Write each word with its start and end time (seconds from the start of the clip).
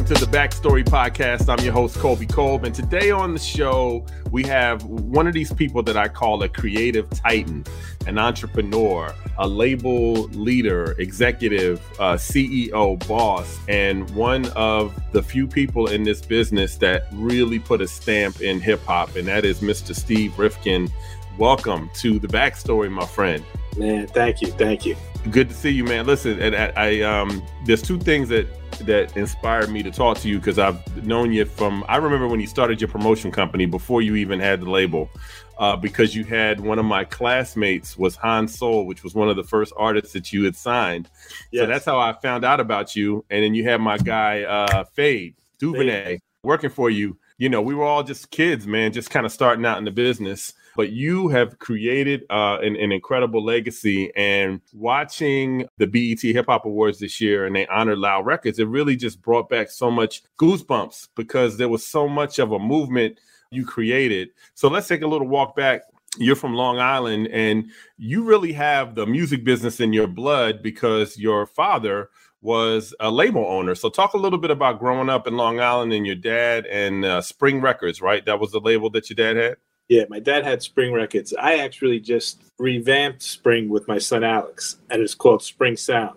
Welcome 0.00 0.16
to 0.16 0.24
the 0.24 0.34
Backstory 0.34 0.82
Podcast. 0.82 1.50
I'm 1.50 1.62
your 1.62 1.74
host, 1.74 1.98
Colby 1.98 2.24
Colb. 2.24 2.64
And 2.64 2.74
today 2.74 3.10
on 3.10 3.34
the 3.34 3.38
show, 3.38 4.06
we 4.30 4.42
have 4.44 4.82
one 4.84 5.26
of 5.26 5.34
these 5.34 5.52
people 5.52 5.82
that 5.82 5.94
I 5.94 6.08
call 6.08 6.42
a 6.42 6.48
creative 6.48 7.10
titan, 7.10 7.66
an 8.06 8.16
entrepreneur, 8.16 9.14
a 9.36 9.46
label 9.46 10.22
leader, 10.28 10.96
executive, 10.98 11.82
uh, 12.00 12.14
CEO, 12.14 13.06
boss, 13.06 13.58
and 13.68 14.08
one 14.12 14.46
of 14.52 14.98
the 15.12 15.22
few 15.22 15.46
people 15.46 15.88
in 15.88 16.02
this 16.02 16.22
business 16.22 16.76
that 16.76 17.06
really 17.12 17.58
put 17.58 17.82
a 17.82 17.86
stamp 17.86 18.40
in 18.40 18.58
hip 18.58 18.82
hop. 18.86 19.16
And 19.16 19.28
that 19.28 19.44
is 19.44 19.60
Mr. 19.60 19.94
Steve 19.94 20.38
Rifkin. 20.38 20.90
Welcome 21.36 21.90
to 21.96 22.18
the 22.18 22.26
Backstory, 22.26 22.90
my 22.90 23.04
friend. 23.04 23.44
Man, 23.76 24.06
thank 24.06 24.40
you. 24.40 24.48
Thank 24.48 24.86
you. 24.86 24.96
Good 25.28 25.50
to 25.50 25.54
see 25.54 25.70
you, 25.70 25.84
man. 25.84 26.06
Listen, 26.06 26.40
and 26.40 26.56
I, 26.56 26.72
I 26.76 27.00
um, 27.02 27.42
there's 27.66 27.82
two 27.82 27.98
things 27.98 28.30
that 28.30 28.46
that 28.86 29.14
inspired 29.16 29.68
me 29.68 29.82
to 29.82 29.90
talk 29.90 30.16
to 30.18 30.28
you 30.28 30.38
because 30.38 30.58
I've 30.58 31.04
known 31.04 31.32
you 31.32 31.44
from. 31.44 31.84
I 31.88 31.96
remember 31.96 32.26
when 32.26 32.40
you 32.40 32.46
started 32.46 32.80
your 32.80 32.88
promotion 32.88 33.30
company 33.30 33.66
before 33.66 34.00
you 34.00 34.16
even 34.16 34.40
had 34.40 34.60
the 34.60 34.70
label, 34.70 35.10
uh, 35.58 35.76
because 35.76 36.14
you 36.14 36.24
had 36.24 36.58
one 36.58 36.78
of 36.78 36.86
my 36.86 37.04
classmates 37.04 37.98
was 37.98 38.16
Han 38.16 38.48
Soul, 38.48 38.86
which 38.86 39.04
was 39.04 39.14
one 39.14 39.28
of 39.28 39.36
the 39.36 39.44
first 39.44 39.74
artists 39.76 40.14
that 40.14 40.32
you 40.32 40.44
had 40.44 40.56
signed. 40.56 41.10
Yes. 41.52 41.62
So 41.62 41.66
that's 41.66 41.84
how 41.84 42.00
I 42.00 42.14
found 42.14 42.44
out 42.44 42.58
about 42.58 42.96
you. 42.96 43.24
And 43.28 43.44
then 43.44 43.54
you 43.54 43.64
had 43.64 43.80
my 43.80 43.98
guy 43.98 44.42
uh, 44.44 44.84
Fade 44.84 45.34
Duvernay 45.58 46.04
Fade. 46.04 46.20
working 46.42 46.70
for 46.70 46.88
you. 46.88 47.18
You 47.36 47.50
know, 47.50 47.60
we 47.60 47.74
were 47.74 47.84
all 47.84 48.02
just 48.02 48.30
kids, 48.30 48.66
man, 48.66 48.92
just 48.92 49.10
kind 49.10 49.26
of 49.26 49.32
starting 49.32 49.66
out 49.66 49.76
in 49.76 49.84
the 49.84 49.90
business 49.90 50.54
but 50.80 50.92
you 50.92 51.28
have 51.28 51.58
created 51.58 52.24
uh, 52.30 52.56
an, 52.62 52.74
an, 52.76 52.90
incredible 52.90 53.44
legacy. 53.44 54.10
And 54.16 54.62
watching 54.72 55.68
the 55.76 55.86
BET 55.86 56.22
Hip 56.22 56.46
Hop 56.46 56.64
Awards 56.64 57.00
this 57.00 57.20
year 57.20 57.44
and 57.44 57.54
they 57.54 57.66
honored 57.66 57.98
Loud 57.98 58.24
Records, 58.24 58.58
it 58.58 58.66
really 58.66 58.96
just 58.96 59.20
brought 59.20 59.50
back 59.50 59.70
so 59.70 59.90
much 59.90 60.22
goosebumps 60.40 61.08
because 61.16 61.58
there 61.58 61.68
was 61.68 61.86
so 61.86 62.08
much 62.08 62.38
of 62.38 62.52
a 62.52 62.58
movement 62.58 63.20
you 63.50 63.66
created. 63.66 64.30
So 64.54 64.68
let's 64.68 64.88
take 64.88 65.02
a 65.02 65.06
little 65.06 65.28
walk 65.28 65.54
back. 65.54 65.82
You're 66.16 66.34
from 66.34 66.54
Long 66.54 66.78
Island 66.78 67.28
and 67.28 67.70
you 67.98 68.24
really 68.24 68.54
have 68.54 68.94
the 68.94 69.04
music 69.04 69.44
business 69.44 69.80
in 69.80 69.92
your 69.92 70.06
blood 70.06 70.62
because 70.62 71.18
your 71.18 71.44
father 71.44 72.08
was 72.40 72.94
a 73.00 73.10
label 73.10 73.44
owner. 73.44 73.74
So 73.74 73.90
talk 73.90 74.14
a 74.14 74.16
little 74.16 74.38
bit 74.38 74.50
about 74.50 74.78
growing 74.78 75.10
up 75.10 75.26
in 75.26 75.36
Long 75.36 75.60
Island 75.60 75.92
and 75.92 76.06
your 76.06 76.16
dad 76.16 76.64
and 76.64 77.04
uh, 77.04 77.20
Spring 77.20 77.60
Records, 77.60 78.00
right? 78.00 78.24
That 78.24 78.40
was 78.40 78.50
the 78.50 78.60
label 78.60 78.88
that 78.92 79.10
your 79.10 79.16
dad 79.16 79.36
had? 79.36 79.56
Yeah, 79.90 80.04
my 80.08 80.20
dad 80.20 80.44
had 80.44 80.62
Spring 80.62 80.92
Records. 80.92 81.34
I 81.36 81.58
actually 81.58 81.98
just 81.98 82.40
revamped 82.60 83.22
Spring 83.22 83.68
with 83.68 83.88
my 83.88 83.98
son 83.98 84.22
Alex, 84.22 84.76
and 84.88 85.02
it's 85.02 85.16
called 85.16 85.42
Spring 85.42 85.76
Sound. 85.76 86.16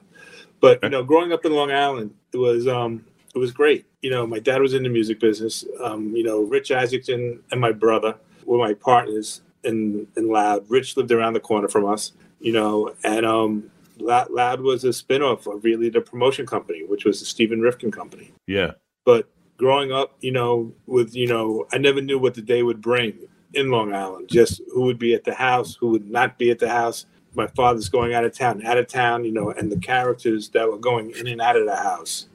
But 0.61 0.77
you 0.83 0.89
know, 0.89 1.03
growing 1.03 1.33
up 1.33 1.43
in 1.43 1.53
Long 1.53 1.71
Island, 1.71 2.13
it 2.31 2.37
was 2.37 2.67
um, 2.67 3.03
it 3.33 3.39
was 3.39 3.51
great. 3.51 3.87
You 4.03 4.11
know, 4.11 4.27
my 4.27 4.37
dad 4.37 4.61
was 4.61 4.75
in 4.75 4.83
the 4.83 4.89
music 4.89 5.19
business. 5.19 5.65
Um, 5.83 6.15
you 6.15 6.23
know, 6.23 6.41
Rich 6.41 6.69
Isaacson 6.69 7.41
and 7.51 7.59
my 7.59 7.71
brother 7.71 8.15
were 8.45 8.59
my 8.59 8.75
partners 8.75 9.41
in 9.63 10.05
in 10.15 10.29
Loud. 10.29 10.69
Rich 10.69 10.95
lived 10.95 11.11
around 11.11 11.33
the 11.33 11.39
corner 11.39 11.67
from 11.67 11.87
us. 11.87 12.11
You 12.39 12.51
know, 12.51 12.93
and 13.03 13.25
um, 13.25 13.71
Loud 13.97 14.61
was 14.61 14.83
a 14.83 14.89
spinoff 14.89 15.51
of 15.51 15.63
really 15.63 15.89
the 15.89 16.01
promotion 16.01 16.45
company, 16.45 16.83
which 16.83 17.05
was 17.05 17.21
the 17.21 17.25
Stephen 17.25 17.59
Rifkin 17.59 17.89
company. 17.89 18.33
Yeah. 18.45 18.73
But 19.03 19.27
growing 19.57 19.91
up, 19.91 20.15
you 20.21 20.31
know, 20.31 20.73
with 20.85 21.15
you 21.15 21.25
know, 21.25 21.65
I 21.73 21.79
never 21.79 22.01
knew 22.01 22.19
what 22.19 22.35
the 22.35 22.43
day 22.43 22.61
would 22.61 22.79
bring 22.79 23.17
in 23.53 23.69
Long 23.69 23.93
Island, 23.93 24.29
just 24.29 24.61
who 24.73 24.81
would 24.83 24.99
be 24.99 25.13
at 25.13 25.23
the 25.23 25.33
house, 25.33 25.75
who 25.75 25.89
would 25.89 26.09
not 26.09 26.37
be 26.37 26.51
at 26.51 26.59
the 26.59 26.69
house. 26.69 27.05
My 27.35 27.47
father's 27.47 27.89
going 27.89 28.13
out 28.13 28.25
of 28.25 28.37
town, 28.37 28.65
out 28.65 28.77
of 28.77 28.87
town, 28.87 29.25
you 29.25 29.31
know, 29.31 29.51
and 29.51 29.71
the 29.71 29.79
characters 29.79 30.49
that 30.49 30.69
were 30.69 30.77
going 30.77 31.11
in 31.11 31.27
and 31.27 31.41
out 31.41 31.55
of 31.55 31.65
the 31.65 31.75
house. 31.75 32.27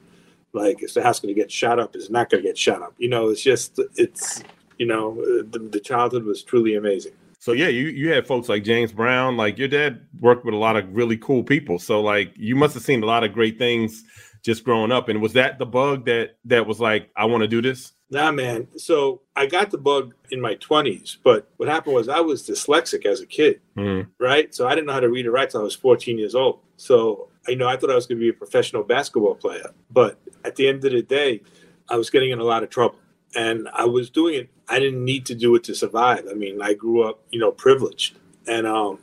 Like, 0.51 0.83
is 0.83 0.93
the 0.93 1.03
house 1.03 1.19
going 1.19 1.33
to 1.33 1.39
get 1.39 1.51
shot 1.51 1.79
up? 1.79 1.95
Is 1.95 2.05
it 2.05 2.11
not 2.11 2.29
going 2.29 2.43
to 2.43 2.49
get 2.49 2.57
shot 2.57 2.81
up? 2.81 2.93
You 2.97 3.07
know, 3.07 3.29
it's 3.29 3.41
just, 3.41 3.79
it's, 3.95 4.43
you 4.77 4.85
know, 4.85 5.15
the, 5.43 5.59
the 5.59 5.79
childhood 5.79 6.25
was 6.25 6.43
truly 6.43 6.75
amazing. 6.75 7.13
So 7.41 7.53
yeah, 7.53 7.67
you 7.67 7.87
you 7.87 8.11
had 8.11 8.27
folks 8.27 8.49
like 8.49 8.65
James 8.65 8.91
Brown. 8.91 9.37
Like 9.37 9.57
your 9.57 9.69
dad 9.69 10.01
worked 10.19 10.43
with 10.43 10.53
a 10.53 10.57
lot 10.57 10.75
of 10.75 10.93
really 10.93 11.15
cool 11.17 11.41
people. 11.41 11.79
So 11.79 12.01
like 12.01 12.33
you 12.35 12.53
must 12.53 12.73
have 12.73 12.83
seen 12.83 13.01
a 13.01 13.05
lot 13.05 13.23
of 13.23 13.31
great 13.31 13.57
things 13.57 14.03
just 14.43 14.65
growing 14.65 14.91
up. 14.91 15.07
And 15.07 15.21
was 15.21 15.33
that 15.33 15.57
the 15.57 15.65
bug 15.65 16.05
that 16.05 16.31
that 16.45 16.67
was 16.67 16.81
like, 16.81 17.09
I 17.15 17.25
want 17.25 17.41
to 17.41 17.47
do 17.47 17.61
this? 17.61 17.93
Nah, 18.11 18.31
man. 18.31 18.67
So 18.77 19.21
I 19.35 19.45
got 19.45 19.69
the 19.69 19.77
bug 19.77 20.15
in 20.31 20.41
my 20.41 20.55
20s, 20.55 21.17
but 21.23 21.47
what 21.57 21.69
happened 21.69 21.95
was 21.95 22.09
I 22.09 22.21
was 22.21 22.47
dyslexic 22.47 23.05
as 23.05 23.21
a 23.21 23.25
kid, 23.25 23.61
mm-hmm. 23.77 24.09
right? 24.23 24.53
So 24.53 24.67
I 24.67 24.71
didn't 24.71 24.87
know 24.87 24.93
how 24.93 24.99
to 24.99 25.09
read 25.09 25.27
or 25.27 25.31
write 25.31 25.45
until 25.45 25.61
I 25.61 25.63
was 25.63 25.75
14 25.75 26.17
years 26.17 26.33
old. 26.33 26.59
So, 26.77 27.29
you 27.47 27.55
know, 27.55 27.67
I 27.67 27.77
thought 27.77 27.91
I 27.91 27.95
was 27.95 28.07
going 28.07 28.17
to 28.17 28.23
be 28.23 28.29
a 28.29 28.33
professional 28.33 28.83
basketball 28.83 29.35
player. 29.35 29.73
But 29.91 30.19
at 30.43 30.55
the 30.55 30.67
end 30.67 30.83
of 30.85 30.91
the 30.91 31.03
day, 31.03 31.41
I 31.87 31.97
was 31.97 32.09
getting 32.09 32.31
in 32.31 32.39
a 32.39 32.43
lot 32.43 32.63
of 32.63 32.69
trouble. 32.69 32.97
And 33.35 33.69
I 33.73 33.85
was 33.85 34.09
doing 34.09 34.35
it, 34.35 34.49
I 34.67 34.79
didn't 34.79 35.05
need 35.05 35.27
to 35.27 35.35
do 35.35 35.53
it 35.55 35.63
to 35.65 35.75
survive. 35.75 36.25
I 36.29 36.33
mean, 36.33 36.61
I 36.61 36.73
grew 36.73 37.03
up, 37.03 37.19
you 37.29 37.39
know, 37.39 37.51
privileged. 37.51 38.17
And 38.47 38.65
um, 38.65 38.99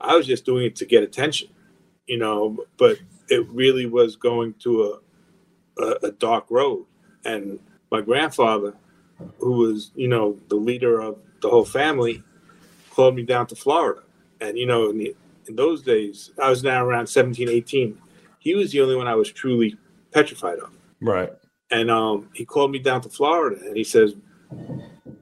I 0.00 0.14
was 0.14 0.26
just 0.26 0.44
doing 0.44 0.66
it 0.66 0.76
to 0.76 0.86
get 0.86 1.02
attention, 1.02 1.48
you 2.06 2.18
know, 2.18 2.64
but 2.76 2.98
it 3.28 3.48
really 3.48 3.86
was 3.86 4.14
going 4.14 4.54
to 4.60 5.00
a, 5.78 5.82
a, 5.82 5.96
a 6.04 6.10
dark 6.12 6.46
road. 6.48 6.86
And 7.24 7.58
my 7.96 8.02
grandfather, 8.02 8.74
who 9.38 9.52
was, 9.52 9.90
you 9.94 10.08
know, 10.08 10.38
the 10.48 10.56
leader 10.56 11.00
of 11.00 11.16
the 11.40 11.48
whole 11.48 11.64
family, 11.64 12.22
called 12.90 13.14
me 13.14 13.22
down 13.22 13.46
to 13.46 13.56
Florida. 13.56 14.02
And, 14.40 14.58
you 14.58 14.66
know, 14.66 14.90
in, 14.90 14.98
the, 14.98 15.16
in 15.48 15.56
those 15.56 15.80
days, 15.82 16.30
I 16.42 16.50
was 16.50 16.62
now 16.62 16.84
around 16.84 17.06
17, 17.06 17.48
18. 17.48 17.98
He 18.38 18.54
was 18.54 18.72
the 18.72 18.82
only 18.82 18.96
one 18.96 19.08
I 19.08 19.14
was 19.14 19.32
truly 19.32 19.76
petrified 20.12 20.58
of. 20.58 20.70
Right. 21.00 21.32
And 21.70 21.90
um, 21.90 22.28
he 22.34 22.44
called 22.44 22.70
me 22.70 22.78
down 22.78 23.00
to 23.00 23.08
Florida 23.08 23.58
and 23.64 23.76
he 23.76 23.84
says, 23.84 24.14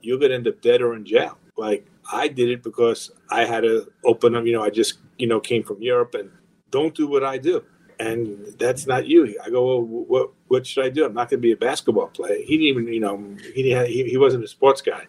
You're 0.02 0.18
going 0.18 0.30
to 0.30 0.36
end 0.36 0.48
up 0.48 0.60
dead 0.60 0.82
or 0.82 0.94
in 0.94 1.04
jail. 1.04 1.38
Like, 1.56 1.86
I 2.12 2.28
did 2.28 2.50
it 2.50 2.62
because 2.62 3.12
I 3.30 3.44
had 3.44 3.62
to 3.62 3.90
open 4.04 4.34
up, 4.34 4.44
you 4.44 4.52
know, 4.52 4.62
I 4.62 4.70
just, 4.70 4.98
you 5.16 5.26
know, 5.26 5.40
came 5.40 5.62
from 5.62 5.80
Europe 5.80 6.14
and 6.14 6.30
don't 6.70 6.94
do 6.94 7.06
what 7.06 7.22
I 7.22 7.38
do 7.38 7.64
and 7.98 8.46
that's 8.58 8.86
not 8.86 9.06
you. 9.06 9.38
I 9.44 9.50
go, 9.50 9.66
well, 9.66 9.82
what 9.82 10.30
what 10.48 10.66
should 10.66 10.84
I 10.84 10.88
do? 10.88 11.04
I'm 11.04 11.14
not 11.14 11.30
going 11.30 11.40
to 11.40 11.42
be 11.42 11.52
a 11.52 11.56
basketball 11.56 12.08
player. 12.08 12.36
He 12.36 12.58
didn't 12.58 12.62
even, 12.62 12.92
you 12.92 13.00
know, 13.00 13.36
he 13.54 13.74
he, 13.86 14.10
he 14.10 14.16
wasn't 14.16 14.44
a 14.44 14.48
sports 14.48 14.80
guy. 14.80 15.06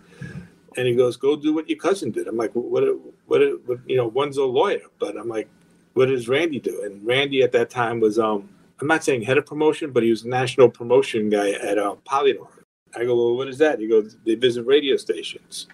And 0.77 0.87
he 0.87 0.93
goes, 0.93 1.15
go 1.15 1.37
do 1.37 1.53
what 1.53 1.69
your 1.69 1.77
cousin 1.77 2.11
did. 2.11 2.27
I'm 2.27 2.35
like, 2.35 2.53
what, 2.53 2.83
what, 3.27 3.41
what, 3.65 3.79
you 3.87 3.95
know, 3.95 4.07
one's 4.07 4.35
a 4.35 4.43
lawyer, 4.43 4.81
but 4.99 5.15
I'm 5.17 5.29
like, 5.29 5.47
what 5.93 6.07
does 6.07 6.27
Randy 6.27 6.59
do? 6.59 6.83
And 6.83 7.05
Randy 7.05 7.43
at 7.43 7.53
that 7.53 7.69
time 7.69 8.01
was, 8.01 8.19
um, 8.19 8.49
I'm 8.81 8.87
not 8.87 9.01
saying 9.01 9.21
head 9.21 9.37
of 9.37 9.45
promotion, 9.45 9.91
but 9.91 10.03
he 10.03 10.09
was 10.09 10.25
a 10.25 10.27
national 10.27 10.69
promotion 10.69 11.29
guy 11.29 11.51
at 11.51 11.77
uh, 11.77 11.95
Polydor. 12.05 12.49
I 12.93 13.05
go, 13.05 13.15
well, 13.15 13.37
what 13.37 13.47
is 13.47 13.57
that? 13.59 13.79
He 13.79 13.87
goes, 13.87 14.17
they 14.25 14.35
visit 14.35 14.65
radio 14.65 14.97
stations. 14.97 15.67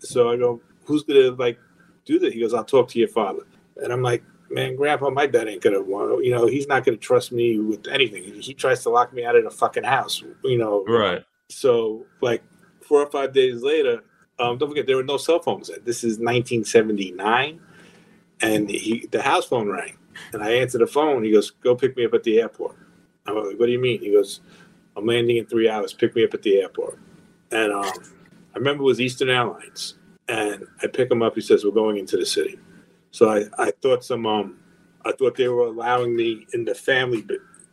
So 0.00 0.30
I 0.30 0.36
go, 0.36 0.60
who's 0.84 1.04
going 1.04 1.22
to 1.22 1.30
like 1.36 1.58
do 2.04 2.18
that? 2.18 2.34
He 2.34 2.40
goes, 2.40 2.52
I'll 2.52 2.64
talk 2.64 2.88
to 2.90 2.98
your 2.98 3.08
father. 3.08 3.46
And 3.82 3.92
I'm 3.92 4.02
like, 4.02 4.22
man, 4.50 4.76
Grandpa, 4.76 5.10
my 5.10 5.26
dad 5.26 5.48
ain't 5.48 5.62
gonna 5.62 5.82
want. 5.82 6.24
You 6.24 6.32
know, 6.32 6.46
he's 6.46 6.66
not 6.66 6.84
gonna 6.84 6.96
trust 6.96 7.32
me 7.32 7.58
with 7.58 7.86
anything. 7.88 8.24
He 8.40 8.54
tries 8.54 8.82
to 8.82 8.90
lock 8.90 9.12
me 9.12 9.24
out 9.24 9.36
of 9.36 9.44
the 9.44 9.50
fucking 9.50 9.84
house. 9.84 10.22
You 10.44 10.58
know, 10.58 10.84
right? 10.86 11.24
So 11.50 12.06
like 12.20 12.42
four 12.82 13.02
or 13.02 13.10
five 13.10 13.32
days 13.32 13.62
later, 13.62 14.02
um, 14.38 14.58
don't 14.58 14.68
forget 14.68 14.86
there 14.86 14.96
were 14.96 15.02
no 15.02 15.16
cell 15.16 15.40
phones. 15.40 15.70
This 15.84 16.04
is 16.04 16.18
1979, 16.18 17.60
and 18.40 18.70
he 18.70 19.06
the 19.10 19.22
house 19.22 19.46
phone 19.46 19.68
rang, 19.68 19.96
and 20.32 20.42
I 20.42 20.52
answered 20.52 20.80
the 20.80 20.86
phone. 20.86 21.24
He 21.24 21.32
goes, 21.32 21.50
"Go 21.50 21.74
pick 21.74 21.96
me 21.96 22.04
up 22.04 22.14
at 22.14 22.22
the 22.24 22.40
airport." 22.40 22.76
I'm 23.26 23.36
like, 23.36 23.58
"What 23.58 23.66
do 23.66 23.72
you 23.72 23.80
mean?" 23.80 24.00
He 24.00 24.12
goes, 24.12 24.40
"I'm 24.96 25.06
landing 25.06 25.36
in 25.36 25.46
three 25.46 25.68
hours. 25.68 25.92
Pick 25.92 26.14
me 26.14 26.24
up 26.24 26.34
at 26.34 26.42
the 26.42 26.60
airport." 26.60 26.98
And 27.50 27.72
um, 27.72 27.92
I 28.54 28.58
remember 28.58 28.82
it 28.82 28.86
was 28.86 29.00
Eastern 29.00 29.30
Airlines, 29.30 29.94
and 30.28 30.66
I 30.82 30.86
pick 30.86 31.10
him 31.10 31.22
up. 31.22 31.34
He 31.34 31.40
says, 31.40 31.64
"We're 31.64 31.70
going 31.70 31.96
into 31.96 32.16
the 32.16 32.26
city." 32.26 32.58
So 33.10 33.30
I, 33.30 33.44
I 33.58 33.72
thought 33.82 34.04
some 34.04 34.26
um 34.26 34.58
I 35.04 35.12
thought 35.12 35.36
they 35.36 35.48
were 35.48 35.66
allowing 35.66 36.14
me 36.14 36.46
in 36.52 36.64
the 36.64 36.74
family 36.74 37.24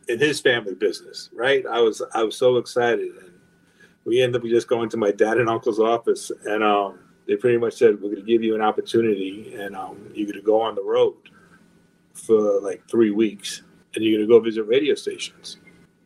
in 0.08 0.18
his 0.18 0.40
family 0.40 0.74
business, 0.74 1.30
right? 1.34 1.64
I 1.66 1.80
was 1.80 2.02
I 2.14 2.22
was 2.22 2.36
so 2.36 2.56
excited 2.56 3.16
and 3.16 3.32
we 4.04 4.22
ended 4.22 4.40
up 4.40 4.48
just 4.48 4.68
going 4.68 4.88
to 4.90 4.96
my 4.96 5.10
dad 5.10 5.38
and 5.38 5.48
uncle's 5.48 5.80
office 5.80 6.30
and 6.44 6.62
um 6.62 6.98
they 7.26 7.36
pretty 7.36 7.58
much 7.58 7.74
said 7.74 7.94
we're 7.94 8.10
going 8.10 8.16
to 8.16 8.22
give 8.22 8.44
you 8.44 8.54
an 8.54 8.60
opportunity 8.60 9.54
and 9.54 9.74
um 9.76 10.10
you're 10.14 10.26
going 10.26 10.38
to 10.38 10.46
go 10.46 10.60
on 10.60 10.74
the 10.74 10.82
road 10.82 11.14
for 12.14 12.60
like 12.60 12.88
3 12.88 13.10
weeks 13.10 13.62
and 13.96 14.04
you're 14.04 14.18
gonna 14.18 14.28
go 14.28 14.40
visit 14.40 14.62
radio 14.64 14.94
stations. 14.94 15.56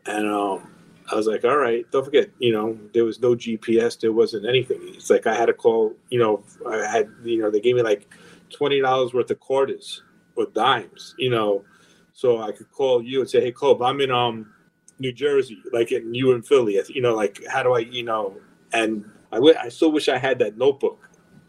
And 0.06 0.26
um, 0.26 0.72
I 1.10 1.16
was 1.16 1.26
like, 1.26 1.44
all 1.44 1.56
right, 1.56 1.84
don't 1.90 2.04
forget, 2.04 2.30
you 2.38 2.52
know, 2.52 2.78
there 2.94 3.04
was 3.04 3.20
no 3.20 3.34
GPS, 3.34 4.00
there 4.00 4.12
wasn't 4.12 4.46
anything. 4.46 4.80
It's 4.82 5.10
like 5.10 5.26
I 5.26 5.34
had 5.34 5.46
to 5.46 5.52
call, 5.52 5.94
you 6.08 6.18
know, 6.18 6.42
I 6.66 6.86
had, 6.86 7.10
you 7.22 7.38
know, 7.38 7.50
they 7.50 7.60
gave 7.60 7.76
me 7.76 7.82
like 7.82 8.08
twenty 8.50 8.80
dollars 8.80 9.14
worth 9.14 9.30
of 9.30 9.40
quarters 9.40 10.02
or 10.36 10.46
dimes, 10.46 11.14
you 11.18 11.30
know, 11.30 11.64
so 12.12 12.42
I 12.42 12.52
could 12.52 12.70
call 12.70 13.02
you 13.02 13.20
and 13.20 13.30
say, 13.30 13.40
hey, 13.40 13.52
Cole, 13.52 13.82
I'm 13.82 14.00
in 14.00 14.10
um 14.10 14.52
New 14.98 15.12
Jersey, 15.12 15.62
like 15.72 15.92
in 15.92 16.12
you 16.14 16.32
in 16.32 16.42
Philly, 16.42 16.80
you 16.88 17.02
know, 17.02 17.14
like 17.14 17.40
how 17.48 17.62
do 17.62 17.72
I, 17.72 17.80
you 17.80 18.02
know, 18.02 18.36
and 18.72 19.04
I, 19.32 19.36
w- 19.36 19.54
I 19.58 19.68
still 19.68 19.92
wish 19.92 20.08
I 20.08 20.18
had 20.18 20.38
that 20.40 20.58
notebook 20.58 21.08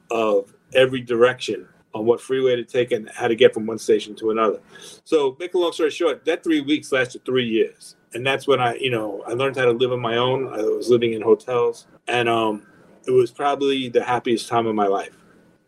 of 0.10 0.54
every 0.74 1.02
direction 1.02 1.68
on 1.94 2.06
what 2.06 2.22
freeway 2.22 2.56
to 2.56 2.64
take 2.64 2.92
and 2.92 3.10
how 3.10 3.28
to 3.28 3.36
get 3.36 3.54
from 3.54 3.66
one 3.66 3.78
station 3.78 4.16
to 4.16 4.32
another. 4.32 4.60
So, 5.04 5.36
make 5.40 5.54
a 5.54 5.58
long 5.58 5.74
story 5.74 5.90
short, 5.90 6.24
that 6.26 6.44
three 6.44 6.62
weeks 6.62 6.92
lasted 6.92 7.26
three 7.26 7.48
years, 7.48 7.98
and 8.14 8.26
that's 8.26 8.48
when 8.48 8.62
I, 8.62 8.76
you 8.76 8.90
know, 8.90 9.24
I 9.28 9.34
learned 9.34 9.58
how 9.58 9.66
to 9.66 9.72
live 9.72 9.92
on 9.92 10.00
my 10.00 10.18
own. 10.18 10.48
I 10.54 10.62
was 10.62 10.90
living 10.90 11.14
in 11.14 11.22
hotels, 11.22 11.88
and 12.08 12.30
um, 12.30 12.66
it 13.06 13.12
was 13.12 13.32
probably 13.32 13.90
the 13.90 14.04
happiest 14.04 14.48
time 14.48 14.68
of 14.68 14.76
my 14.76 14.88
life, 14.88 15.18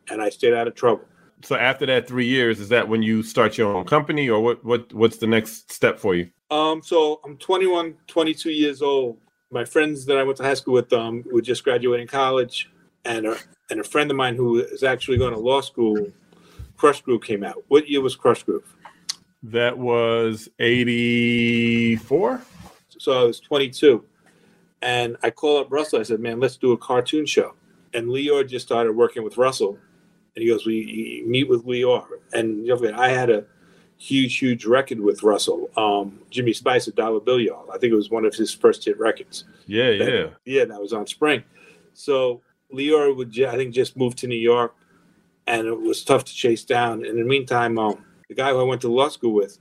and 0.10 0.22
I 0.22 0.30
stayed 0.30 0.54
out 0.54 0.68
of 0.68 0.76
trouble. 0.76 1.06
So 1.44 1.56
after 1.56 1.86
that 1.88 2.08
three 2.08 2.26
years, 2.26 2.62
is 2.62 2.70
that 2.70 2.88
when 2.88 3.04
you 3.04 3.22
start 3.22 3.58
your 3.58 3.76
own 3.76 3.86
company, 3.86 4.30
or 4.30 4.42
what? 4.42 4.64
What? 4.64 4.94
What's 4.94 5.18
the 5.18 5.28
next 5.28 5.72
step 5.72 6.00
for 6.00 6.16
you? 6.16 6.30
Um, 6.50 6.82
so 6.82 7.20
I'm 7.26 7.38
21, 7.38 7.96
22 8.08 8.50
years 8.52 8.82
old. 8.82 9.18
My 9.52 9.66
friends 9.66 10.06
that 10.06 10.18
I 10.18 10.24
went 10.24 10.38
to 10.38 10.44
high 10.44 10.54
school 10.54 10.74
with 10.74 10.92
um, 10.94 11.24
were 11.32 11.42
just 11.42 11.64
graduating 11.64 12.08
college, 12.08 12.72
and 13.06 13.28
a, 13.28 13.38
and 13.70 13.82
a 13.82 13.84
friend 13.84 14.10
of 14.10 14.18
mine 14.18 14.36
who 14.36 14.60
is 14.60 14.84
actually 14.84 15.18
going 15.18 15.34
to 15.34 15.40
law 15.40 15.62
school, 15.62 15.98
Krush 16.78 17.04
Groove 17.04 17.24
came 17.24 17.44
out. 17.44 17.64
What 17.68 17.90
year 17.90 18.02
was 18.02 18.16
Krush 18.16 18.46
Groove? 18.46 18.76
That 19.44 19.78
was 19.78 20.48
84. 20.60 22.42
So 22.98 23.12
I 23.12 23.26
was 23.26 23.42
22. 23.42 24.06
And 24.82 25.18
I 25.24 25.30
called 25.30 25.66
up 25.66 25.72
Russell. 25.72 26.00
I 26.00 26.04
said, 26.04 26.20
man, 26.22 26.40
let's 26.40 26.56
do 26.56 26.72
a 26.72 26.78
cartoon 26.78 27.26
show. 27.26 27.54
And 27.94 28.08
Lyor 28.08 28.48
just 28.48 28.66
started 28.66 28.94
working 28.94 29.24
with 29.24 29.38
Russell. 29.38 29.78
And 30.36 30.44
he 30.44 30.50
goes, 30.50 30.66
we 30.66 31.24
meet 31.28 31.48
with 31.50 31.66
Lyor. 31.66 32.06
And 32.34 32.66
you 32.66 32.76
know, 32.76 32.98
I 32.98 33.10
had 33.10 33.30
a 33.30 33.46
huge, 33.98 34.38
huge 34.38 34.66
record 34.66 35.00
with 35.00 35.24
Russell. 35.24 35.70
Um, 35.78 36.20
Jimmy 36.30 36.54
Spice, 36.54 36.88
at 36.88 36.96
Dollar 36.96 37.20
Bill 37.20 37.40
Y'all. 37.40 37.70
I 37.72 37.78
think 37.78 37.94
it 37.94 37.96
was 37.96 38.10
one 38.10 38.26
of 38.26 38.34
his 38.34 38.54
first 38.54 38.84
hit 38.86 39.00
records. 39.00 39.46
Yeah, 39.68 39.92
that, 39.98 40.12
yeah. 40.12 40.28
Yeah, 40.46 40.66
that 40.66 40.82
was 40.82 40.94
on 40.94 41.08
Spring. 41.08 41.44
So 41.94 42.42
Lyor 42.74 43.16
would, 43.16 43.40
I 43.44 43.56
think, 43.56 43.74
just 43.74 43.96
moved 43.96 44.18
to 44.20 44.28
New 44.28 44.36
York. 44.36 44.76
And 45.46 45.68
it 45.68 45.80
was 45.80 46.04
tough 46.04 46.24
to 46.26 46.34
chase 46.34 46.64
down. 46.64 47.00
And 47.06 47.06
in 47.06 47.18
the 47.18 47.26
meantime, 47.26 47.78
um, 47.78 48.04
the 48.30 48.36
guy 48.36 48.52
who 48.52 48.60
I 48.60 48.64
went 48.64 48.82
to 48.82 48.88
law 48.88 49.10
school 49.10 49.34
with, 49.34 49.60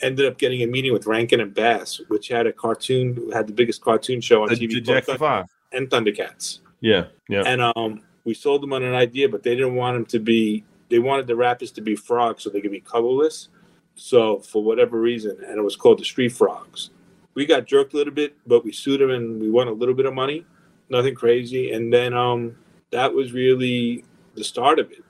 ended 0.00 0.26
up 0.26 0.38
getting 0.38 0.62
a 0.62 0.66
meeting 0.66 0.92
with 0.92 1.06
Rankin 1.06 1.40
and 1.40 1.52
Bass, 1.52 2.00
which 2.08 2.28
had 2.28 2.46
a 2.46 2.52
cartoon, 2.52 3.30
had 3.32 3.46
the 3.46 3.52
biggest 3.52 3.80
cartoon 3.82 4.20
show 4.20 4.42
on 4.42 4.48
The, 4.48 4.56
TV, 4.56 5.04
called 5.04 5.18
Five. 5.18 5.46
and 5.72 5.88
Thundercats. 5.90 6.60
Yeah, 6.80 7.06
yeah. 7.28 7.42
And 7.46 7.62
um, 7.62 8.02
we 8.24 8.34
sold 8.34 8.62
them 8.62 8.72
on 8.72 8.82
an 8.82 8.94
idea, 8.94 9.28
but 9.28 9.42
they 9.42 9.54
didn't 9.54 9.74
want 9.74 9.96
them 9.96 10.06
to 10.06 10.18
be. 10.18 10.64
They 10.88 10.98
wanted 10.98 11.26
the 11.26 11.36
rappers 11.36 11.70
to 11.72 11.80
be 11.80 11.96
frogs 11.96 12.42
so 12.42 12.50
they 12.50 12.60
could 12.60 12.70
be 12.70 12.80
colorless. 12.80 13.48
So 13.94 14.40
for 14.40 14.62
whatever 14.62 15.00
reason, 15.00 15.38
and 15.46 15.58
it 15.58 15.62
was 15.62 15.76
called 15.76 15.98
the 15.98 16.04
Street 16.04 16.30
Frogs. 16.30 16.90
We 17.34 17.46
got 17.46 17.66
jerked 17.66 17.94
a 17.94 17.96
little 17.96 18.12
bit, 18.12 18.36
but 18.46 18.64
we 18.64 18.72
sued 18.72 19.00
them 19.00 19.10
and 19.10 19.40
we 19.40 19.50
won 19.50 19.68
a 19.68 19.72
little 19.72 19.94
bit 19.94 20.06
of 20.06 20.14
money. 20.14 20.46
Nothing 20.88 21.14
crazy. 21.14 21.72
And 21.72 21.92
then 21.92 22.14
um, 22.14 22.56
that 22.90 23.12
was 23.12 23.32
really 23.32 24.04
the 24.34 24.44
start 24.44 24.78
of 24.78 24.90
it, 24.92 25.02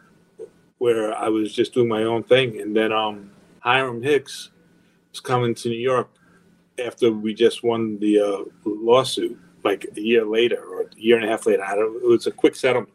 where 0.79 1.15
I 1.15 1.29
was 1.29 1.55
just 1.55 1.75
doing 1.75 1.89
my 1.89 2.05
own 2.05 2.23
thing. 2.23 2.61
And 2.61 2.75
then 2.75 2.93
um, 2.93 3.31
Hiram 3.61 4.03
Hicks 4.03 4.51
was 5.11 5.21
coming 5.21 5.55
to 5.57 5.69
New 5.69 5.79
York 5.79 6.09
after 6.85 7.13
we 7.13 7.35
just 7.35 7.63
won 7.63 7.99
the 7.99 8.21
uh, 8.21 8.45
lawsuit, 8.65 9.39
like 9.63 9.87
a 9.97 10.01
year 10.01 10.25
later 10.25 10.63
or 10.65 10.83
a 10.83 10.87
year 10.97 11.17
and 11.17 11.27
a 11.27 11.29
half 11.29 11.47
later. 11.47 11.65
I 11.65 11.75
don't, 11.75 12.03
it 12.03 12.07
was 12.07 12.27
a 12.27 12.33
quick 12.33 12.57
settlement, 12.57 12.94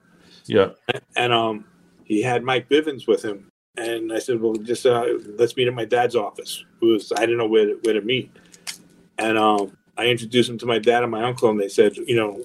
yeah. 0.50 0.69
and 1.16 1.31
um, 1.31 1.66
he 2.04 2.22
had 2.22 2.44
Mike 2.44 2.69
Bivins 2.69 3.07
with 3.07 3.24
him. 3.24 3.50
And 3.78 4.12
I 4.12 4.19
said, 4.19 4.42
"Well, 4.42 4.56
just 4.56 4.86
uh, 4.86 5.06
let's 5.38 5.56
meet 5.56 5.68
at 5.68 5.74
my 5.74 5.86
dad's 5.86 6.16
office." 6.16 6.66
It 6.81 6.86
was 6.86 7.13
I 7.16 7.22
didn't 7.22 7.38
know 7.38 7.48
where 7.48 7.66
to, 7.68 7.80
where 7.84 7.94
to 7.94 8.01
meet, 8.01 8.30
and 9.18 9.38
um, 9.38 9.78
I 9.98 10.07
introduced 10.07 10.50
him 10.50 10.57
to 10.57 10.66
my 10.66 10.80
dad 10.80 11.04
and 11.04 11.12
my 11.12 11.24
uncle, 11.24 11.50
and 11.50 11.60
they 11.60 11.69
said, 11.69 11.96
"You 11.96 12.16
know," 12.18 12.44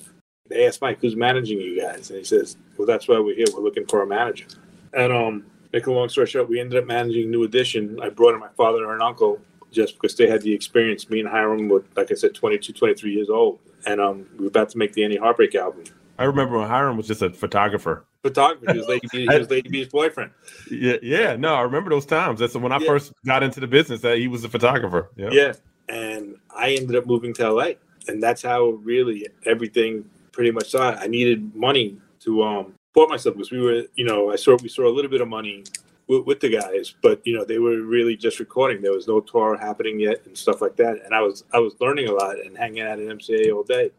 they 0.49 0.67
asked 0.67 0.81
Mike, 0.81 1.01
"Who's 1.01 1.17
managing 1.17 1.59
you 1.59 1.81
guys?" 1.81 2.11
And 2.11 2.19
he 2.19 2.25
says, 2.25 2.57
"Well, 2.77 2.87
that's 2.87 3.09
why 3.09 3.19
we're 3.19 3.35
here. 3.35 3.47
We're 3.53 3.65
looking 3.65 3.87
for 3.87 4.03
a 4.03 4.07
manager." 4.07 4.47
And 4.93 5.13
um, 5.13 5.47
make 5.73 5.87
a 5.89 5.93
long 5.93 6.09
story 6.09 6.29
short, 6.29 6.49
we 6.49 6.61
ended 6.61 6.79
up 6.81 6.87
managing 6.87 7.31
New 7.31 7.43
Edition. 7.43 7.99
I 8.01 8.09
brought 8.09 8.35
in 8.35 8.41
my 8.41 8.51
father 8.57 8.93
and 8.93 9.03
uncle 9.03 9.41
just 9.73 9.95
because 9.95 10.17
they 10.17 10.29
had 10.29 10.41
the 10.43 10.53
experience. 10.53 11.11
Me 11.11 11.19
and 11.19 11.29
Hiram 11.29 11.69
were, 11.69 11.85
like 11.97 12.13
I 12.13 12.15
said, 12.15 12.35
22, 12.35 12.73
23 12.73 13.13
years 13.13 13.29
old. 13.29 13.59
And 13.85 14.01
um, 14.01 14.27
we 14.37 14.45
were 14.45 14.49
about 14.49 14.71
to 14.71 14.79
make 14.79 14.93
the 14.93 15.03
Any 15.03 15.17
Heartbreak 15.17 15.55
album. 15.57 15.85
I 16.19 16.25
remember 16.25 16.59
when 16.59 16.69
Hiram 16.69 16.97
was 16.97 17.07
just 17.07 17.23
a 17.23 17.31
photographer. 17.31 18.05
Photographer, 18.23 18.73
he 18.73 18.79
was 18.79 18.89
Lady, 18.89 19.09
B, 19.13 19.27
he 19.31 19.39
was 19.39 19.51
Lady 19.51 19.69
B's 19.69 19.89
boyfriend. 19.89 20.31
Yeah, 20.71 20.97
yeah. 21.03 21.37
No, 21.37 21.55
I 21.55 21.63
remember 21.63 21.91
those 21.91 22.07
times. 22.07 22.41
That's 22.41 22.55
when 22.55 22.73
I 22.73 22.79
Yeah. 22.79 22.87
first 22.87 23.13
got 23.27 23.43
into 23.43 23.61
the 23.61 23.67
business. 23.67 24.01
That 24.01 24.19
he 24.19 24.29
was 24.29 24.45
a 24.45 24.49
photographer. 24.49 25.11
Yeah. 25.17 25.31
Yeah. 25.33 25.53
And 25.89 26.37
I 26.55 26.75
ended 26.75 26.97
up 26.97 27.07
moving 27.07 27.33
to 27.35 27.51
LA. 27.53 27.73
And 28.09 28.23
that's 28.23 28.43
how 28.43 28.71
really 28.83 29.27
everything 29.45 30.05
pretty 30.33 30.51
much 30.51 30.69
started. 30.69 31.01
I 31.01 31.07
needed 31.07 31.55
money 31.55 31.97
to 32.21 32.43
um 32.43 32.75
support 32.91 33.11
myself 33.11 33.35
because 33.35 33.51
we 33.51 33.61
were, 33.61 33.83
you 33.97 34.05
know, 34.05 34.31
I 34.33 34.37
saw 34.37 34.57
we 34.63 34.69
saw 34.69 34.87
a 34.87 34.93
little 34.95 35.11
bit 35.11 35.21
of 35.21 35.29
money 35.29 35.65
with, 36.07 36.25
with 36.27 36.41
the 36.41 36.51
guys, 36.51 36.95
but 37.03 37.21
you 37.27 37.35
know, 37.35 37.45
they 37.45 37.59
were 37.59 37.81
really 37.83 38.17
just 38.17 38.39
recording. 38.41 38.83
There 38.83 38.93
was 38.93 39.09
no 39.09 39.21
tour 39.21 39.57
happening 39.57 39.99
yet 39.99 40.23
and 40.27 40.37
stuff 40.37 40.61
like 40.61 40.77
that. 40.77 41.01
And 41.05 41.15
I 41.15 41.21
was 41.23 41.45
I 41.53 41.59
was 41.59 41.75
learning 41.81 42.09
a 42.09 42.13
lot 42.13 42.39
and 42.39 42.57
hanging 42.57 42.83
out 42.83 42.99
at 43.01 43.07
MCA 43.09 43.55
all 43.55 43.63
day. 43.65 43.91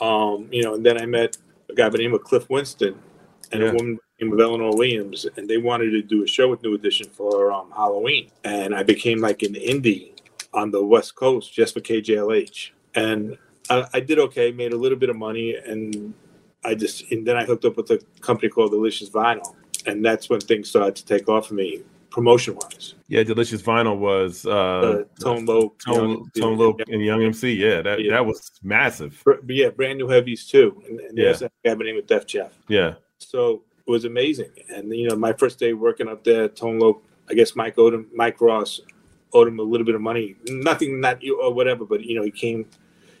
Um, 0.00 0.48
you 0.50 0.62
know, 0.62 0.74
and 0.74 0.84
then 0.84 1.00
I 1.00 1.06
met 1.06 1.36
a 1.70 1.74
guy 1.74 1.84
by 1.88 1.96
the 1.96 1.98
name 1.98 2.14
of 2.14 2.22
Cliff 2.22 2.48
Winston 2.50 2.98
and 3.52 3.62
Yeah. 3.62 3.70
a 3.70 3.74
woman 3.74 3.94
by 3.96 4.00
the 4.18 4.24
name 4.24 4.32
of 4.34 4.40
Eleanor 4.40 4.76
Williams, 4.76 5.26
and 5.36 5.48
they 5.48 5.58
wanted 5.58 5.90
to 5.90 6.02
do 6.02 6.22
a 6.22 6.26
show 6.26 6.48
with 6.48 6.62
New 6.62 6.74
Edition 6.74 7.08
for 7.10 7.52
um, 7.52 7.70
Halloween. 7.74 8.30
And 8.44 8.74
I 8.74 8.82
became 8.82 9.20
like 9.20 9.42
an 9.42 9.54
indie 9.54 10.12
on 10.52 10.70
the 10.70 10.84
West 10.84 11.14
Coast 11.16 11.52
just 11.52 11.74
for 11.74 11.80
KJLH. 11.80 12.70
And 12.94 13.36
I, 13.68 13.86
I 13.94 14.00
did 14.00 14.18
okay, 14.18 14.52
made 14.52 14.72
a 14.72 14.76
little 14.76 14.98
bit 14.98 15.10
of 15.10 15.16
money, 15.16 15.54
and 15.56 16.14
I 16.64 16.74
just 16.74 17.10
and 17.10 17.26
then 17.26 17.36
I 17.36 17.44
hooked 17.44 17.64
up 17.64 17.76
with 17.76 17.90
a 17.90 18.00
company 18.20 18.48
called 18.48 18.70
Delicious 18.70 19.10
Vinyl, 19.10 19.54
and 19.86 20.04
that's 20.04 20.28
when 20.30 20.40
things 20.40 20.68
started 20.68 20.96
to 20.96 21.04
take 21.06 21.28
off 21.28 21.48
for 21.48 21.54
me, 21.54 21.82
promotion 22.16 22.56
wise. 22.56 22.94
Yeah, 23.08 23.22
Delicious 23.24 23.60
Vinyl 23.60 23.98
was 23.98 24.46
uh, 24.46 24.50
Uh, 24.50 25.04
Tone 25.20 25.44
Low, 25.44 25.74
Tone, 25.84 26.30
Tone 26.34 26.56
Loc 26.56 26.80
and 26.88 27.04
Young 27.04 27.22
MC. 27.22 27.52
Yeah, 27.52 27.82
that 27.82 28.02
Yeah. 28.02 28.12
that 28.12 28.24
was 28.24 28.50
massive. 28.62 29.20
Br- 29.22 29.34
yeah, 29.48 29.68
brand 29.68 29.98
new 29.98 30.08
heavies 30.08 30.46
too, 30.46 30.82
and, 30.88 30.98
and 30.98 31.16
Yeah. 31.18 31.24
there's 31.26 31.42
a 31.42 31.50
guy 31.62 31.74
by 31.74 31.84
the 31.84 31.84
name 31.84 31.98
of 31.98 32.06
Def 32.06 32.26
Jef. 32.26 32.58
Yeah, 32.68 32.94
So 33.18 33.62
it 33.86 33.90
was 33.90 34.06
amazing. 34.06 34.48
And 34.74 34.84
you 34.96 35.08
know, 35.10 35.16
my 35.16 35.34
first 35.34 35.58
day 35.58 35.74
working 35.74 36.08
up 36.08 36.24
there, 36.24 36.48
Tone 36.48 36.78
Loc, 36.78 37.02
I 37.30 37.34
guess 37.34 37.54
Mike 37.54 37.76
owed 37.78 37.92
him, 37.92 38.06
Mike 38.14 38.40
Ross 38.40 38.80
owed 39.34 39.46
him 39.48 39.58
a 39.58 39.62
little 39.62 39.84
bit 39.84 39.94
of 39.94 40.00
money. 40.00 40.36
Nothing, 40.48 40.98
not 41.00 41.22
you 41.22 41.38
or 41.42 41.52
whatever, 41.52 41.84
but 41.84 42.02
you 42.02 42.14
know, 42.16 42.22
he 42.24 42.30
came, 42.30 42.64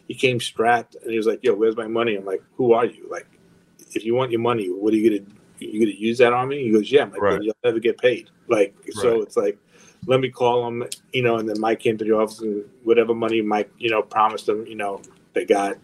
he 0.08 0.14
came 0.14 0.40
strapped, 0.40 0.94
and 1.02 1.10
he 1.10 1.18
was 1.18 1.26
like, 1.26 1.40
"Yo, 1.44 1.52
where's 1.54 1.76
my 1.76 1.86
money?" 1.86 2.16
I'm 2.16 2.24
like, 2.24 2.42
"Who 2.56 2.72
are 2.72 2.86
you? 2.86 3.06
Like, 3.10 3.26
if 3.92 4.04
you 4.06 4.14
want 4.14 4.30
your 4.32 4.40
money, 4.40 4.68
what 4.70 4.94
are 4.94 4.96
you 4.96 5.10
gonna, 5.10 5.30
you 5.58 5.80
gonna 5.80 5.96
use 5.96 6.18
that 6.18 6.32
on 6.32 6.48
me?" 6.48 6.64
He 6.64 6.70
goes, 6.70 6.90
"Yeah." 6.90 7.02
I'm 7.02 7.10
like, 7.12 7.20
Right. 7.22 7.32
"Then 7.32 7.42
you'll 7.42 7.54
never 7.64 7.78
get 7.78 7.98
paid. 7.98 8.30
Like, 8.48 8.74
so 8.90 9.12
Right. 9.12 9.22
it's 9.22 9.36
like. 9.36 9.58
Let 10.08 10.20
me 10.20 10.28
call 10.28 10.68
him, 10.68 10.84
you 11.12 11.22
know, 11.22 11.38
and 11.38 11.48
then 11.48 11.58
Mike 11.58 11.80
came 11.80 11.98
to 11.98 12.04
the 12.04 12.12
office 12.12 12.40
and 12.40 12.64
whatever 12.84 13.12
money 13.12 13.42
Mike, 13.42 13.72
you 13.78 13.90
know, 13.90 14.02
promised 14.02 14.48
him, 14.48 14.64
you 14.64 14.76
know, 14.76 15.00
they 15.32 15.44
got. 15.44 15.78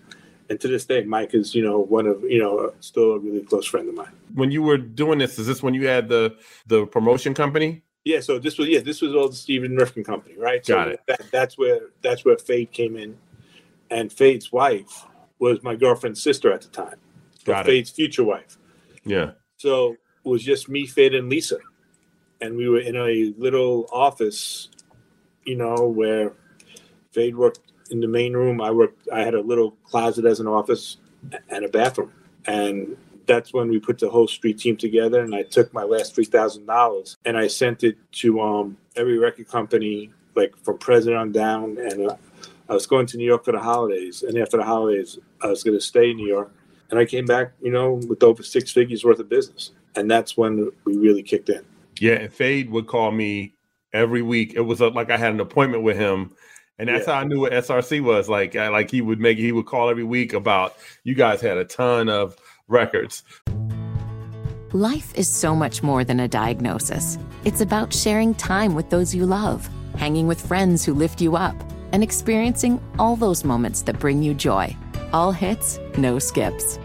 And 0.48 0.60
to 0.60 0.68
this 0.68 0.84
day, 0.84 1.02
Mike 1.02 1.34
is, 1.34 1.56
you 1.56 1.64
know, 1.64 1.78
one 1.80 2.06
of, 2.06 2.22
you 2.22 2.38
know, 2.38 2.72
still 2.78 3.12
a 3.14 3.18
really 3.18 3.40
close 3.40 3.66
friend 3.66 3.88
of 3.88 3.96
mine. 3.96 4.12
when 4.34 4.52
you 4.52 4.62
were 4.62 4.76
doing 4.78 5.18
this, 5.18 5.40
is 5.40 5.48
this 5.48 5.60
when 5.60 5.74
you 5.74 5.88
had 5.88 6.08
the 6.08 6.36
the 6.68 6.86
promotion 6.86 7.34
company? 7.34 7.82
Yeah, 8.04 8.20
so 8.20 8.38
this 8.38 8.58
was 8.58 8.68
yeah, 8.68 8.78
this 8.80 9.00
was 9.02 9.12
all 9.12 9.28
the 9.28 9.34
Stephen 9.34 9.74
Rifkin 9.74 10.04
company, 10.04 10.36
right? 10.38 10.64
So 10.64 10.74
Got 10.74 10.88
it. 10.88 11.00
That, 11.08 11.22
that's 11.32 11.58
where 11.58 11.80
that's 12.02 12.24
where 12.24 12.36
Fade 12.38 12.70
came 12.70 12.96
in, 12.96 13.16
and 13.90 14.12
Fade's 14.12 14.52
wife 14.52 15.04
was 15.40 15.64
my 15.64 15.74
girlfriend's 15.74 16.22
sister 16.22 16.52
at 16.52 16.60
the 16.60 16.68
time. 16.68 16.96
Got 17.44 17.66
it. 17.66 17.70
Fade's 17.70 17.90
future 17.90 18.22
wife. 18.22 18.56
Yeah, 19.04 19.32
So 19.62 19.92
it 19.92 20.28
was 20.28 20.42
just 20.42 20.68
me, 20.68 20.86
Fade, 20.88 21.14
and 21.14 21.28
Lisa, 21.28 21.58
and 22.40 22.56
we 22.56 22.68
were 22.68 22.80
in 22.80 22.96
a 22.96 23.32
little 23.38 23.88
office, 23.92 24.68
you 25.44 25.54
know, 25.54 25.86
where 25.86 26.32
Fade 27.12 27.36
worked 27.36 27.60
in 27.92 28.00
the 28.00 28.08
main 28.08 28.32
room. 28.32 28.60
I 28.60 28.72
worked. 28.72 29.08
I 29.12 29.20
had 29.20 29.34
a 29.34 29.40
little 29.40 29.76
closet 29.84 30.24
as 30.24 30.40
an 30.40 30.48
office 30.48 30.96
and 31.48 31.64
a 31.64 31.68
bathroom, 31.68 32.12
and 32.44 32.96
that's 33.26 33.52
when 33.52 33.68
we 33.68 33.78
put 33.78 34.00
the 34.00 34.10
whole 34.10 34.26
street 34.26 34.58
team 34.58 34.76
together. 34.76 35.20
And 35.20 35.32
I 35.32 35.44
took 35.44 35.72
my 35.72 35.84
last 35.84 36.16
three 36.16 36.24
thousand 36.24 36.66
dollars 36.66 37.16
and 37.24 37.38
I 37.38 37.46
sent 37.46 37.84
it 37.84 37.96
to 38.14 38.40
um, 38.40 38.76
every 38.96 39.16
record 39.16 39.46
company, 39.46 40.10
like 40.34 40.56
from 40.64 40.78
president 40.78 41.20
on 41.20 41.30
down. 41.30 41.78
And 41.78 42.10
uh, 42.10 42.16
I 42.68 42.74
was 42.74 42.88
going 42.88 43.06
to 43.06 43.16
New 43.16 43.26
York 43.26 43.44
for 43.44 43.52
the 43.52 43.60
holidays, 43.60 44.24
and 44.24 44.36
after 44.38 44.56
the 44.56 44.64
holidays, 44.64 45.20
I 45.40 45.46
was 45.46 45.62
going 45.62 45.78
to 45.78 45.80
stay 45.80 46.10
in 46.10 46.16
New 46.16 46.26
York. 46.26 46.50
And 46.92 47.00
I 47.00 47.06
came 47.06 47.24
back, 47.24 47.52
you 47.62 47.72
know, 47.72 47.94
with 47.94 48.22
over 48.22 48.42
six 48.42 48.70
figures 48.70 49.02
worth 49.02 49.18
of 49.18 49.28
business, 49.28 49.72
and 49.96 50.10
that's 50.10 50.36
when 50.36 50.70
we 50.84 50.96
really 50.98 51.22
kicked 51.22 51.48
in. 51.48 51.64
yeah. 51.98 52.12
And 52.12 52.32
Fade 52.32 52.70
would 52.70 52.86
call 52.86 53.10
me 53.10 53.54
every 53.94 54.20
week. 54.20 54.52
It 54.54 54.60
was 54.60 54.80
a, 54.82 54.88
like 54.88 55.10
I 55.10 55.16
had 55.16 55.32
an 55.32 55.40
appointment 55.40 55.82
with 55.82 55.96
him. 55.96 56.36
And 56.78 56.90
that's 56.90 57.06
yeah. 57.06 57.14
how 57.14 57.20
I 57.20 57.24
knew 57.24 57.40
what 57.40 57.52
SRC 57.52 58.02
was. 58.02 58.28
Like, 58.28 58.56
I, 58.56 58.68
like 58.68 58.90
he 58.90 59.00
would 59.00 59.20
make 59.20 59.38
he 59.38 59.52
would 59.52 59.64
call 59.64 59.88
every 59.88 60.04
week 60.04 60.34
about 60.34 60.76
you 61.04 61.14
guys 61.14 61.40
had 61.40 61.56
a 61.56 61.64
ton 61.64 62.10
of 62.10 62.36
records. 62.68 63.22
Life 64.72 65.14
is 65.14 65.28
so 65.28 65.54
much 65.54 65.82
more 65.82 66.04
than 66.04 66.20
a 66.20 66.28
diagnosis. 66.28 67.18
It's 67.44 67.62
about 67.62 67.92
sharing 67.92 68.34
time 68.34 68.74
with 68.74 68.90
those 68.90 69.14
you 69.14 69.24
love, 69.26 69.68
hanging 69.96 70.26
with 70.26 70.46
friends 70.46 70.84
who 70.84 70.92
lift 70.92 71.22
you 71.22 71.36
up, 71.36 71.56
and 71.92 72.02
experiencing 72.02 72.82
all 72.98 73.16
those 73.16 73.44
moments 73.44 73.82
that 73.82 73.98
bring 73.98 74.22
you 74.22 74.34
joy. 74.34 74.76
All 75.12 75.32
hits, 75.32 75.78
no 75.98 76.18
skips. 76.18 76.78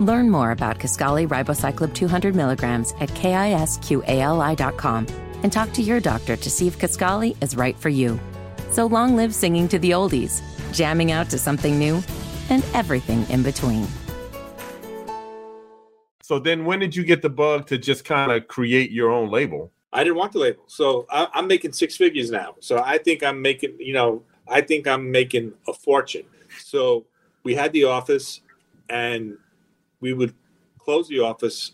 Learn 0.00 0.30
more 0.30 0.50
about 0.50 0.78
Kisqali 0.78 1.26
ribociclib 1.26 1.94
200 1.94 2.34
milligrams 2.34 2.92
at 3.00 3.08
kisqali.com 3.10 5.06
and 5.42 5.52
talk 5.52 5.72
to 5.72 5.82
your 5.82 6.00
doctor 6.00 6.36
to 6.36 6.50
see 6.50 6.66
if 6.66 6.78
Kisqali 6.78 7.34
is 7.42 7.56
right 7.56 7.76
for 7.78 7.88
you. 7.88 8.20
So 8.70 8.86
long 8.86 9.16
live 9.16 9.34
singing 9.34 9.68
to 9.68 9.78
the 9.78 9.92
oldies, 9.92 10.42
jamming 10.72 11.12
out 11.12 11.30
to 11.30 11.38
something 11.38 11.78
new, 11.78 12.02
and 12.50 12.62
everything 12.74 13.26
in 13.30 13.42
between. 13.42 13.86
So 16.20 16.38
then, 16.38 16.64
when 16.64 16.80
did 16.80 16.94
you 16.94 17.04
get 17.04 17.22
the 17.22 17.30
bug 17.30 17.66
to 17.68 17.78
just 17.78 18.04
kind 18.04 18.32
of 18.32 18.48
create 18.48 18.90
your 18.90 19.10
own 19.10 19.30
label? 19.30 19.72
I 19.92 20.04
didn't 20.04 20.16
want 20.16 20.32
the 20.32 20.40
label, 20.40 20.64
so 20.66 21.06
I, 21.08 21.28
I'm 21.32 21.46
making 21.46 21.72
six 21.72 21.96
figures 21.96 22.30
now. 22.30 22.56
So 22.60 22.82
I 22.84 22.98
think 22.98 23.22
I'm 23.22 23.40
making, 23.40 23.76
you 23.78 23.94
know, 23.94 24.24
I 24.46 24.60
think 24.60 24.86
I'm 24.86 25.10
making 25.10 25.54
a 25.66 25.72
fortune. 25.72 26.24
So 26.58 27.06
we 27.44 27.54
had 27.54 27.72
the 27.72 27.84
office, 27.84 28.42
and 28.90 29.38
we 30.00 30.12
would 30.12 30.34
close 30.78 31.08
the 31.08 31.20
office 31.20 31.72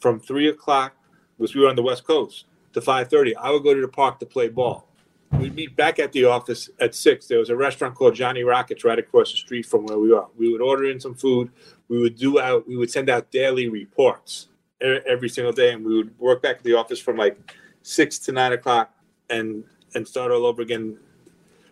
from 0.00 0.18
three 0.18 0.48
o'clock, 0.48 0.94
because 1.38 1.54
we 1.54 1.60
were 1.60 1.68
on 1.68 1.76
the 1.76 1.82
West 1.82 2.04
Coast, 2.04 2.46
to 2.72 2.80
five 2.80 3.08
thirty. 3.08 3.34
I 3.36 3.50
would 3.50 3.62
go 3.62 3.74
to 3.74 3.80
the 3.80 3.88
park 3.88 4.18
to 4.20 4.26
play 4.26 4.48
ball. 4.48 4.86
We'd 5.32 5.54
meet 5.54 5.76
back 5.76 6.00
at 6.00 6.10
the 6.12 6.24
office 6.24 6.70
at 6.80 6.94
six. 6.94 7.26
There 7.26 7.38
was 7.38 7.50
a 7.50 7.56
restaurant 7.56 7.94
called 7.94 8.16
Johnny 8.16 8.42
Rockets 8.42 8.82
right 8.82 8.98
across 8.98 9.30
the 9.30 9.38
street 9.38 9.64
from 9.64 9.84
where 9.86 9.98
we 9.98 10.12
are. 10.12 10.26
We 10.36 10.50
would 10.50 10.60
order 10.60 10.90
in 10.90 10.98
some 10.98 11.14
food 11.14 11.50
we 11.90 11.98
would 11.98 12.16
do 12.16 12.40
out 12.40 12.66
we 12.66 12.76
would 12.76 12.90
send 12.90 13.10
out 13.10 13.30
daily 13.30 13.68
reports 13.68 14.48
every 14.80 15.28
single 15.28 15.52
day 15.52 15.74
and 15.74 15.84
we 15.84 15.94
would 15.94 16.18
work 16.18 16.40
back 16.40 16.56
at 16.56 16.62
the 16.62 16.72
office 16.72 16.98
from 16.98 17.18
like 17.18 17.36
six 17.82 18.18
to 18.18 18.32
nine 18.32 18.52
o'clock 18.52 18.94
and 19.28 19.64
and 19.94 20.06
start 20.08 20.30
all 20.30 20.46
over 20.46 20.62
again 20.62 20.96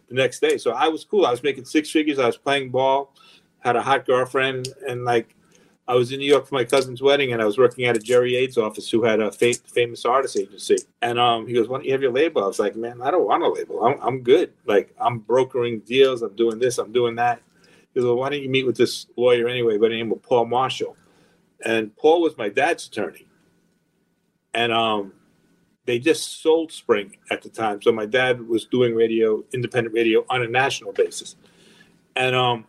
the 0.09 0.15
next 0.15 0.41
day 0.41 0.59
so 0.59 0.73
i 0.73 0.89
was 0.89 1.05
cool 1.05 1.25
i 1.25 1.31
was 1.31 1.43
making 1.43 1.65
six 1.65 1.91
figures 1.91 2.19
i 2.19 2.27
was 2.27 2.37
playing 2.37 2.69
ball 2.69 3.15
had 3.61 3.77
a 3.77 3.83
hot 3.83 4.05
girlfriend 4.05 4.69
and 4.87 5.05
like 5.05 5.35
i 5.89 5.95
was 5.95 6.13
in 6.13 6.21
new 6.21 6.31
york 6.31 6.47
for 6.47 6.55
my 6.55 6.65
cousin's 6.65 7.03
wedding 7.03 7.33
and 7.33 7.43
i 7.43 7.45
was 7.45 7.59
working 7.59 7.87
at 7.87 7.97
a 7.97 8.01
jerry 8.01 8.37
aid's 8.37 8.57
office 8.57 8.89
who 8.91 9.03
had 9.03 9.21
a 9.21 9.33
fa- 9.33 9.55
famous 9.73 10.05
artist 10.05 10.37
agency 10.37 10.77
and 11.03 11.19
um, 11.19 11.47
he 11.47 11.55
goes 11.55 11.69
why 11.69 11.79
don't 11.79 11.87
you 11.87 11.93
have 11.93 12.03
your 12.03 12.13
label 12.13 12.45
i 12.45 12.47
was 12.47 12.61
like 12.61 12.77
man 12.77 13.03
i 13.03 13.11
don't 13.11 13.27
want 13.27 13.43
a 13.43 13.49
label 13.49 13.85
I'm, 13.85 13.99
I'm 14.01 14.23
good 14.23 14.53
like 14.67 14.95
i'm 15.01 15.19
brokering 15.19 15.81
deals 15.81 16.23
i'm 16.23 16.37
doing 16.37 16.59
this 16.61 16.79
i'm 16.79 16.93
doing 16.93 17.17
that 17.17 17.41
He 17.95 18.01
goes, 18.01 18.07
well, 18.07 18.17
why 18.17 18.31
don't 18.31 18.43
you 18.43 18.49
meet 18.51 18.67
with 18.67 18.77
this 18.77 19.07
lawyer 19.17 19.49
anyway 19.49 19.79
by 19.79 19.89
the 19.89 19.97
name 19.97 20.13
of 20.13 20.23
Paul 20.23 20.47
Marshall? 20.47 20.97
And 21.65 21.97
Paul 21.97 22.23
was 22.23 22.37
my 22.39 22.49
dad's 22.49 22.87
attorney. 22.87 23.27
And 24.55 24.73
um, 24.73 25.13
they 25.87 25.99
just 25.99 26.43
sold 26.43 26.71
Spring 26.71 27.17
at 27.31 27.43
the 27.43 27.49
time. 27.49 27.83
So 27.83 27.91
my 27.91 28.07
dad 28.07 28.47
was 28.47 28.67
doing 28.67 28.95
radio, 28.95 29.43
independent 29.53 29.95
radio 29.95 30.25
on 30.31 30.43
a 30.43 30.49
national 30.49 30.93
basis. 30.93 31.37
And 32.15 32.37
um, 32.37 32.67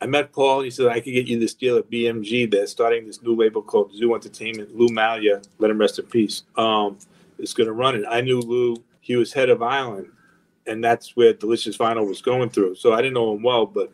I 0.00 0.06
met 0.06 0.32
Paul. 0.32 0.58
and 0.58 0.64
He 0.66 0.70
said, 0.70 0.86
I 0.86 1.00
could 1.00 1.12
get 1.12 1.26
you 1.26 1.38
this 1.38 1.54
deal 1.54 1.76
at 1.76 1.90
BMG. 1.90 2.50
They're 2.50 2.66
starting 2.66 3.06
this 3.06 3.22
new 3.22 3.34
label 3.34 3.62
called 3.62 3.94
Zoo 3.94 4.14
Entertainment. 4.14 4.76
Lou 4.76 4.88
Maglia, 4.88 5.42
let 5.58 5.70
him 5.70 5.78
rest 5.78 5.98
in 5.98 6.06
peace, 6.06 6.44
um, 6.56 6.98
is 7.38 7.54
going 7.54 7.66
to 7.66 7.72
run 7.72 7.96
it. 7.96 8.04
I 8.08 8.20
knew 8.20 8.40
Lou. 8.40 8.76
He 9.00 9.16
was 9.16 9.32
head 9.32 9.48
of 9.48 9.62
Island, 9.62 10.08
and 10.66 10.84
that's 10.84 11.16
where 11.16 11.32
Delicious 11.32 11.76
Vinyl 11.76 12.06
was 12.06 12.20
going 12.20 12.50
through. 12.50 12.76
So 12.76 12.92
I 12.92 12.98
didn't 12.98 13.14
know 13.14 13.34
him 13.34 13.42
well, 13.42 13.66
but 13.66 13.90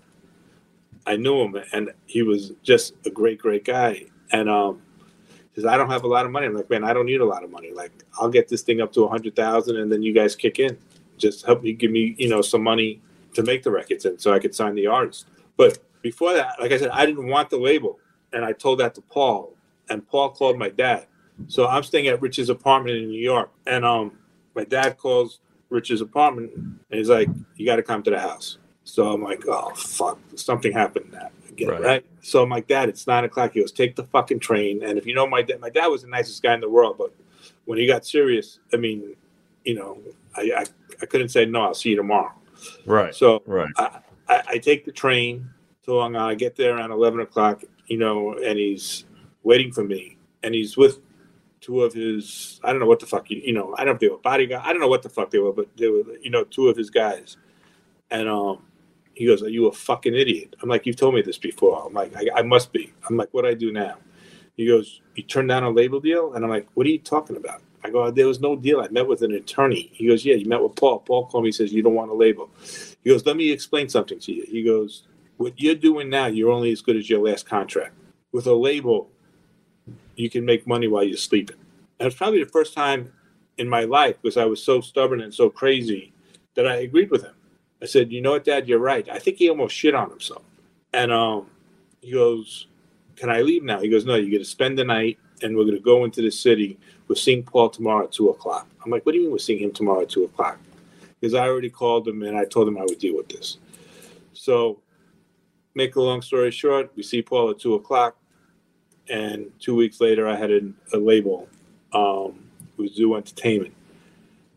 I 1.07 1.17
knew 1.17 1.41
him, 1.43 1.57
and 1.73 1.93
he 2.07 2.23
was 2.23 2.53
just 2.63 2.95
a 3.07 3.11
great, 3.11 3.39
great 3.39 3.65
guy. 3.65 4.07
And 4.33 4.51
um, 4.51 4.83
he 5.55 5.61
says, 5.61 5.67
"I 5.67 5.77
don't 5.77 5.91
have 5.91 6.05
a 6.05 6.09
lot 6.09 6.27
of 6.27 6.33
money." 6.33 6.47
I'm 6.47 6.55
like, 6.55 6.69
"Man, 6.69 6.83
I 6.83 6.93
don't 6.93 7.07
need 7.07 7.21
a 7.21 7.25
lot 7.25 7.45
of 7.45 7.51
money. 7.51 7.73
Like, 7.73 7.93
I'll 8.19 8.31
get 8.31 8.49
this 8.49 8.63
thing 8.63 8.81
up 8.81 8.93
to 8.95 9.05
a 9.05 9.09
hundred 9.09 9.37
thousand, 9.37 9.77
and 9.77 9.93
then 9.93 10.03
you 10.03 10.13
guys 10.13 10.35
kick 10.35 10.59
in. 10.59 10.77
Just 11.17 11.47
help 11.47 11.63
me 11.63 11.73
give 11.75 11.93
me, 11.93 12.17
you 12.19 12.29
know, 12.29 12.43
some 12.43 12.63
money 12.63 13.01
to 13.35 13.43
make 13.43 13.63
the 13.63 13.71
records, 13.71 14.05
and 14.05 14.21
so 14.21 14.33
I 14.33 14.39
could 14.39 14.55
sign 14.55 14.75
the 14.75 14.87
artist." 14.87 15.27
But 15.57 15.79
before 16.05 16.35
that, 16.35 16.61
like 16.61 16.71
I 16.71 16.77
said, 16.77 16.91
I 16.91 17.07
didn't 17.07 17.27
want 17.27 17.49
the 17.49 17.57
label, 17.57 17.99
and 18.33 18.45
I 18.45 18.53
told 18.53 18.79
that 18.81 18.95
to 18.97 19.01
Paul, 19.01 19.57
and 19.89 20.07
Paul 20.07 20.31
called 20.31 20.59
my 20.59 20.69
dad. 20.69 21.07
So 21.49 21.67
I'm 21.67 21.83
staying 21.83 22.07
at 22.09 22.21
Rich's 22.21 22.51
apartment 22.51 22.99
in 22.99 23.09
New 23.09 23.21
York, 23.21 23.51
and 23.67 23.85
um, 23.85 24.13
my 24.55 24.65
dad 24.65 24.99
calls 24.99 25.41
Rich's 25.71 26.03
apartment, 26.03 26.53
and 26.55 26.79
he's 26.91 27.09
like, 27.09 27.29
"You 27.57 27.65
got 27.67 27.77
to 27.77 27.83
come 27.83 28.03
to 28.05 28.11
the 28.11 28.21
house." 28.21 28.59
So 28.85 29.11
I'm 29.11 29.23
like, 29.23 29.43
oh 29.49 29.71
fuck, 29.75 30.19
something 30.37 30.71
happened 30.71 31.13
that 31.13 31.33
again, 31.49 31.69
right. 31.69 31.81
right? 31.81 32.07
So 32.21 32.43
I'm 32.43 32.51
like, 32.51 32.69
Dad, 32.69 32.91
it's 32.91 33.07
nine 33.07 33.25
o'clock. 33.25 33.53
He 33.55 33.61
goes, 33.61 33.73
take 33.73 33.97
the 33.97 34.05
fucking 34.05 34.41
train. 34.41 34.85
And 34.85 34.99
if 34.99 35.07
you 35.07 35.15
know 35.15 35.27
my 35.27 35.41
dad, 35.41 35.61
my 35.61 35.71
dad 35.71 35.87
was 35.87 36.03
the 36.03 36.09
nicest 36.09 36.43
guy 36.43 36.53
in 36.53 36.61
the 36.61 36.69
world, 36.69 36.97
but 36.99 37.13
when 37.65 37.79
he 37.79 37.87
got 37.87 38.05
serious, 38.05 38.59
I 38.75 38.77
mean, 38.77 39.17
you 39.65 39.75
know, 39.75 39.99
I 40.37 40.53
I, 40.55 40.65
I 41.01 41.07
couldn't 41.07 41.31
say 41.31 41.47
no. 41.47 41.63
I'll 41.63 41.75
see 41.75 41.91
you 41.91 41.97
tomorrow. 41.97 42.33
Right. 42.85 43.15
So 43.15 43.43
right. 43.47 43.71
I, 43.79 44.01
I, 44.29 44.43
I 44.49 44.59
take 44.59 44.85
the 44.85 44.93
train 44.93 45.49
to 45.85 45.95
Long. 45.95 46.17
I 46.17 46.35
get 46.35 46.57
there 46.57 46.77
around 46.77 46.91
eleven 46.91 47.21
o'clock, 47.21 47.63
you 47.87 47.99
know, 47.99 48.35
and 48.35 48.59
he's 48.59 49.05
waiting 49.43 49.73
for 49.73 49.85
me, 49.85 50.17
and 50.43 50.55
he's 50.55 50.77
with 50.77 51.01
two 51.61 51.83
of 51.83 51.95
his 51.95 52.61
I 52.63 52.71
don't 52.71 52.81
know 52.81 52.87
what 52.87 53.01
the 53.01 53.07
fuck 53.07 53.31
you, 53.31 53.41
you 53.43 53.55
know 53.55 53.75
I 53.79 53.85
don't 53.85 53.95
know 53.95 53.95
if 53.95 54.01
they 54.01 54.09
were 54.11 54.61
I 54.61 54.71
don't 54.71 54.81
know 54.81 54.89
what 54.89 55.03
the 55.03 55.09
fuck 55.09 55.31
they 55.31 55.39
were 55.39 55.51
but 55.53 55.75
they 55.79 55.89
were 55.89 56.03
you 56.21 56.29
know 56.29 56.45
two 56.45 56.69
of 56.69 56.77
his 56.77 56.91
guys 56.91 57.39
and 58.11 58.29
um 58.29 58.63
he 59.15 59.27
goes, 59.27 59.43
Are 59.43 59.49
you 59.49 59.67
a 59.67 59.73
fucking 59.73 60.15
idiot? 60.15 60.57
I'm 60.63 60.69
like, 60.69 60.87
You've 60.87 60.97
told 60.97 61.15
me 61.15 61.23
this 61.23 61.39
before. 61.39 61.85
I'm 61.87 61.93
like, 61.95 62.15
I, 62.17 62.41
I 62.41 62.43
must 62.43 62.73
be. 62.73 62.93
I'm 63.09 63.17
like, 63.17 63.29
What 63.33 63.43
do 63.43 63.49
I 63.49 63.55
do 63.55 63.73
now? 63.73 63.97
He 64.57 64.67
goes, 64.67 65.01
You 65.15 65.23
turned 65.23 65.49
down 65.49 65.63
a 65.63 65.71
label 65.71 66.01
deal? 66.01 66.35
And 66.35 66.45
I'm 66.45 66.51
like, 66.51 66.69
What 66.75 66.87
are 66.87 66.91
you 66.91 66.99
talking 66.99 67.37
about? 67.37 67.63
I 67.83 67.91
go, 67.91 68.11
There 68.11 68.27
was 68.27 68.41
no 68.41 68.57
deal. 68.57 68.81
I 68.81 68.89
met 68.89 69.07
with 69.07 69.23
an 69.23 69.33
attorney. 69.33 69.91
He 69.93 70.09
goes, 70.09 70.25
Yeah, 70.25 70.35
you 70.35 70.47
met 70.47 70.63
with 70.63 70.77
Paul. 70.77 71.01
Paul 71.01 71.27
called 71.27 71.45
me 71.45 71.53
says, 71.53 71.73
You 71.73 71.83
don't 71.83 71.95
want 71.95 72.11
a 72.11 72.15
label. 72.15 72.51
He 73.03 73.11
goes, 73.11 73.25
Let 73.25 73.37
me 73.37 73.51
explain 73.51 73.89
something 73.89 74.19
to 74.21 74.33
you. 74.33 74.45
He 74.49 74.63
goes, 74.63 75.05
What 75.37 75.61
you're 75.61 75.75
doing 75.75 76.09
now, 76.09 76.27
you're 76.27 76.51
only 76.51 76.71
as 76.73 76.83
good 76.83 76.97
as 76.97 77.11
your 77.11 77.25
last 77.27 77.47
contract. 77.47 77.95
With 78.33 78.47
a 78.47 78.55
label, 78.55 79.11
you 80.17 80.31
can 80.31 80.45
make 80.45 80.67
money 80.67 80.89
while 80.89 81.05
you're 81.05 81.17
sleeping. 81.17 81.57
And 81.99 82.07
it's 82.07 82.17
probably 82.17 82.43
the 82.43 82.51
first 82.51 82.75
time 82.75 83.13
in 83.59 83.69
my 83.69 83.85
life 83.85 84.17
because 84.21 84.37
I 84.37 84.45
was 84.45 84.63
so 84.63 84.81
stubborn 84.81 85.21
and 85.21 85.33
so 85.33 85.49
crazy 85.51 86.13
that 86.55 86.67
I 86.67 86.77
agreed 86.77 87.11
with 87.11 87.23
him. 87.23 87.35
I 87.83 87.87
said, 87.87 88.13
you 88.13 88.21
know 88.21 88.33
what, 88.33 88.45
Dad, 88.45 88.69
you're 88.69 88.79
right. 88.79 89.09
I 89.09 89.19
think 89.19 89.37
he 89.37 89.49
almost 89.49 89.75
shit 89.75 89.95
on 89.95 90.11
himself. 90.11 90.43
And 90.93 91.13
um, 91.13 91.51
he 92.01 92.13
goes, 92.13 92.67
can 93.17 93.31
I 93.31 93.43
leave 93.43 93.63
now? 93.63 93.81
He 93.81 93.89
goes, 93.89 94.05
no, 94.05 94.15
you're 94.15 94.31
going 94.31 94.39
to 94.39 94.45
spend 94.45 94.79
the 94.79 94.85
night 94.85 95.19
and 95.43 95.57
we're 95.57 95.65
going 95.65 95.77
to 95.77 95.83
go 95.83 96.05
into 96.05 96.23
the 96.23 96.31
city. 96.31 96.79
We're 97.09 97.17
seeing 97.17 97.43
Paul 97.43 97.69
tomorrow 97.69 98.05
at 98.05 98.13
2 98.13 98.31
o'clock. 98.31 98.69
I'm 98.85 98.91
like, 98.91 99.05
what 99.05 99.13
do 99.13 99.19
you 99.19 99.25
mean 99.25 99.33
we're 99.33 99.39
seeing 99.39 99.63
him 99.63 99.73
tomorrow 99.73 100.03
at 100.03 100.11
2 100.11 100.25
o'clock? 100.25 100.59
Because 101.21 101.35
I 101.35 101.47
already 101.47 101.71
called 101.71 102.09
him 102.09 102.23
and 102.23 102.37
I 102.37 102.45
told 102.45 102.69
him 102.69 102.79
I 102.79 102.83
would 102.83 102.99
deal 102.99 103.17
with 103.17 103.29
this. 103.29 103.59
So, 104.33 104.81
make 105.75 105.97
a 105.97 106.01
long 106.01 106.23
story 106.23 106.51
short, 106.51 106.93
we 106.97 107.03
see 107.03 107.23
Paul 107.23 107.51
at 107.51 107.59
2 107.59 107.75
o'clock. 107.75 108.17
And 109.09 109.53
two 109.61 109.75
weeks 109.75 110.01
later, 110.01 110.27
I 110.27 110.37
had 110.37 110.51
a, 110.51 110.61
a 110.95 110.99
label, 110.99 111.49
um, 111.93 112.45
it 112.77 112.83
was 112.83 112.95
Zoo 112.95 113.15
Entertainment, 113.15 113.75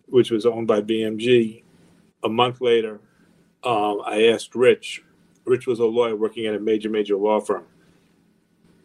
which 0.07 0.31
was 0.31 0.45
owned 0.45 0.67
by 0.67 0.81
BMG. 0.81 1.63
A 2.23 2.29
month 2.29 2.61
later, 2.61 2.99
um, 3.63 4.01
I 4.05 4.27
asked 4.27 4.55
Rich. 4.55 5.03
Rich 5.45 5.67
was 5.67 5.79
a 5.79 5.85
lawyer 5.85 6.15
working 6.15 6.45
at 6.45 6.55
a 6.55 6.59
major, 6.59 6.89
major 6.89 7.15
law 7.15 7.39
firm, 7.39 7.65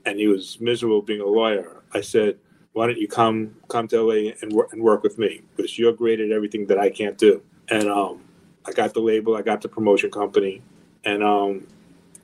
and 0.05 0.19
he 0.19 0.27
was 0.27 0.61
miserable 0.61 1.03
being 1.03 1.21
a 1.21 1.27
lawyer. 1.27 1.83
I 1.93 2.01
said, 2.01 2.39
"Why 2.73 2.87
don't 2.87 2.99
you 2.99 3.09
come 3.09 3.57
come 3.69 3.89
to 3.89 4.03
LA 4.03 4.33
and 4.43 4.53
work 4.53 4.73
and 4.73 4.83
work 4.83 5.03
with 5.03 5.19
me? 5.19 5.43
Because 5.57 5.79
you're 5.79 5.93
great 5.93 6.21
at 6.21 6.31
everything 6.31 6.67
that 6.67 6.79
I 6.79 6.91
can't 6.91 7.17
do." 7.19 7.43
And 7.69 7.89
um, 7.89 8.23
I 8.67 8.73
got 8.73 8.95
the 8.95 9.01
label, 9.01 9.37
I 9.37 9.43
got 9.43 9.61
the 9.61 9.69
promotion 9.69 10.11
company, 10.11 10.63
and 11.05 11.23
um, 11.23 11.67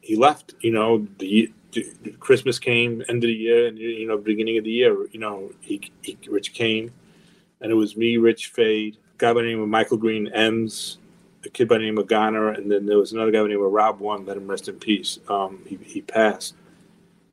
he 0.08 0.16
left. 0.16 0.54
You 0.60 0.72
know, 0.72 1.06
the, 1.18 1.52
the, 1.72 1.86
Christmas 2.18 2.58
came, 2.58 3.02
end 3.10 3.22
of 3.22 3.28
the 3.28 3.34
year, 3.34 3.66
and 3.66 3.78
you 3.78 4.08
know, 4.08 4.16
beginning 4.16 4.56
of 4.56 4.64
the 4.64 4.70
year. 4.70 5.06
You 5.12 5.20
know, 5.20 5.52
he, 5.60 5.92
he 6.02 6.16
Rich 6.30 6.54
came, 6.54 6.90
and 7.60 7.70
it 7.70 7.74
was 7.74 7.94
me, 7.94 8.16
Rich 8.16 8.46
Fade, 8.46 8.96
guy 9.18 9.34
by 9.34 9.42
the 9.42 9.48
name 9.48 9.60
of 9.60 9.68
Michael 9.68 9.98
Green 9.98 10.28
Ems, 10.28 10.96
a 11.44 11.50
kid 11.50 11.68
by 11.68 11.76
the 11.76 11.84
name 11.84 11.98
of 11.98 12.06
Garner, 12.06 12.48
and 12.48 12.72
then 12.72 12.86
there 12.86 12.96
was 12.96 13.12
another 13.12 13.30
guy 13.30 13.40
by 13.40 13.42
the 13.42 13.48
name 13.50 13.62
of 13.62 13.70
Rob 13.70 14.00
One. 14.00 14.24
Let 14.24 14.38
him 14.38 14.48
rest 14.48 14.66
in 14.68 14.76
peace. 14.76 15.18
Um, 15.28 15.62
he, 15.66 15.78
he 15.84 16.00
passed, 16.00 16.54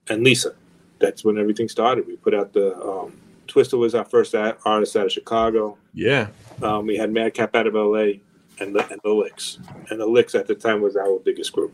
and 0.09 0.21
Lisa. 0.21 0.53
That's 0.99 1.23
when 1.23 1.37
everything 1.37 1.69
started. 1.69 2.07
We 2.07 2.17
put 2.17 2.33
out 2.33 2.51
the 2.51 2.77
um, 2.77 3.13
Twista 3.47 3.77
was 3.77 3.95
our 3.95 4.05
first 4.05 4.35
artist 4.35 4.97
out 4.97 5.05
of 5.05 5.11
Chicago. 5.13 5.77
Yeah. 5.93 6.27
Um, 6.61 6.87
we 6.87 6.97
had 6.97 7.09
Madcap 7.09 7.55
out 7.55 7.67
of 7.67 7.73
LA, 7.73 8.19
and 8.59 8.75
the 8.75 8.85
and 8.91 8.99
the 9.01 9.13
Licks, 9.13 9.59
and 9.89 9.97
the 9.97 10.05
Licks 10.05 10.35
at 10.35 10.47
the 10.47 10.55
time 10.55 10.81
was 10.81 10.97
our 10.97 11.19
biggest 11.19 11.53
group. 11.53 11.73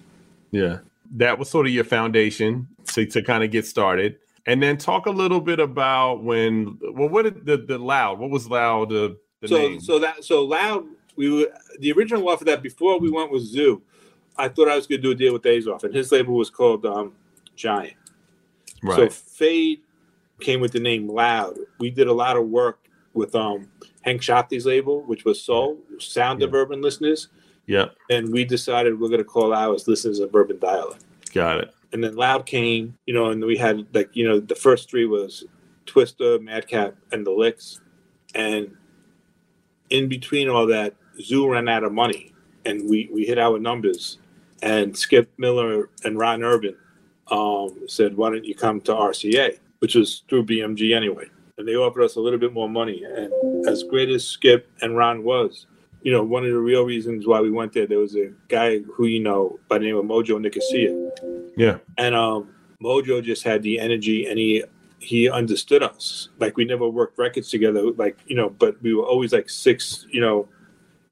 Yeah, 0.51 0.79
that 1.11 1.37
was 1.37 1.49
sort 1.49 1.65
of 1.65 1.71
your 1.71 1.83
foundation 1.83 2.67
to 2.87 3.05
to 3.05 3.21
kind 3.21 3.43
of 3.43 3.51
get 3.51 3.65
started. 3.65 4.17
And 4.47 4.61
then 4.61 4.77
talk 4.77 5.05
a 5.05 5.11
little 5.11 5.39
bit 5.39 5.59
about 5.59 6.23
when, 6.23 6.79
well, 6.81 7.09
what 7.09 7.23
did 7.23 7.45
the, 7.45 7.57
the 7.57 7.77
Loud, 7.77 8.17
what 8.17 8.31
was 8.31 8.49
Loud, 8.49 8.89
the 8.89 9.17
the 9.41 9.47
so 9.47 9.57
name. 9.57 9.79
so 9.79 9.99
that 9.99 10.23
so 10.23 10.43
loud. 10.43 10.85
We 11.15 11.29
were 11.29 11.47
the 11.79 11.91
original 11.91 12.27
offer 12.29 12.45
that 12.45 12.63
before 12.63 12.99
we 12.99 13.11
went 13.11 13.31
with 13.31 13.43
Zoo. 13.43 13.81
I 14.37 14.47
thought 14.47 14.69
I 14.69 14.75
was 14.75 14.87
going 14.87 15.01
to 15.01 15.07
do 15.07 15.11
a 15.11 15.15
deal 15.15 15.33
with 15.33 15.43
Azoff, 15.43 15.83
and 15.83 15.93
his 15.93 16.11
label 16.11 16.35
was 16.35 16.49
called 16.49 16.85
um, 16.85 17.13
Giant. 17.55 17.95
right. 18.81 18.95
So 18.95 19.09
Fade 19.09 19.81
came 20.39 20.61
with 20.61 20.71
the 20.71 20.79
name 20.79 21.07
Loud. 21.09 21.57
We 21.79 21.91
did 21.91 22.07
a 22.07 22.13
lot 22.13 22.37
of 22.37 22.47
work 22.47 22.87
with 23.13 23.35
um, 23.35 23.69
Hank 24.01 24.21
Shocklee's 24.21 24.65
label, 24.65 25.03
which 25.03 25.25
was 25.25 25.41
Soul, 25.41 25.77
Sound 25.99 26.41
of 26.41 26.53
Urban 26.53 26.81
Listeners, 26.81 27.27
yep. 27.71 27.95
and 28.09 28.31
we 28.31 28.43
decided 28.43 28.99
we're 28.99 29.07
going 29.07 29.19
to 29.19 29.23
call 29.23 29.53
ours 29.53 29.87
Listeners 29.87 30.19
of 30.19 30.35
Urban 30.35 30.59
Dialect. 30.59 31.03
Got 31.33 31.59
it. 31.59 31.73
And 31.93 32.03
then 32.03 32.15
Loud 32.15 32.45
came, 32.45 32.97
you 33.05 33.13
know, 33.13 33.31
and 33.31 33.43
we 33.43 33.57
had 33.57 33.85
like 33.93 34.09
you 34.13 34.27
know 34.27 34.39
the 34.39 34.55
first 34.55 34.89
three 34.89 35.05
was 35.05 35.45
Twista, 35.85 36.41
Madcap, 36.41 36.95
and 37.11 37.25
the 37.25 37.31
Licks, 37.31 37.81
and 38.35 38.75
in 39.89 40.07
between 40.07 40.49
all 40.49 40.65
that, 40.67 40.95
Zoo 41.21 41.51
ran 41.51 41.67
out 41.67 41.83
of 41.83 41.91
money, 41.91 42.33
and 42.65 42.89
we 42.89 43.09
we 43.11 43.25
hit 43.25 43.37
our 43.37 43.59
numbers, 43.59 44.19
and 44.61 44.97
Skip 44.97 45.31
Miller 45.37 45.89
and 46.03 46.17
Ron 46.17 46.43
Urban 46.43 46.75
um, 47.29 47.77
said, 47.87 48.15
"Why 48.15 48.29
don't 48.29 48.45
you 48.45 48.55
come 48.55 48.81
to 48.81 48.93
RCA?" 48.93 49.59
Which 49.79 49.95
was 49.95 50.23
through 50.29 50.45
BMG 50.45 50.95
anyway, 50.95 51.25
and 51.57 51.67
they 51.67 51.75
offered 51.75 52.03
us 52.03 52.15
a 52.15 52.19
little 52.19 52.39
bit 52.39 52.53
more 52.53 52.69
money. 52.69 53.03
And 53.03 53.67
as 53.67 53.83
great 53.83 54.09
as 54.09 54.25
Skip 54.25 54.69
and 54.81 54.95
Ron 54.95 55.23
was, 55.23 55.65
you 56.01 56.11
know, 56.11 56.23
one 56.23 56.43
of 56.43 56.49
the 56.51 56.57
real 56.57 56.83
reasons 56.83 57.27
why 57.27 57.39
we 57.41 57.51
went 57.51 57.73
there, 57.73 57.85
there 57.87 57.99
was 57.99 58.15
a 58.15 58.31
guy 58.47 58.79
who 58.79 59.05
you 59.05 59.19
know 59.19 59.59
by 59.67 59.77
the 59.77 59.85
name 59.85 59.97
of 59.97 60.05
Mojo 60.05 60.39
Nicosia, 60.41 61.11
Yeah. 61.55 61.77
and 61.97 62.15
um, 62.15 62.49
Mojo 62.83 63.23
just 63.23 63.43
had 63.43 63.61
the 63.63 63.79
energy, 63.79 64.27
and 64.27 64.37
he 64.39 64.63
he 64.99 65.29
understood 65.29 65.83
us. 65.83 66.29
Like 66.39 66.57
we 66.57 66.65
never 66.65 66.87
worked 66.87 67.17
records 67.17 67.49
together, 67.49 67.81
like 67.91 68.17
you 68.27 68.35
know, 68.35 68.49
but 68.49 68.81
we 68.81 68.93
were 68.93 69.03
always 69.05 69.33
like 69.33 69.49
six, 69.49 70.05
you 70.11 70.21
know, 70.21 70.47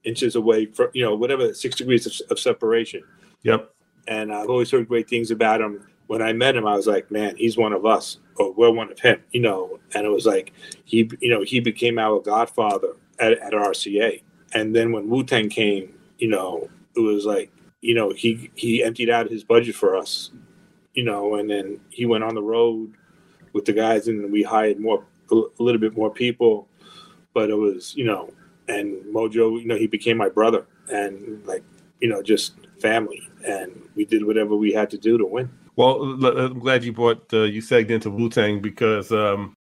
inches 0.03 0.35
away 0.35 0.65
from 0.67 0.89
you 0.93 1.03
know 1.03 1.15
whatever 1.15 1.53
six 1.53 1.75
degrees 1.75 2.05
of, 2.05 2.13
of 2.31 2.39
separation. 2.39 3.01
Yep. 3.43 3.73
And 4.07 4.33
I've 4.33 4.49
always 4.49 4.71
heard 4.71 4.87
great 4.87 5.07
things 5.09 5.29
about 5.31 5.61
him. 5.61 5.85
When 6.07 6.23
I 6.23 6.33
met 6.33 6.55
him, 6.55 6.65
I 6.65 6.75
was 6.75 6.87
like, 6.87 7.11
man, 7.11 7.35
he's 7.37 7.57
one 7.57 7.73
of 7.73 7.85
us, 7.85 8.17
or 8.37 8.51
we're 8.53 8.71
one 8.71 8.91
of 8.91 8.99
him, 8.99 9.21
you 9.31 9.41
know. 9.41 9.79
And 9.93 10.05
it 10.05 10.09
was 10.09 10.25
like 10.25 10.53
he, 10.85 11.09
you 11.19 11.29
know, 11.29 11.43
he 11.43 11.59
became 11.59 11.99
our 11.99 12.19
godfather 12.19 12.93
at, 13.19 13.33
at 13.33 13.53
RCA. 13.53 14.21
And 14.53 14.75
then 14.75 14.91
when 14.91 15.09
Wu 15.09 15.23
Tang 15.23 15.49
came, 15.49 15.93
you 16.17 16.27
know, 16.27 16.69
it 16.95 16.99
was 16.99 17.25
like, 17.25 17.51
you 17.81 17.93
know, 17.93 18.11
he 18.11 18.51
he 18.55 18.83
emptied 18.83 19.09
out 19.09 19.29
his 19.29 19.43
budget 19.43 19.75
for 19.75 19.95
us, 19.95 20.31
you 20.93 21.03
know, 21.03 21.35
and 21.35 21.49
then 21.49 21.79
he 21.89 22.05
went 22.05 22.23
on 22.23 22.35
the 22.35 22.41
road 22.41 22.93
with 23.53 23.65
the 23.65 23.73
guys, 23.73 24.07
and 24.07 24.31
we 24.31 24.43
hired 24.43 24.79
more, 24.79 25.05
a 25.31 25.35
little 25.59 25.79
bit 25.79 25.95
more 25.95 26.11
people. 26.11 26.67
But 27.33 27.49
it 27.49 27.55
was, 27.55 27.95
you 27.95 28.05
know, 28.05 28.33
and 28.67 29.01
Mojo, 29.05 29.59
you 29.59 29.65
know, 29.65 29.77
he 29.77 29.87
became 29.87 30.17
my 30.17 30.29
brother, 30.29 30.65
and 30.89 31.45
like, 31.45 31.63
you 32.01 32.09
know, 32.09 32.21
just 32.21 32.53
family, 32.79 33.29
and 33.45 33.71
we 33.95 34.05
did 34.05 34.25
whatever 34.25 34.55
we 34.55 34.73
had 34.73 34.89
to 34.89 34.97
do 34.97 35.17
to 35.17 35.25
win. 35.25 35.49
Well, 35.75 36.03
I'm 36.03 36.59
glad 36.59 36.83
you 36.83 36.91
brought 36.91 37.33
uh, 37.33 37.43
you 37.43 37.61
segged 37.61 37.89
into 37.91 38.09
Wu 38.09 38.29
Tang 38.29 38.59
because 38.61 39.11
um, 39.13 39.53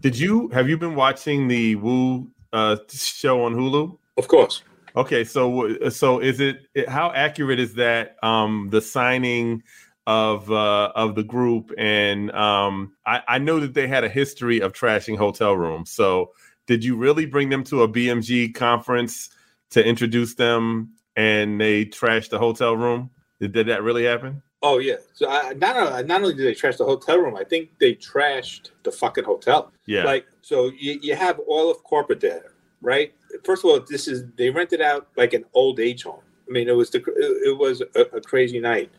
did 0.00 0.18
you 0.18 0.48
have 0.48 0.68
you 0.68 0.76
been 0.76 0.94
watching 0.94 1.48
the 1.48 1.76
Wu 1.76 2.28
uh, 2.52 2.76
show 2.90 3.44
on 3.44 3.54
Hulu? 3.54 3.96
Of 4.16 4.28
course. 4.28 4.62
Okay, 4.94 5.24
so 5.24 5.88
so 5.88 6.18
is 6.18 6.40
it 6.40 6.66
how 6.86 7.12
accurate 7.12 7.58
is 7.58 7.74
that 7.74 8.16
um, 8.22 8.68
the 8.70 8.82
signing 8.82 9.62
of 10.06 10.50
uh, 10.50 10.92
of 10.94 11.14
the 11.14 11.22
group? 11.22 11.72
And 11.78 12.30
um, 12.32 12.92
I, 13.06 13.22
I 13.26 13.38
know 13.38 13.58
that 13.60 13.72
they 13.74 13.86
had 13.86 14.04
a 14.04 14.08
history 14.08 14.60
of 14.60 14.72
trashing 14.72 15.16
hotel 15.16 15.54
rooms. 15.54 15.90
So 15.90 16.32
did 16.66 16.84
you 16.84 16.96
really 16.96 17.24
bring 17.24 17.48
them 17.48 17.64
to 17.64 17.82
a 17.82 17.88
BMG 17.88 18.54
conference 18.54 19.30
to 19.70 19.84
introduce 19.84 20.34
them, 20.34 20.92
and 21.16 21.58
they 21.58 21.86
trashed 21.86 22.28
the 22.28 22.38
hotel 22.38 22.76
room? 22.76 23.10
Did, 23.40 23.52
did 23.52 23.68
that 23.68 23.82
really 23.82 24.04
happen? 24.04 24.42
Oh 24.62 24.78
yeah. 24.78 24.96
So 25.14 25.28
I, 25.28 25.54
not 25.54 25.76
only, 25.76 26.04
not 26.04 26.22
only 26.22 26.34
did 26.34 26.46
they 26.46 26.54
trash 26.54 26.76
the 26.76 26.84
hotel 26.84 27.18
room, 27.18 27.34
I 27.34 27.44
think 27.44 27.70
they 27.80 27.94
trashed 27.94 28.70
the 28.84 28.92
fucking 28.92 29.24
hotel. 29.24 29.72
Yeah. 29.86 30.04
Like 30.04 30.26
so, 30.42 30.70
you, 30.78 30.98
you 31.02 31.16
have 31.16 31.40
all 31.48 31.70
of 31.70 31.82
corporate 31.82 32.20
there, 32.20 32.52
right? 32.80 33.12
First 33.44 33.64
of 33.64 33.70
all, 33.70 33.80
this 33.80 34.08
is 34.08 34.24
they 34.36 34.50
rented 34.50 34.80
out 34.80 35.08
like 35.16 35.32
an 35.32 35.44
old 35.54 35.80
age 35.80 36.04
home. 36.04 36.22
I 36.48 36.52
mean, 36.52 36.68
it 36.68 36.76
was 36.76 36.90
the 36.90 36.98
it, 37.46 37.56
was 37.58 37.82
a, 37.94 38.00
a 38.16 38.20
crazy 38.20 38.60
night, 38.60 38.90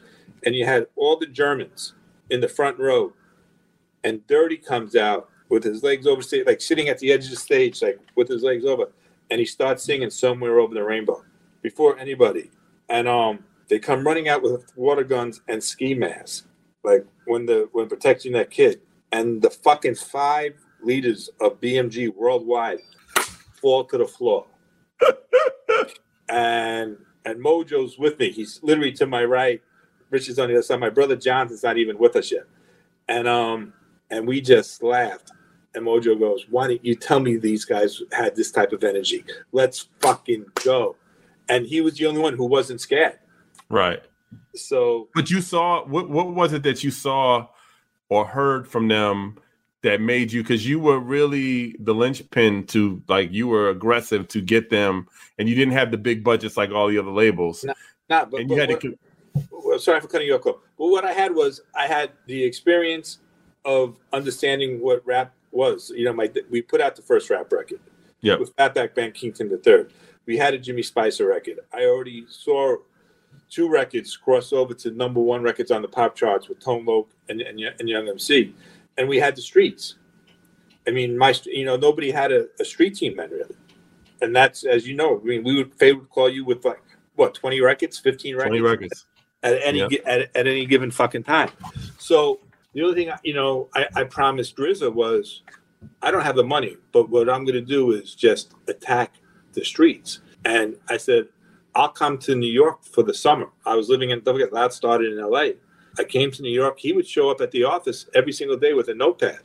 and 0.45 0.55
you 0.55 0.65
had 0.65 0.87
all 0.95 1.17
the 1.17 1.27
Germans 1.27 1.93
in 2.29 2.41
the 2.41 2.47
front 2.47 2.79
row, 2.79 3.13
and 4.03 4.25
Dirty 4.27 4.57
comes 4.57 4.95
out 4.95 5.29
with 5.49 5.63
his 5.63 5.83
legs 5.83 6.07
over, 6.07 6.21
stage, 6.21 6.47
like 6.47 6.61
sitting 6.61 6.89
at 6.89 6.99
the 6.99 7.11
edge 7.11 7.25
of 7.25 7.31
the 7.31 7.35
stage, 7.35 7.81
like 7.81 7.99
with 8.15 8.27
his 8.27 8.43
legs 8.43 8.65
over, 8.65 8.91
and 9.29 9.39
he 9.39 9.45
starts 9.45 9.83
singing 9.83 10.09
"Somewhere 10.09 10.59
Over 10.59 10.73
the 10.73 10.83
Rainbow" 10.83 11.23
before 11.61 11.97
anybody, 11.99 12.49
and 12.89 13.07
um, 13.07 13.43
they 13.69 13.79
come 13.79 14.05
running 14.05 14.29
out 14.29 14.41
with 14.41 14.65
water 14.75 15.03
guns 15.03 15.41
and 15.47 15.63
ski 15.63 15.93
masks, 15.93 16.47
like 16.83 17.05
when 17.25 17.45
the 17.45 17.69
when 17.71 17.87
protecting 17.87 18.31
that 18.33 18.49
kid, 18.49 18.81
and 19.11 19.41
the 19.41 19.49
fucking 19.49 19.95
five 19.95 20.53
leaders 20.81 21.29
of 21.39 21.61
BMG 21.61 22.13
worldwide 22.13 22.79
fall 23.63 23.85
to 23.85 23.97
the 23.97 24.05
floor. 24.05 24.45
and 26.29 26.97
and 27.25 27.39
Mojo's 27.39 27.97
with 27.97 28.19
me. 28.19 28.29
He's 28.29 28.59
literally 28.61 28.91
to 28.93 29.07
my 29.07 29.23
right. 29.23 29.61
Rich 30.09 30.27
is 30.27 30.37
on 30.37 30.49
the 30.49 30.55
other 30.55 30.61
side. 30.61 30.81
My 30.81 30.89
brother 30.89 31.15
Jonathan's 31.15 31.63
not 31.63 31.77
even 31.77 31.97
with 31.97 32.17
us 32.17 32.31
yet. 32.31 32.43
And 33.07 33.25
um 33.27 33.73
and 34.11 34.27
we 34.27 34.41
just 34.41 34.83
laughed. 34.83 35.31
And 35.73 35.85
Mojo 35.85 36.19
goes, 36.19 36.45
Why 36.49 36.67
don't 36.67 36.85
you 36.85 36.93
tell 36.93 37.21
me 37.21 37.37
these 37.37 37.63
guys 37.63 38.01
had 38.11 38.35
this 38.35 38.51
type 38.51 38.73
of 38.73 38.83
energy? 38.83 39.23
Let's 39.53 39.87
fucking 40.01 40.45
go. 40.63 40.97
And 41.47 41.65
he 41.65 41.79
was 41.79 41.95
the 41.95 42.05
only 42.05 42.21
one 42.21 42.35
who 42.35 42.45
wasn't 42.45 42.81
scared. 42.81 43.19
Right. 43.69 44.03
So 44.55 45.07
But 45.15 45.31
you 45.31 45.39
saw 45.39 45.85
what 45.85 46.09
what 46.09 46.33
was 46.35 46.51
it 46.51 46.63
that 46.63 46.83
you 46.83 46.91
saw 46.91 47.47
or 48.09 48.25
heard 48.25 48.67
from 48.67 48.89
them 48.89 49.37
that 49.83 50.01
made 50.01 50.31
you 50.31 50.41
because 50.41 50.67
you 50.67 50.79
were 50.79 50.99
really 50.99 51.75
the 51.79 51.93
linchpin 51.93 52.65
to 52.67 53.01
like 53.07 53.31
you 53.31 53.47
were 53.47 53.69
aggressive 53.69 54.27
to 54.29 54.41
get 54.41 54.69
them 54.69 55.07
and 55.37 55.47
you 55.47 55.55
didn't 55.55 55.73
have 55.73 55.91
the 55.91 55.97
big 55.97 56.23
budgets 56.23 56.57
like 56.57 56.71
all 56.71 56.87
the 56.87 56.97
other 56.97 57.11
labels. 57.11 57.63
No, 57.63 57.73
not 58.09 58.31
but, 58.31 58.41
and 58.41 58.49
you 58.49 58.57
but 58.57 58.69
had 58.69 58.81
to 58.81 58.97
well, 59.51 59.79
sorry 59.79 59.99
for 59.99 60.07
cutting 60.07 60.27
you 60.27 60.35
off. 60.35 60.43
But 60.43 60.57
what 60.77 61.05
I 61.05 61.11
had 61.11 61.35
was 61.35 61.61
I 61.75 61.87
had 61.87 62.11
the 62.27 62.43
experience 62.43 63.19
of 63.65 63.97
understanding 64.11 64.81
what 64.81 65.05
rap 65.05 65.33
was. 65.51 65.91
You 65.95 66.05
know, 66.05 66.13
my 66.13 66.31
we 66.49 66.61
put 66.61 66.81
out 66.81 66.95
the 66.95 67.01
first 67.01 67.29
rap 67.29 67.51
record 67.51 67.79
Yep. 68.21 68.39
with 68.39 68.55
Fatback 68.55 68.95
Band 68.95 69.13
King 69.13 69.33
Tim 69.33 69.49
the 69.49 69.57
third. 69.57 69.91
We 70.25 70.37
had 70.37 70.53
a 70.53 70.57
Jimmy 70.57 70.81
Spicer 70.81 71.27
record. 71.27 71.59
I 71.73 71.85
already 71.85 72.25
saw 72.29 72.77
two 73.49 73.69
records 73.69 74.15
cross 74.15 74.53
over 74.53 74.73
to 74.73 74.91
number 74.91 75.19
one 75.19 75.41
records 75.41 75.71
on 75.71 75.81
the 75.81 75.87
pop 75.89 76.15
charts 76.15 76.47
with 76.47 76.59
Tone 76.61 76.85
Loc 76.85 77.09
and, 77.27 77.41
and, 77.41 77.59
and 77.59 77.89
Young 77.89 78.07
MC, 78.07 78.55
and 78.97 79.07
we 79.07 79.17
had 79.17 79.35
the 79.35 79.41
streets. 79.41 79.95
I 80.87 80.91
mean, 80.91 81.17
my 81.17 81.33
you 81.45 81.65
know 81.65 81.75
nobody 81.77 82.11
had 82.11 82.31
a, 82.31 82.47
a 82.59 82.65
street 82.65 82.95
team 82.95 83.17
then 83.17 83.31
really, 83.31 83.55
and 84.21 84.35
that's 84.35 84.63
as 84.65 84.87
you 84.87 84.95
know. 84.95 85.19
I 85.19 85.23
mean, 85.23 85.43
we 85.43 85.55
would 85.55 85.73
Faye 85.75 85.93
would 85.93 86.09
call 86.09 86.29
you 86.29 86.43
with 86.45 86.63
like 86.65 86.81
what 87.15 87.33
twenty 87.33 87.61
records, 87.61 87.97
fifteen 87.99 88.35
records, 88.35 88.49
twenty 88.49 88.61
records. 88.61 89.05
at 89.43 89.59
any 89.63 89.79
Yeah. 89.79 89.87
at, 90.05 90.21
at 90.35 90.47
any 90.47 90.65
given 90.65 90.91
fucking 90.91 91.23
time. 91.23 91.49
So 91.97 92.39
the 92.73 92.81
only 92.83 92.95
thing 92.95 93.11
I- 93.11 93.19
you 93.23 93.33
know 93.33 93.69
I, 93.75 93.87
I 93.95 94.03
promised 94.03 94.57
Drizza 94.57 94.93
was 94.93 95.43
I 96.01 96.11
don't 96.11 96.21
have 96.23 96.35
the 96.35 96.43
money, 96.43 96.77
but 96.91 97.09
what 97.09 97.29
I'm 97.29 97.43
going 97.45 97.55
to 97.55 97.61
do 97.61 97.91
is 97.91 98.13
just 98.15 98.53
attack 98.67 99.15
the 99.53 99.63
streets. 99.63 100.19
And 100.45 100.75
I 100.89 100.97
said 100.97 101.27
I'll 101.75 101.89
come 101.89 102.17
to 102.19 102.35
New 102.35 102.51
York 102.51 102.83
for 102.83 103.03
the 103.03 103.13
summer. 103.13 103.47
I 103.65 103.75
was 103.75 103.87
living 103.89 104.09
in 104.09 104.19
don't 104.21 104.35
forget 104.35 104.51
Loud 104.51 104.73
started 104.73 105.13
in 105.13 105.19
L.A. 105.19 105.55
I 105.97 106.03
came 106.03 106.31
to 106.31 106.41
New 106.41 106.51
York. 106.51 106.79
He 106.79 106.93
would 106.93 107.07
show 107.07 107.29
up 107.29 107.41
at 107.41 107.51
the 107.51 107.63
office 107.63 108.07
every 108.15 108.31
single 108.33 108.57
day 108.57 108.73
with 108.73 108.87
a 108.89 108.93
notepad. 108.95 109.39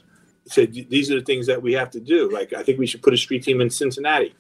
He 0.45 0.51
said 0.51 0.73
these 0.73 1.11
are 1.11 1.17
the 1.19 1.25
things 1.25 1.47
that 1.47 1.61
we 1.61 1.73
have 1.75 1.91
to 1.91 2.01
do. 2.01 2.31
Like 2.31 2.53
I 2.53 2.63
think 2.63 2.79
we 2.79 2.87
should 2.87 3.03
put 3.03 3.13
a 3.15 3.19
street 3.19 3.43
team 3.43 3.61
in 3.61 3.71
Cincinnati. 3.71 4.35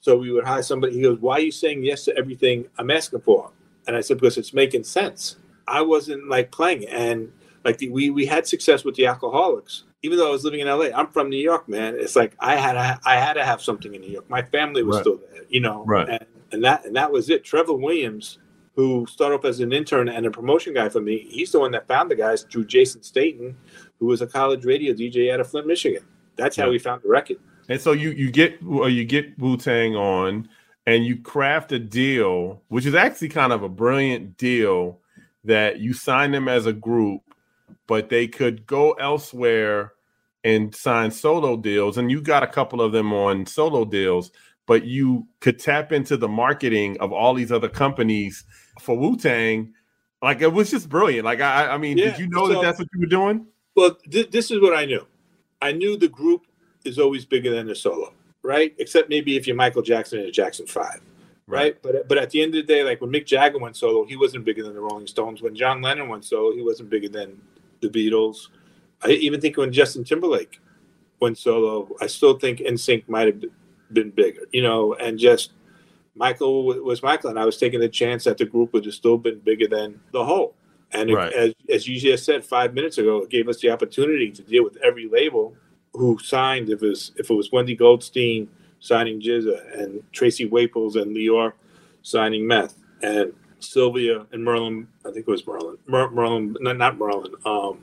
So 0.00 0.16
we 0.18 0.30
would 0.30 0.44
hire 0.44 0.62
somebody. 0.62 0.94
He 0.94 1.02
goes, 1.02 1.18
"Why 1.20 1.36
are 1.36 1.40
you 1.40 1.50
saying 1.50 1.82
yes 1.84 2.04
to 2.04 2.16
everything 2.18 2.66
I'm 2.78 2.90
asking 2.90 3.20
for?" 3.22 3.50
And 3.86 3.96
I 3.96 4.00
said, 4.00 4.18
because 4.18 4.38
it's 4.38 4.52
making 4.54 4.84
sense. 4.84 5.36
I 5.68 5.80
wasn't 5.82 6.28
like 6.28 6.50
playing. 6.50 6.86
And 6.88 7.32
like 7.64 7.78
the, 7.78 7.88
we 7.90 8.10
we 8.10 8.26
had 8.26 8.46
success 8.46 8.84
with 8.84 8.94
the 8.96 9.04
Alkaholiks. 9.04 9.82
Even 10.02 10.18
though 10.18 10.28
I 10.28 10.30
was 10.30 10.44
living 10.44 10.60
in 10.60 10.68
LA, 10.68 10.86
I'm 10.94 11.06
from 11.06 11.30
New 11.30 11.38
York, 11.38 11.66
man. 11.68 11.94
It's 11.98 12.14
like 12.16 12.34
I 12.38 12.56
had 12.56 12.74
to, 12.74 13.00
I 13.08 13.16
had 13.16 13.34
to 13.34 13.44
have 13.44 13.62
something 13.62 13.94
in 13.94 14.02
New 14.02 14.10
York. 14.10 14.28
My 14.28 14.42
family 14.42 14.82
was 14.82 14.96
Right. 14.96 15.00
still 15.02 15.16
there, 15.32 15.42
you 15.48 15.60
know. 15.60 15.82
Right. 15.86 16.08
And, 16.08 16.26
and 16.52 16.62
that 16.64 16.84
and 16.84 16.94
that 16.96 17.10
was 17.10 17.30
it. 17.30 17.42
Trevor 17.42 17.72
Williams, 17.72 18.38
who 18.74 19.06
started 19.08 19.36
off 19.36 19.44
as 19.44 19.60
an 19.60 19.72
intern 19.72 20.08
and 20.08 20.26
a 20.26 20.30
promotion 20.30 20.74
guy 20.74 20.88
for 20.88 21.00
me, 21.00 21.26
he's 21.30 21.52
the 21.52 21.60
one 21.60 21.70
that 21.72 21.86
found 21.86 22.10
the 22.10 22.16
guys 22.16 22.42
through 22.42 22.64
Jason 22.66 23.02
Staten, 23.02 23.56
who 24.00 24.06
was 24.06 24.20
a 24.20 24.26
college 24.26 24.64
radio 24.64 24.92
DJ 24.92 25.32
out 25.32 25.40
of 25.40 25.48
Flint, 25.48 25.66
Michigan. 25.66 26.02
That's 26.36 26.56
how 26.56 26.64
Yeah. 26.64 26.70
we 26.70 26.78
found 26.78 27.02
the 27.02 27.08
record. 27.08 27.36
And 27.68 27.80
so 27.80 27.92
you 27.92 28.10
you 28.10 28.30
get 28.30 28.58
or 28.66 28.88
you 28.90 29.04
get 29.04 29.38
Wu 29.38 29.56
Tang 29.56 29.94
on, 29.96 30.48
and 30.86 31.06
you 31.06 31.16
craft 31.16 31.72
a 31.72 31.78
deal, 31.78 32.62
which 32.68 32.84
is 32.84 32.94
actually 32.94 33.28
kind 33.30 33.52
of 33.52 33.62
a 33.62 33.68
brilliant 33.68 34.36
deal 34.36 35.00
that 35.44 35.78
you 35.78 35.92
sign 35.94 36.32
them 36.32 36.48
as 36.48 36.66
a 36.66 36.72
group, 36.72 37.22
but 37.86 38.08
they 38.08 38.26
could 38.26 38.66
go 38.66 38.92
elsewhere 38.92 39.92
and 40.42 40.74
sign 40.74 41.10
solo 41.10 41.56
deals. 41.56 41.96
And 41.96 42.10
you 42.10 42.20
got 42.20 42.42
a 42.42 42.46
couple 42.46 42.82
of 42.82 42.92
them 42.92 43.12
on 43.14 43.46
solo 43.46 43.84
deals, 43.86 44.30
but 44.66 44.84
you 44.84 45.26
could 45.40 45.58
tap 45.58 45.90
into 45.92 46.16
the 46.18 46.28
marketing 46.28 46.98
of 47.00 47.12
all 47.12 47.32
these 47.32 47.52
other 47.52 47.68
companies 47.68 48.44
for 48.80 48.96
Wu 48.96 49.16
Tang. 49.16 49.74
Like 50.22 50.40
it 50.40 50.52
was 50.52 50.70
just 50.70 50.88
brilliant. 50.88 51.24
Like 51.24 51.40
I, 51.40 51.68
I 51.68 51.78
mean, 51.78 51.98
yeah, 51.98 52.10
did 52.10 52.18
you 52.18 52.28
know 52.28 52.46
so, 52.46 52.54
that 52.54 52.62
that's 52.62 52.78
what 52.78 52.88
you 52.94 53.00
were 53.00 53.06
doing? 53.06 53.46
Well, 53.74 53.94
th- 54.10 54.30
this 54.30 54.50
is 54.50 54.60
what 54.60 54.74
I 54.74 54.84
knew. 54.84 55.06
I 55.60 55.72
knew 55.72 55.96
the 55.96 56.08
group 56.08 56.46
is 56.84 56.98
always 56.98 57.24
bigger 57.24 57.50
than 57.50 57.66
the 57.66 57.74
solo, 57.74 58.12
right? 58.42 58.74
Except 58.78 59.08
maybe 59.08 59.36
if 59.36 59.46
you're 59.46 59.56
Michael 59.56 59.82
Jackson 59.82 60.20
and 60.20 60.28
a 60.28 60.32
Jackson 60.32 60.66
Five, 60.66 61.00
right? 61.46 61.58
right? 61.58 61.82
But 61.82 62.08
but 62.08 62.18
at 62.18 62.30
the 62.30 62.42
end 62.42 62.54
of 62.54 62.66
the 62.66 62.72
day, 62.72 62.82
like 62.84 63.00
when 63.00 63.10
Mick 63.10 63.26
Jagger 63.26 63.58
went 63.58 63.76
solo, 63.76 64.04
he 64.04 64.16
wasn't 64.16 64.44
bigger 64.44 64.62
than 64.62 64.74
the 64.74 64.80
Rolling 64.80 65.06
Stones. 65.06 65.42
When 65.42 65.54
John 65.54 65.82
Lennon 65.82 66.08
went 66.08 66.24
solo, 66.24 66.54
he 66.54 66.62
wasn't 66.62 66.90
bigger 66.90 67.08
than 67.08 67.40
the 67.80 67.88
Beatles. 67.88 68.48
I 69.02 69.08
even 69.10 69.40
think 69.40 69.56
when 69.56 69.72
Justin 69.72 70.04
Timberlake 70.04 70.60
went 71.20 71.36
solo, 71.36 71.88
I 72.00 72.06
still 72.06 72.38
think 72.38 72.60
NSYNC 72.60 73.08
might 73.08 73.26
have 73.26 73.44
been 73.92 74.10
bigger, 74.10 74.42
you 74.52 74.62
know, 74.62 74.94
and 74.94 75.18
just 75.18 75.52
Michael 76.14 76.64
was 76.64 77.02
Michael, 77.02 77.30
and 77.30 77.38
I 77.38 77.44
was 77.44 77.56
taking 77.56 77.80
the 77.80 77.88
chance 77.88 78.24
that 78.24 78.38
the 78.38 78.44
group 78.44 78.72
would 78.72 78.84
have 78.84 78.94
still 78.94 79.18
been 79.18 79.40
bigger 79.40 79.66
than 79.66 80.00
the 80.12 80.24
whole. 80.24 80.54
And 80.92 81.12
right. 81.12 81.32
it, 81.32 81.56
as, 81.68 81.76
as 81.76 81.88
you 81.88 81.98
just 81.98 82.24
said 82.24 82.44
five 82.44 82.72
minutes 82.72 82.98
ago, 82.98 83.22
it 83.22 83.30
gave 83.30 83.48
us 83.48 83.60
the 83.60 83.70
opportunity 83.70 84.30
to 84.30 84.42
deal 84.42 84.62
with 84.62 84.76
every 84.76 85.08
label 85.08 85.56
who 85.92 86.18
signed. 86.22 86.70
If 86.70 86.82
it 86.82 86.88
was, 86.88 87.12
if 87.16 87.30
it 87.30 87.34
was 87.34 87.50
Wendy 87.50 87.74
Goldstein 87.74 88.48
signing 88.78 89.20
GZA 89.20 89.80
and 89.80 90.02
Tracy 90.12 90.46
Waples 90.46 90.96
and 90.96 91.16
Lyor 91.16 91.52
signing 92.02 92.46
Meth 92.46 92.76
and 93.02 93.32
Sylvia 93.58 94.26
and 94.30 94.44
Merlin, 94.44 94.86
I 95.04 95.10
think 95.10 95.26
it 95.26 95.30
was 95.30 95.46
Merlin, 95.46 95.78
Mer, 95.86 96.10
Merlin, 96.10 96.56
not, 96.60 96.76
not 96.76 96.98
Merlin, 96.98 97.32
um, 97.44 97.80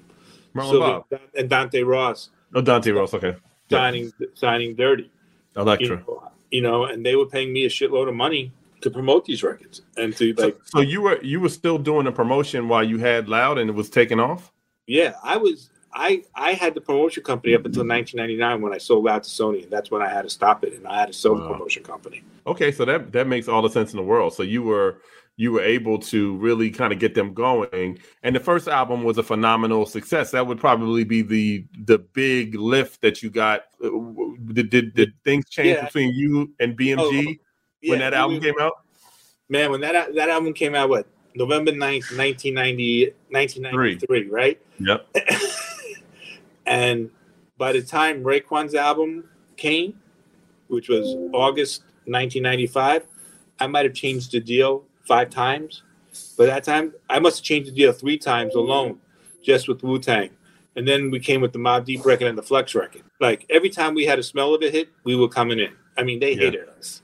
Merlin 0.54 0.72
Sylvia, 0.72 1.04
Bob. 1.10 1.20
and 1.36 1.50
Dante 1.50 1.82
Ross. 1.82 2.30
Oh, 2.54 2.62
Dante 2.62 2.92
Ross, 2.92 3.14
okay. 3.14 3.36
Signing, 3.70 4.14
yeah. 4.20 4.28
signing 4.36 4.76
Dirty. 4.76 5.12
Elektra. 5.56 5.88
You 5.88 5.96
know, 5.96 6.32
you 6.52 6.62
know, 6.62 6.86
and 6.86 7.06
they 7.06 7.16
were 7.16 7.26
paying 7.26 7.52
me 7.52 7.66
a 7.66 7.70
shitload 7.70 8.08
of 8.08 8.16
money 8.16 8.52
to 8.82 8.90
promote 8.90 9.26
these 9.26 9.44
records 9.44 9.82
and 9.98 10.16
to 10.18 10.34
like. 10.34 10.58
So, 10.66 10.80
so 10.80 10.82
you 10.82 11.02
were 11.02 11.22
you 11.24 11.40
were 11.40 11.50
still 11.50 11.78
doing 11.78 12.06
the 12.06 12.12
promotion 12.12 12.68
while 12.68 12.84
you 12.84 12.98
had 12.98 13.30
Loud 13.30 13.58
and 13.58 13.70
it 13.70 13.74
was 13.74 13.90
taking 13.90 14.20
off. 14.20 14.52
Yeah, 14.88 15.14
I 15.24 15.38
was. 15.38 15.70
I 15.94 16.24
I 16.36 16.54
had 16.54 16.74
the 16.74 16.82
promotion 16.82 17.24
company 17.24 17.54
up 17.54 17.66
until 17.66 17.86
1999 17.86 18.62
when 18.62 18.74
I 18.74 18.78
sold 18.78 19.08
out 19.10 19.24
to 19.24 19.30
Sony, 19.30 19.64
and 19.64 19.72
that's 19.72 19.92
when 19.92 20.02
I 20.02 20.10
had 20.10 20.22
to 20.22 20.30
stop 20.30 20.64
it, 20.64 20.74
and 20.74 20.88
I 20.88 21.02
had 21.02 21.08
to 21.08 21.14
sell 21.14 21.34
wow. 21.34 21.42
the 21.42 21.48
promotion 21.50 21.84
company. 21.84 22.24
Okay, 22.48 22.72
so 22.72 22.86
that 22.86 23.12
that 23.12 23.28
makes 23.28 23.50
all 23.50 23.62
the 23.62 23.70
sense 23.70 23.92
in 23.92 23.98
the 23.98 24.04
world. 24.04 24.34
So 24.34 24.44
you 24.44 24.64
were 24.64 24.98
you 25.42 25.52
were 25.52 25.64
able 25.64 25.98
to 25.98 26.38
really 26.38 26.70
kind 26.70 26.94
of 26.94 27.00
get 27.00 27.16
them 27.16 27.34
going. 27.34 27.98
And 28.22 28.36
the 28.36 28.40
first 28.40 28.68
album 28.68 29.04
was 29.04 29.18
a 29.18 29.24
phenomenal 29.24 29.88
success. 29.88 30.30
That 30.30 30.46
would 30.46 30.60
probably 30.60 31.04
be 31.04 31.24
the 31.24 31.66
the 31.84 31.98
big 31.98 32.54
lift 32.54 33.02
that 33.02 33.24
you 33.24 33.32
got. 33.32 33.64
Uh, 33.84 33.90
did 34.54 34.70
did, 34.70 34.94
did 34.94 35.14
things 35.24 35.50
change 35.50 35.78
yeah. 35.78 35.86
between 35.86 36.14
you 36.14 36.54
and 36.60 36.78
BMG 36.78 37.00
oh, 37.00 37.36
yeah, 37.82 37.90
when 37.90 38.00
that 38.00 38.14
album 38.14 38.40
came 38.40 38.54
out? 38.62 38.74
Man, 39.50 39.72
when 39.72 39.82
that 39.82 40.14
that 40.14 40.30
album 40.30 40.54
came 40.54 40.76
out, 40.76 40.90
what 40.90 41.08
November 41.34 41.72
9th, 41.72 42.16
1990, 42.16 43.06
1993, 43.30 44.30
right? 44.30 44.62
Yep. 44.78 45.08
and 46.68 47.10
by 47.58 47.72
the 47.72 47.82
time 47.82 48.24
Raekwon's 48.24 48.76
album 48.76 49.24
came, 49.58 50.00
which 50.68 50.88
was 50.88 51.16
August 51.34 51.82
1995, 52.06 53.08
I 53.60 53.66
might 53.66 53.86
have 53.86 53.96
changed 53.96 54.34
the 54.34 54.40
deal 54.40 54.86
five 55.12 55.30
times. 55.30 55.84
But 56.38 56.46
that 56.46 56.64
time, 56.64 56.94
I 57.10 57.20
must 57.20 57.40
have 57.40 57.44
changed 57.44 57.70
the 57.70 57.76
deal 57.76 57.92
three 57.92 58.18
times 58.18 58.56
alone, 58.56 59.00
just 59.44 59.68
with 59.68 59.84
Wu 59.84 60.00
Tang. 60.00 60.30
And 60.78 60.88
then 60.88 61.12
we 61.12 61.20
came 61.20 61.42
with 61.42 61.52
the 61.52 61.60
Mobb 61.60 61.84
Deep 61.84 62.06
record 62.06 62.28
and 62.28 62.38
the 62.38 62.44
Flex 62.44 62.74
record. 62.74 63.04
Like 63.20 63.46
every 63.50 63.70
time 63.70 63.94
we 63.94 64.06
had 64.06 64.20
a 64.20 64.24
smell 64.24 64.56
of 64.56 64.62
a 64.62 64.70
hit, 64.70 64.88
we 65.04 65.18
were 65.18 65.28
coming 65.28 65.60
in. 65.60 65.74
I 65.98 66.04
mean, 66.04 66.20
they 66.22 66.32
yeah. 66.32 66.44
hated 66.46 66.70
us. 66.80 67.02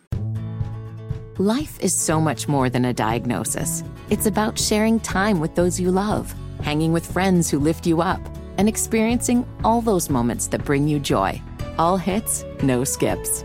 Life 1.37 1.77
is 1.81 1.93
so 1.93 2.21
much 2.21 2.47
more 2.47 2.69
than 2.69 2.85
a 2.85 2.93
diagnosis. 2.93 3.83
It's 4.09 4.25
about 4.25 4.57
sharing 4.57 5.01
time 5.01 5.41
with 5.41 5.53
those 5.55 5.77
you 5.77 5.91
love, 5.91 6.33
hanging 6.61 6.93
with 6.93 7.11
friends 7.11 7.49
who 7.49 7.59
lift 7.59 7.85
you 7.85 8.01
up, 8.01 8.21
and 8.57 8.69
experiencing 8.69 9.45
all 9.65 9.81
those 9.81 10.09
moments 10.09 10.47
that 10.47 10.63
bring 10.63 10.87
you 10.87 10.97
joy. 10.97 11.41
All 11.77 11.97
hits, 11.97 12.45
no 12.63 12.85
skips. 12.85 13.43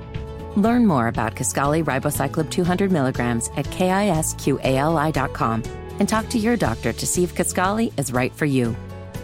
Learn 0.56 0.86
more 0.86 1.08
about 1.08 1.34
Kisqali 1.34 1.82
ribociclib 1.82 2.50
200 2.50 2.92
milligrams 2.92 3.48
at 3.56 3.64
kisqali.com 3.66 5.62
and 5.98 6.08
talk 6.08 6.28
to 6.28 6.38
your 6.38 6.56
doctor 6.56 6.92
to 6.92 7.06
see 7.06 7.24
if 7.24 7.34
Kisqali 7.34 7.98
is 7.98 8.12
right 8.12 8.32
for 8.34 8.44
you. 8.44 8.76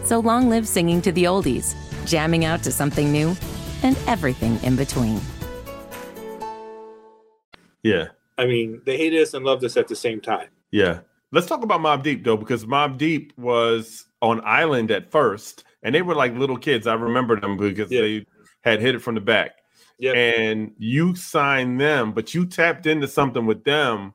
So 0.03 0.19
long 0.19 0.49
live 0.49 0.67
singing 0.67 1.01
to 1.03 1.11
the 1.11 1.25
oldies, 1.25 1.75
jamming 2.07 2.45
out 2.45 2.63
to 2.63 2.71
something 2.71 3.11
new, 3.11 3.35
and 3.83 3.95
everything 4.07 4.59
in 4.63 4.75
between. 4.75 5.21
Yeah. 7.83 8.07
I 8.37 8.45
mean, 8.45 8.81
they 8.85 8.97
hate 8.97 9.13
us 9.13 9.33
and 9.33 9.45
loved 9.45 9.63
us 9.63 9.77
at 9.77 9.87
the 9.87 9.95
same 9.95 10.21
time. 10.21 10.47
Yeah. 10.71 11.01
Let's 11.31 11.45
talk 11.45 11.63
about 11.63 11.81
Mobb 11.81 12.01
Deep 12.01 12.23
though, 12.23 12.37
because 12.37 12.65
Mobb 12.65 12.97
Deep 12.97 13.33
was 13.37 14.05
on 14.21 14.41
Island 14.43 14.89
at 14.89 15.11
first, 15.11 15.63
and 15.83 15.93
they 15.93 16.01
were 16.01 16.15
like 16.15 16.33
little 16.33 16.57
kids. 16.57 16.87
I 16.87 16.95
remember 16.95 17.39
them 17.39 17.55
because 17.55 17.91
yeah. 17.91 18.01
they 18.01 18.25
had 18.61 18.81
hit 18.81 18.95
it 18.95 18.99
from 18.99 19.13
the 19.13 19.21
back 19.21 19.58
yep. 19.99 20.15
and 20.15 20.73
you 20.77 21.15
signed 21.15 21.79
them, 21.79 22.11
but 22.13 22.33
you 22.33 22.45
tapped 22.45 22.87
into 22.87 23.07
something 23.07 23.45
with 23.45 23.63
them 23.63 24.13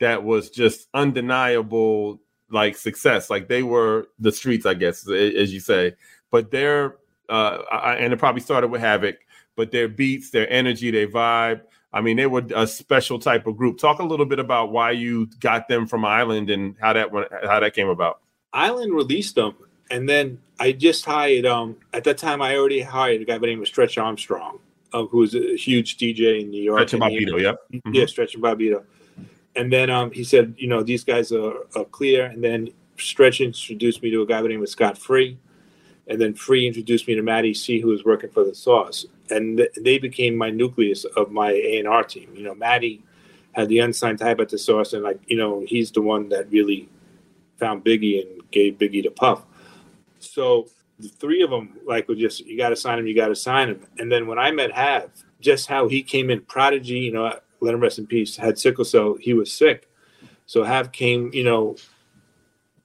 that 0.00 0.22
was 0.22 0.50
just 0.50 0.88
undeniable, 0.94 2.20
like 2.50 2.76
success. 2.76 3.30
Like 3.30 3.48
they 3.48 3.62
were 3.62 4.08
the 4.18 4.32
streets, 4.32 4.66
I 4.66 4.74
guess, 4.74 5.08
as 5.08 5.52
you 5.52 5.60
say. 5.60 5.94
But 6.30 6.50
their 6.50 6.96
uh, 7.28 7.62
and 7.98 8.12
it 8.12 8.18
probably 8.18 8.40
started 8.40 8.68
with 8.68 8.80
Havoc, 8.80 9.16
but 9.56 9.70
their 9.70 9.88
beats, 9.88 10.30
their 10.30 10.50
energy, 10.52 10.90
their 10.90 11.08
vibe. 11.08 11.62
I 11.94 12.00
mean, 12.00 12.16
they 12.16 12.26
were 12.26 12.44
a 12.54 12.66
special 12.66 13.18
type 13.18 13.46
of 13.46 13.56
group. 13.56 13.78
Talk 13.78 13.98
a 13.98 14.04
little 14.04 14.26
bit 14.26 14.38
about 14.38 14.72
why 14.72 14.92
you 14.92 15.28
got 15.40 15.68
them 15.68 15.86
from 15.86 16.04
Island 16.04 16.50
and 16.50 16.74
how 16.80 16.92
that 16.94 17.10
went, 17.10 17.28
how 17.44 17.60
that 17.60 17.74
came 17.74 17.88
about. 17.88 18.20
Island 18.52 18.94
released 18.94 19.34
them, 19.34 19.54
and 19.90 20.08
then 20.08 20.38
I 20.58 20.72
just 20.72 21.04
hired. 21.04 21.46
Um, 21.46 21.76
at 21.92 22.04
that 22.04 22.18
time, 22.18 22.42
I 22.42 22.56
already 22.56 22.80
hired 22.80 23.22
a 23.22 23.24
guy 23.24 23.34
by 23.34 23.40
the 23.40 23.46
name 23.46 23.62
of 23.62 23.68
Stretch 23.68 23.98
Armstrong, 23.98 24.58
uh, 24.94 25.06
was 25.12 25.34
a 25.34 25.56
huge 25.56 25.96
DJ 25.96 26.42
in 26.42 26.50
New 26.50 26.62
York. 26.62 26.88
Stretch 26.88 26.94
and 26.94 27.02
Bobbito, 27.02 27.40
yeah. 27.40 27.52
Mm-hmm. 27.72 27.94
Yeah, 27.94 28.06
Stretch 28.06 28.34
and 28.34 28.42
Bobbito. 28.42 28.84
And 29.54 29.72
then 29.72 29.90
um, 29.90 30.10
he 30.10 30.24
said, 30.24 30.54
you 30.56 30.68
know, 30.68 30.82
these 30.82 31.04
guys 31.04 31.32
are, 31.32 31.66
are, 31.76 31.84
clear. 31.84 32.26
And 32.26 32.42
then 32.42 32.70
Stretch 32.96 33.40
introduced 33.40 34.02
me 34.02 34.10
to 34.10 34.22
a 34.22 34.26
guy 34.26 34.38
by 34.38 34.42
the 34.42 34.48
name 34.48 34.62
of 34.62 34.68
Schott 34.68 34.96
Free. 34.96 35.38
And 36.06 36.20
then 36.20 36.34
Free 36.34 36.66
introduced 36.66 37.06
me 37.06 37.14
to 37.14 37.22
Matty 37.22 37.54
C, 37.54 37.78
who 37.80 37.88
was 37.88 38.04
working 38.04 38.30
for 38.30 38.44
the 38.44 38.54
Source. 38.54 39.06
And 39.30 39.58
th- 39.58 39.70
they 39.80 39.98
became 39.98 40.36
my 40.36 40.50
nucleus 40.50 41.04
of 41.04 41.30
my 41.30 41.50
A&R 41.50 42.04
team. 42.04 42.30
You 42.34 42.44
know, 42.44 42.54
Matty 42.54 43.02
had 43.52 43.68
the 43.68 43.80
Unsigned 43.80 44.20
Hype 44.20 44.40
at 44.40 44.48
the 44.48 44.58
Source. 44.58 44.94
And, 44.94 45.02
like, 45.02 45.20
you 45.26 45.36
know, 45.36 45.64
he's 45.66 45.90
the 45.90 46.02
one 46.02 46.28
that 46.30 46.50
really 46.50 46.88
found 47.58 47.84
Biggie 47.84 48.22
and 48.22 48.50
gave 48.50 48.78
Biggie 48.78 49.02
the 49.02 49.10
puff. 49.10 49.42
So 50.18 50.68
the 51.02 51.08
three 51.08 51.42
of 51.42 51.50
them 51.50 51.76
like 51.84 52.08
were 52.08 52.14
just 52.14 52.40
you 52.40 52.56
got 52.56 52.70
to 52.70 52.76
sign 52.76 52.98
him, 52.98 53.06
you 53.06 53.14
got 53.14 53.28
to 53.28 53.36
sign 53.36 53.68
him. 53.68 53.86
And 53.98 54.10
then 54.10 54.26
when 54.26 54.38
I 54.38 54.50
met 54.50 54.72
Hav, 54.72 55.10
just 55.40 55.66
how 55.66 55.88
he 55.88 56.02
came 56.02 56.30
in, 56.30 56.40
Prodigy, 56.42 57.00
you 57.00 57.12
know, 57.12 57.38
let 57.60 57.74
him 57.74 57.80
rest 57.80 57.98
in 57.98 58.06
peace, 58.06 58.36
had 58.36 58.58
sickle 58.58 58.84
cell, 58.84 59.16
he 59.20 59.34
was 59.34 59.52
sick, 59.52 59.88
so 60.46 60.62
Hav 60.64 60.92
came, 60.92 61.30
you 61.32 61.44
know, 61.44 61.76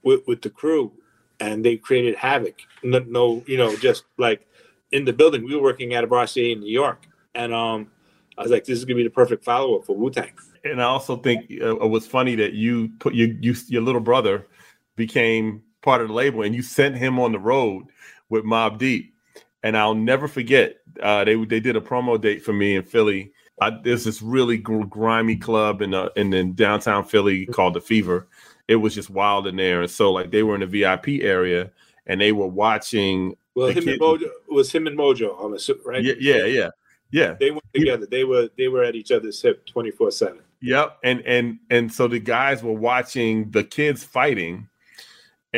with 0.03 0.21
with 0.27 0.41
the 0.41 0.49
crew, 0.49 0.91
and 1.39 1.63
they 1.63 1.77
created 1.77 2.15
havoc. 2.15 2.62
No, 2.84 2.99
no 2.99 3.43
you 3.45 3.58
know, 3.58 3.75
just 3.75 4.06
like 4.17 4.47
in 4.91 5.06
the 5.06 5.13
building, 5.13 5.43
we 5.43 5.56
were 5.56 5.62
working 5.62 5.93
at 5.93 6.03
a 6.03 6.08
brasserie 6.08 6.53
in 6.53 6.60
New 6.60 6.71
York, 6.71 7.08
and 7.36 7.53
um, 7.53 7.91
I 8.38 8.41
was 8.41 8.51
like, 8.51 8.65
this 8.65 8.77
is 8.77 8.86
gonna 8.86 8.95
be 8.95 9.03
the 9.03 9.10
perfect 9.10 9.43
follow 9.43 9.77
up 9.77 9.86
for 9.86 9.95
Wu 9.95 10.10
Tang. 10.10 10.32
And 10.63 10.82
I 10.82 10.86
also 10.86 11.17
think 11.17 11.51
uh, 11.62 11.77
it 11.77 11.89
was 11.89 12.08
funny 12.08 12.36
that 12.36 12.53
you 12.53 12.89
put 12.99 13.13
your 13.13 13.30
you, 13.41 13.56
your 13.67 13.82
little 13.82 14.01
brother 14.01 14.47
became 14.95 15.62
part 15.88 16.02
of 16.02 16.10
the 16.10 16.13
label, 16.13 16.41
and 16.41 16.54
you 16.54 16.62
sent 16.62 16.97
him 16.97 17.17
on 17.17 17.32
the 17.32 17.39
road 17.39 17.86
with 18.28 18.43
Mobb 18.43 18.78
Deep, 18.78 19.15
and 19.63 19.78
I'll 19.78 19.95
never 19.95 20.28
forget. 20.28 20.76
Uh, 21.02 21.23
they 21.23 21.36
they 21.45 21.62
did 21.62 21.78
a 21.78 21.82
promo 21.82 22.19
date 22.19 22.43
for 22.43 22.52
me 22.52 22.76
in 22.76 22.84
Philly. 22.84 23.32
I, 23.62 23.69
there's 23.69 24.04
this 24.04 24.21
really 24.21 24.58
grimy 24.58 25.38
club 25.38 25.82
in 25.82 25.93
uh, 25.93 26.10
in, 26.17 26.34
in 26.34 26.56
downtown 26.56 27.06
Philly 27.06 27.45
called 27.45 27.73
the 27.73 27.80
Fever. 27.80 28.28
It 28.67 28.76
was 28.76 28.95
just 28.95 29.10
wild 29.10 29.47
in 29.47 29.56
there, 29.56 29.82
and 29.82 29.89
so 29.89 30.12
like 30.12 30.30
they 30.30 30.43
were 30.43 30.56
in 30.56 30.62
the 30.62 30.67
VIP 30.67 31.23
area 31.23 31.71
and 32.06 32.19
they 32.19 32.34
were 32.34 32.47
watching. 32.47 33.38
Well, 33.56 33.67
him 33.67 33.88
and 33.88 34.00
Mojo 34.00 34.30
was 34.50 34.69
him 34.69 34.88
and 34.88 34.97
Mojo 34.97 35.39
on 35.39 35.52
the 35.52 35.80
right. 35.86 36.04
Yeah, 36.04 36.15
yeah, 36.19 36.43
yeah, 36.43 36.69
yeah. 37.12 37.36
They 37.39 37.52
went 37.52 37.63
together. 37.73 38.06
They 38.06 38.26
were 38.26 38.50
they 38.58 38.67
were 38.67 38.84
at 38.84 38.95
each 38.95 39.12
other's 39.12 39.41
hip 39.41 39.65
twenty 39.65 39.91
four 39.91 40.12
seven. 40.12 40.41
Yep, 40.60 40.97
and 41.04 41.21
and 41.21 41.60
and 41.69 41.93
so 41.93 42.10
the 42.10 42.19
guys 42.19 42.62
were 42.62 42.73
watching 42.73 43.52
the 43.52 43.63
kids 43.63 44.04
fighting, 44.04 44.67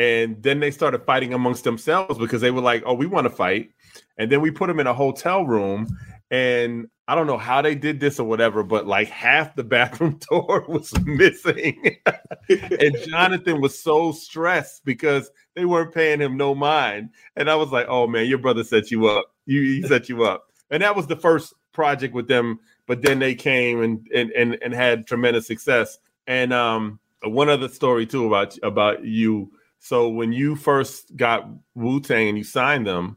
and 0.00 0.42
then 0.42 0.60
they 0.60 0.70
started 0.70 1.04
fighting 1.04 1.34
amongst 1.34 1.64
themselves 1.64 2.18
because 2.18 2.40
they 2.40 2.50
were 2.50 2.62
like, 2.62 2.82
"Oh, 2.86 2.94
we 2.94 3.04
want 3.04 3.26
to 3.26 3.30
fight." 3.30 3.70
And 4.16 4.32
then 4.32 4.40
we 4.40 4.50
put 4.50 4.68
them 4.68 4.80
in 4.80 4.86
a 4.86 4.94
hotel 4.94 5.44
room, 5.44 5.86
and 6.30 6.88
I 7.06 7.14
don't 7.14 7.26
know 7.26 7.36
how 7.36 7.60
they 7.60 7.74
did 7.74 8.00
this 8.00 8.18
or 8.18 8.26
whatever, 8.26 8.62
but 8.62 8.86
like 8.86 9.08
half 9.08 9.54
the 9.54 9.64
bathroom 9.76 10.18
door 10.30 10.64
was 10.68 10.98
missing. 11.04 11.98
and 12.48 12.96
Jonathan 13.06 13.60
was 13.60 13.78
so 13.78 14.12
stressed 14.12 14.84
because 14.86 15.30
they 15.54 15.66
weren't 15.66 15.92
paying 15.92 16.20
him 16.20 16.38
no 16.38 16.54
mind. 16.54 17.10
And 17.36 17.50
I 17.50 17.56
was 17.56 17.70
like, 17.70 17.86
"Oh 17.88 18.06
man, 18.06 18.26
your 18.26 18.38
brother 18.38 18.64
set 18.64 18.90
you 18.90 19.06
up. 19.06 19.26
You 19.44 19.60
he 19.60 19.82
set 19.82 20.08
you 20.08 20.24
up." 20.24 20.46
And 20.70 20.82
that 20.82 20.96
was 20.96 21.08
the 21.08 21.16
first 21.16 21.52
project 21.72 22.14
with 22.14 22.26
them 22.26 22.60
but 22.90 23.02
then 23.02 23.20
they 23.20 23.36
came 23.36 23.82
and 23.82 24.04
and 24.12 24.32
and, 24.32 24.58
and 24.60 24.74
had 24.74 25.06
tremendous 25.06 25.46
success. 25.46 26.00
And 26.26 26.52
um, 26.52 26.98
one 27.22 27.48
other 27.48 27.68
story 27.68 28.04
too 28.04 28.26
about 28.26 28.58
about 28.64 29.04
you. 29.04 29.52
So 29.80 30.08
when 30.08 30.32
you 30.32 30.54
first 30.56 31.16
got 31.16 31.48
Wu 31.74 32.00
Tang 32.00 32.28
and 32.28 32.38
you 32.38 32.44
signed 32.44 32.86
them, 32.86 33.16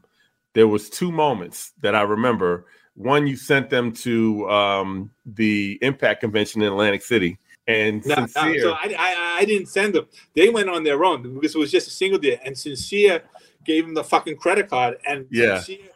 there 0.54 0.66
was 0.66 0.88
two 0.90 1.12
moments 1.12 1.72
that 1.82 1.94
I 1.94 2.02
remember. 2.02 2.66
One, 2.96 3.26
you 3.26 3.36
sent 3.36 3.70
them 3.70 3.92
to 3.92 4.48
um, 4.50 5.10
the 5.26 5.78
Impact 5.82 6.20
Convention 6.20 6.62
in 6.62 6.68
Atlantic 6.68 7.02
City, 7.02 7.38
and 7.66 8.04
No, 8.06 8.14
no, 8.14 8.26
Sincere. 8.26 8.60
so 8.60 8.72
I, 8.72 8.94
I, 8.98 9.36
I 9.40 9.44
didn't 9.44 9.68
send 9.68 9.94
them. 9.94 10.06
They 10.34 10.48
went 10.48 10.68
on 10.70 10.84
their 10.84 11.04
own 11.04 11.34
because 11.34 11.54
it 11.54 11.58
was 11.58 11.70
just 11.70 11.86
a 11.88 11.90
single 11.90 12.18
deal. 12.18 12.38
And 12.44 12.56
Sincere 12.56 13.22
gave 13.64 13.84
him 13.84 13.94
the 13.94 14.04
fucking 14.04 14.36
credit 14.36 14.70
card. 14.70 14.98
And 15.06 15.26
Yeah. 15.30 15.58
Sincere 15.58 15.88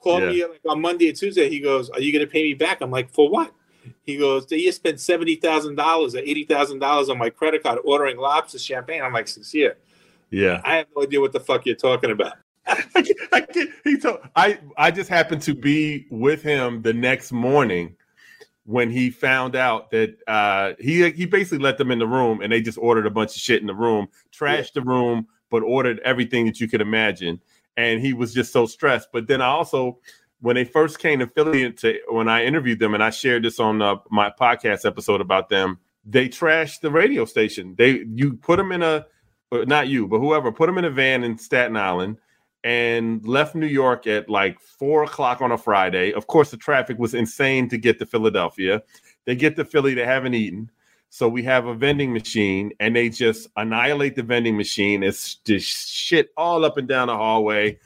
called 0.00 0.22
Yeah. 0.22 0.28
me 0.30 0.44
like 0.46 0.60
on 0.68 0.80
Monday 0.80 1.10
or 1.10 1.12
Tuesday. 1.12 1.48
He 1.48 1.60
goes, 1.60 1.88
"Are 1.90 2.00
you 2.00 2.12
going 2.12 2.24
to 2.24 2.30
pay 2.30 2.42
me 2.42 2.54
back?" 2.54 2.80
I'm 2.80 2.90
like, 2.90 3.12
"For 3.12 3.28
what?" 3.28 3.52
He 4.04 4.16
goes, 4.16 4.46
"They 4.46 4.62
just 4.62 4.76
spent 4.76 4.98
seventy 4.98 5.36
thousand 5.36 5.74
dollars 5.76 6.14
or 6.14 6.18
eighty 6.20 6.44
thousand 6.44 6.78
dollars 6.78 7.08
on 7.10 7.18
my 7.18 7.28
credit 7.30 7.62
card 7.62 7.78
ordering 7.84 8.16
lobster 8.16 8.58
champagne." 8.58 9.02
I'm 9.02 9.12
like, 9.12 9.28
"Sincere, 9.28 9.76
yeah, 10.30 10.60
I 10.64 10.76
have 10.76 10.86
no 10.94 11.02
idea 11.02 11.20
what 11.20 11.32
the 11.32 11.40
fuck 11.40 11.66
you're 11.66 11.76
talking 11.76 12.10
about." 12.10 12.34
I 12.66 12.82
can't, 12.94 13.18
I 13.32 13.40
can't, 13.42 13.70
he 13.84 13.98
told 13.98 14.18
I 14.34 14.58
I 14.76 14.90
just 14.90 15.08
happened 15.08 15.42
to 15.42 15.54
be 15.54 16.06
with 16.10 16.42
him 16.42 16.82
the 16.82 16.92
next 16.92 17.32
morning 17.32 17.96
when 18.64 18.90
he 18.90 19.10
found 19.10 19.54
out 19.54 19.90
that 19.92 20.16
uh, 20.26 20.72
he 20.80 21.08
he 21.10 21.24
basically 21.26 21.58
let 21.58 21.78
them 21.78 21.90
in 21.90 22.00
the 22.00 22.06
room 22.06 22.40
and 22.40 22.52
they 22.52 22.60
just 22.60 22.78
ordered 22.78 23.06
a 23.06 23.10
bunch 23.10 23.36
of 23.36 23.40
shit 23.40 23.60
in 23.60 23.66
the 23.66 23.74
room, 23.74 24.08
trashed 24.32 24.72
the 24.72 24.82
room, 24.82 25.26
but 25.50 25.62
ordered 25.62 26.00
everything 26.00 26.46
that 26.46 26.60
you 26.60 26.68
could 26.68 26.80
imagine, 26.80 27.40
and 27.76 28.00
he 28.00 28.12
was 28.12 28.34
just 28.34 28.52
so 28.52 28.66
stressed. 28.66 29.08
But 29.12 29.28
then 29.28 29.40
I 29.40 29.46
also 29.46 30.00
when 30.40 30.56
they 30.56 30.64
first 30.64 30.98
came 30.98 31.20
to 31.20 31.26
Philly 31.28 31.72
to 31.72 31.98
when 32.08 32.28
I 32.28 32.44
interviewed 32.44 32.78
them 32.78 32.94
and 32.94 33.02
I 33.02 33.10
shared 33.10 33.44
this 33.44 33.58
on 33.60 33.80
uh, 33.80 33.96
my 34.10 34.30
podcast 34.38 34.84
episode 34.84 35.20
about 35.20 35.48
them, 35.48 35.78
they 36.04 36.28
trashed 36.28 36.80
the 36.80 36.90
radio 36.90 37.24
station. 37.24 37.74
They 37.78 38.04
you 38.12 38.34
put 38.34 38.56
them 38.56 38.72
in 38.72 38.82
a 38.82 39.06
Uh, 39.52 39.64
not 39.66 39.88
you, 39.88 40.08
but 40.08 40.18
whoever 40.18 40.50
put 40.50 40.66
them 40.66 40.78
in 40.78 40.84
a 40.84 40.90
van 40.90 41.22
in 41.22 41.38
Staten 41.38 41.76
Island 41.76 42.18
and 42.64 43.24
left 43.24 43.54
New 43.54 43.66
York 43.66 44.08
at 44.08 44.28
like 44.28 44.58
four 44.60 45.04
o'clock 45.04 45.40
on 45.40 45.52
a 45.52 45.58
Friday. 45.58 46.12
Of 46.12 46.26
course, 46.26 46.50
the 46.50 46.56
traffic 46.56 46.98
was 46.98 47.14
insane 47.14 47.68
to 47.68 47.78
get 47.78 48.00
to 48.00 48.06
Philadelphia. 48.06 48.82
They 49.24 49.36
get 49.36 49.54
to 49.56 49.64
Philly, 49.64 49.94
they 49.94 50.04
haven't 50.04 50.34
eaten. 50.34 50.70
So 51.10 51.28
we 51.28 51.44
have 51.44 51.66
a 51.66 51.74
vending 51.74 52.12
machine 52.12 52.72
and 52.80 52.96
they 52.96 53.08
just 53.08 53.48
annihilate 53.56 54.16
the 54.16 54.24
vending 54.24 54.56
machine. 54.56 55.04
It's 55.04 55.36
just 55.36 55.94
shit 55.94 56.30
all 56.36 56.64
up 56.64 56.76
and 56.76 56.88
down 56.88 57.06
the 57.06 57.16
hallway. 57.16 57.78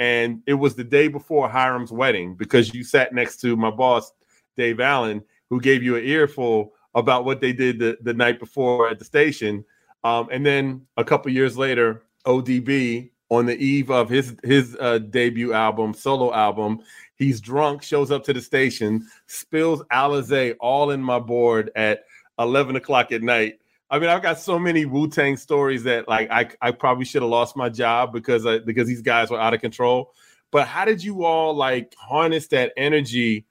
And 0.00 0.42
it 0.46 0.54
was 0.54 0.74
the 0.74 0.84
day 0.84 1.06
before 1.06 1.48
Hiram's 1.48 1.92
wedding 1.92 2.34
because 2.34 2.74
you 2.74 2.82
sat 2.82 3.14
next 3.14 3.40
to 3.42 3.56
my 3.56 3.70
boss, 3.70 4.12
Dave 4.56 4.80
Allen, 4.80 5.22
who 5.48 5.60
gave 5.60 5.82
you 5.82 5.94
an 5.94 6.04
earful 6.04 6.72
about 6.96 7.24
what 7.24 7.40
they 7.40 7.52
did 7.52 7.78
the, 7.78 7.96
the 8.02 8.12
night 8.12 8.40
before 8.40 8.88
at 8.88 8.98
the 8.98 9.04
station. 9.04 9.64
Um, 10.04 10.28
and 10.30 10.44
then 10.44 10.86
a 10.96 11.04
couple 11.04 11.32
years 11.32 11.56
later, 11.56 12.02
ODB 12.26 13.10
on 13.30 13.46
the 13.46 13.56
eve 13.56 13.90
of 13.90 14.08
his 14.08 14.36
his 14.44 14.76
uh, 14.78 14.98
debut 14.98 15.52
album, 15.52 15.94
solo 15.94 16.32
album, 16.32 16.80
he's 17.16 17.40
drunk, 17.40 17.82
shows 17.82 18.10
up 18.10 18.22
to 18.24 18.32
the 18.32 18.40
station, 18.40 19.08
spills 19.26 19.82
Alizé 19.90 20.54
all 20.60 20.90
in 20.90 21.02
my 21.02 21.18
board 21.18 21.70
at 21.74 22.04
eleven 22.38 22.76
o'clock 22.76 23.12
at 23.12 23.22
night. 23.22 23.58
I 23.90 23.98
mean, 23.98 24.10
I've 24.10 24.22
got 24.22 24.38
so 24.38 24.58
many 24.58 24.86
Wu 24.86 25.08
Tang 25.08 25.36
stories 25.36 25.84
that 25.84 26.08
like 26.08 26.30
I, 26.30 26.48
I 26.60 26.70
probably 26.70 27.04
should 27.04 27.22
have 27.22 27.30
lost 27.30 27.56
my 27.56 27.68
job 27.68 28.12
because 28.12 28.44
I, 28.46 28.58
because 28.58 28.88
these 28.88 29.02
guys 29.02 29.30
were 29.30 29.40
out 29.40 29.54
of 29.54 29.60
control. 29.60 30.12
But 30.50 30.68
how 30.68 30.84
did 30.84 31.02
you 31.02 31.24
all 31.24 31.54
like 31.54 31.94
harness 31.96 32.46
that 32.48 32.72
energy 32.76 33.44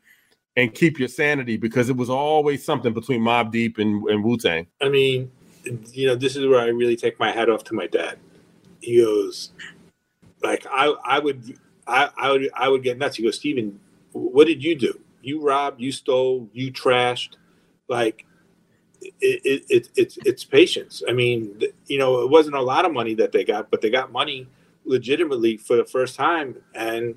and 0.55 0.73
keep 0.73 0.99
your 0.99 1.07
sanity? 1.07 1.57
Because 1.57 1.89
it 1.89 1.97
was 1.97 2.09
always 2.09 2.63
something 2.63 2.93
between 2.93 3.21
Mobb 3.21 3.51
Deep 3.51 3.77
and, 3.77 4.03
and 4.07 4.23
Wu 4.23 4.37
Tang. 4.37 4.67
I 4.81 4.89
mean, 4.89 5.31
you 5.65 6.07
know, 6.07 6.15
this 6.15 6.35
is 6.35 6.45
where 6.47 6.59
I 6.59 6.67
really 6.67 6.95
take 6.95 7.19
my 7.19 7.31
hat 7.31 7.49
off 7.49 7.63
to 7.65 7.73
my 7.73 7.87
dad. 7.87 8.19
He 8.81 9.01
goes, 9.01 9.51
like, 10.41 10.65
I, 10.69 10.93
I 11.05 11.19
would, 11.19 11.57
I, 11.87 12.09
I 12.17 12.31
would, 12.31 12.49
I 12.53 12.69
would 12.69 12.83
get 12.83 12.97
nuts. 12.97 13.17
He 13.17 13.23
goes, 13.23 13.37
Steven, 13.37 13.79
what 14.11 14.47
did 14.47 14.63
you 14.63 14.75
do? 14.75 14.99
You 15.21 15.41
robbed, 15.41 15.79
you 15.79 15.91
stole, 15.91 16.49
you 16.53 16.71
trashed. 16.71 17.35
Like, 17.87 18.25
it, 19.01 19.41
it, 19.43 19.65
it, 19.69 19.89
it's, 19.95 20.17
it's 20.25 20.43
patience. 20.43 21.01
I 21.07 21.13
mean, 21.13 21.61
you 21.87 21.97
know, 21.97 22.21
it 22.21 22.29
wasn't 22.29 22.55
a 22.55 22.61
lot 22.61 22.85
of 22.85 22.93
money 22.93 23.13
that 23.15 23.31
they 23.31 23.43
got, 23.43 23.71
but 23.71 23.81
they 23.81 23.89
got 23.89 24.11
money 24.11 24.47
legitimately 24.85 25.57
for 25.57 25.77
the 25.77 25.85
first 25.85 26.15
time, 26.15 26.55
and 26.73 27.15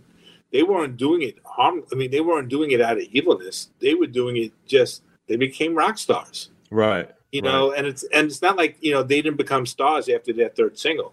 they 0.53 0.63
weren't 0.63 0.97
doing 0.97 1.23
it 1.23 1.37
harm. 1.45 1.85
I 1.93 1.97
mean, 1.97 2.11
they 2.11 2.21
weren't 2.21 2.49
doing 2.49 2.71
it 2.71 2.81
out 2.81 2.97
of 2.97 3.05
evilness. 3.11 3.71
They 3.81 3.95
were 3.95 4.07
doing 4.07 4.37
it 4.37 4.53
just. 4.67 5.03
They 5.29 5.37
became 5.37 5.75
rock 5.75 5.99
stars 5.99 6.51
Right. 6.71 7.11
You 7.37 7.43
know 7.43 7.73
and 7.73 7.87
it's 7.87 8.03
and 8.13 8.27
it's 8.27 8.43
not 8.43 8.57
like 8.57 8.77
you 8.81 8.93
know 8.93 9.03
they 9.03 9.21
didn't 9.23 9.37
become 9.37 9.67
stars 9.67 10.09
after 10.09 10.33
their 10.33 10.49
third 10.49 10.79
single. 10.79 11.13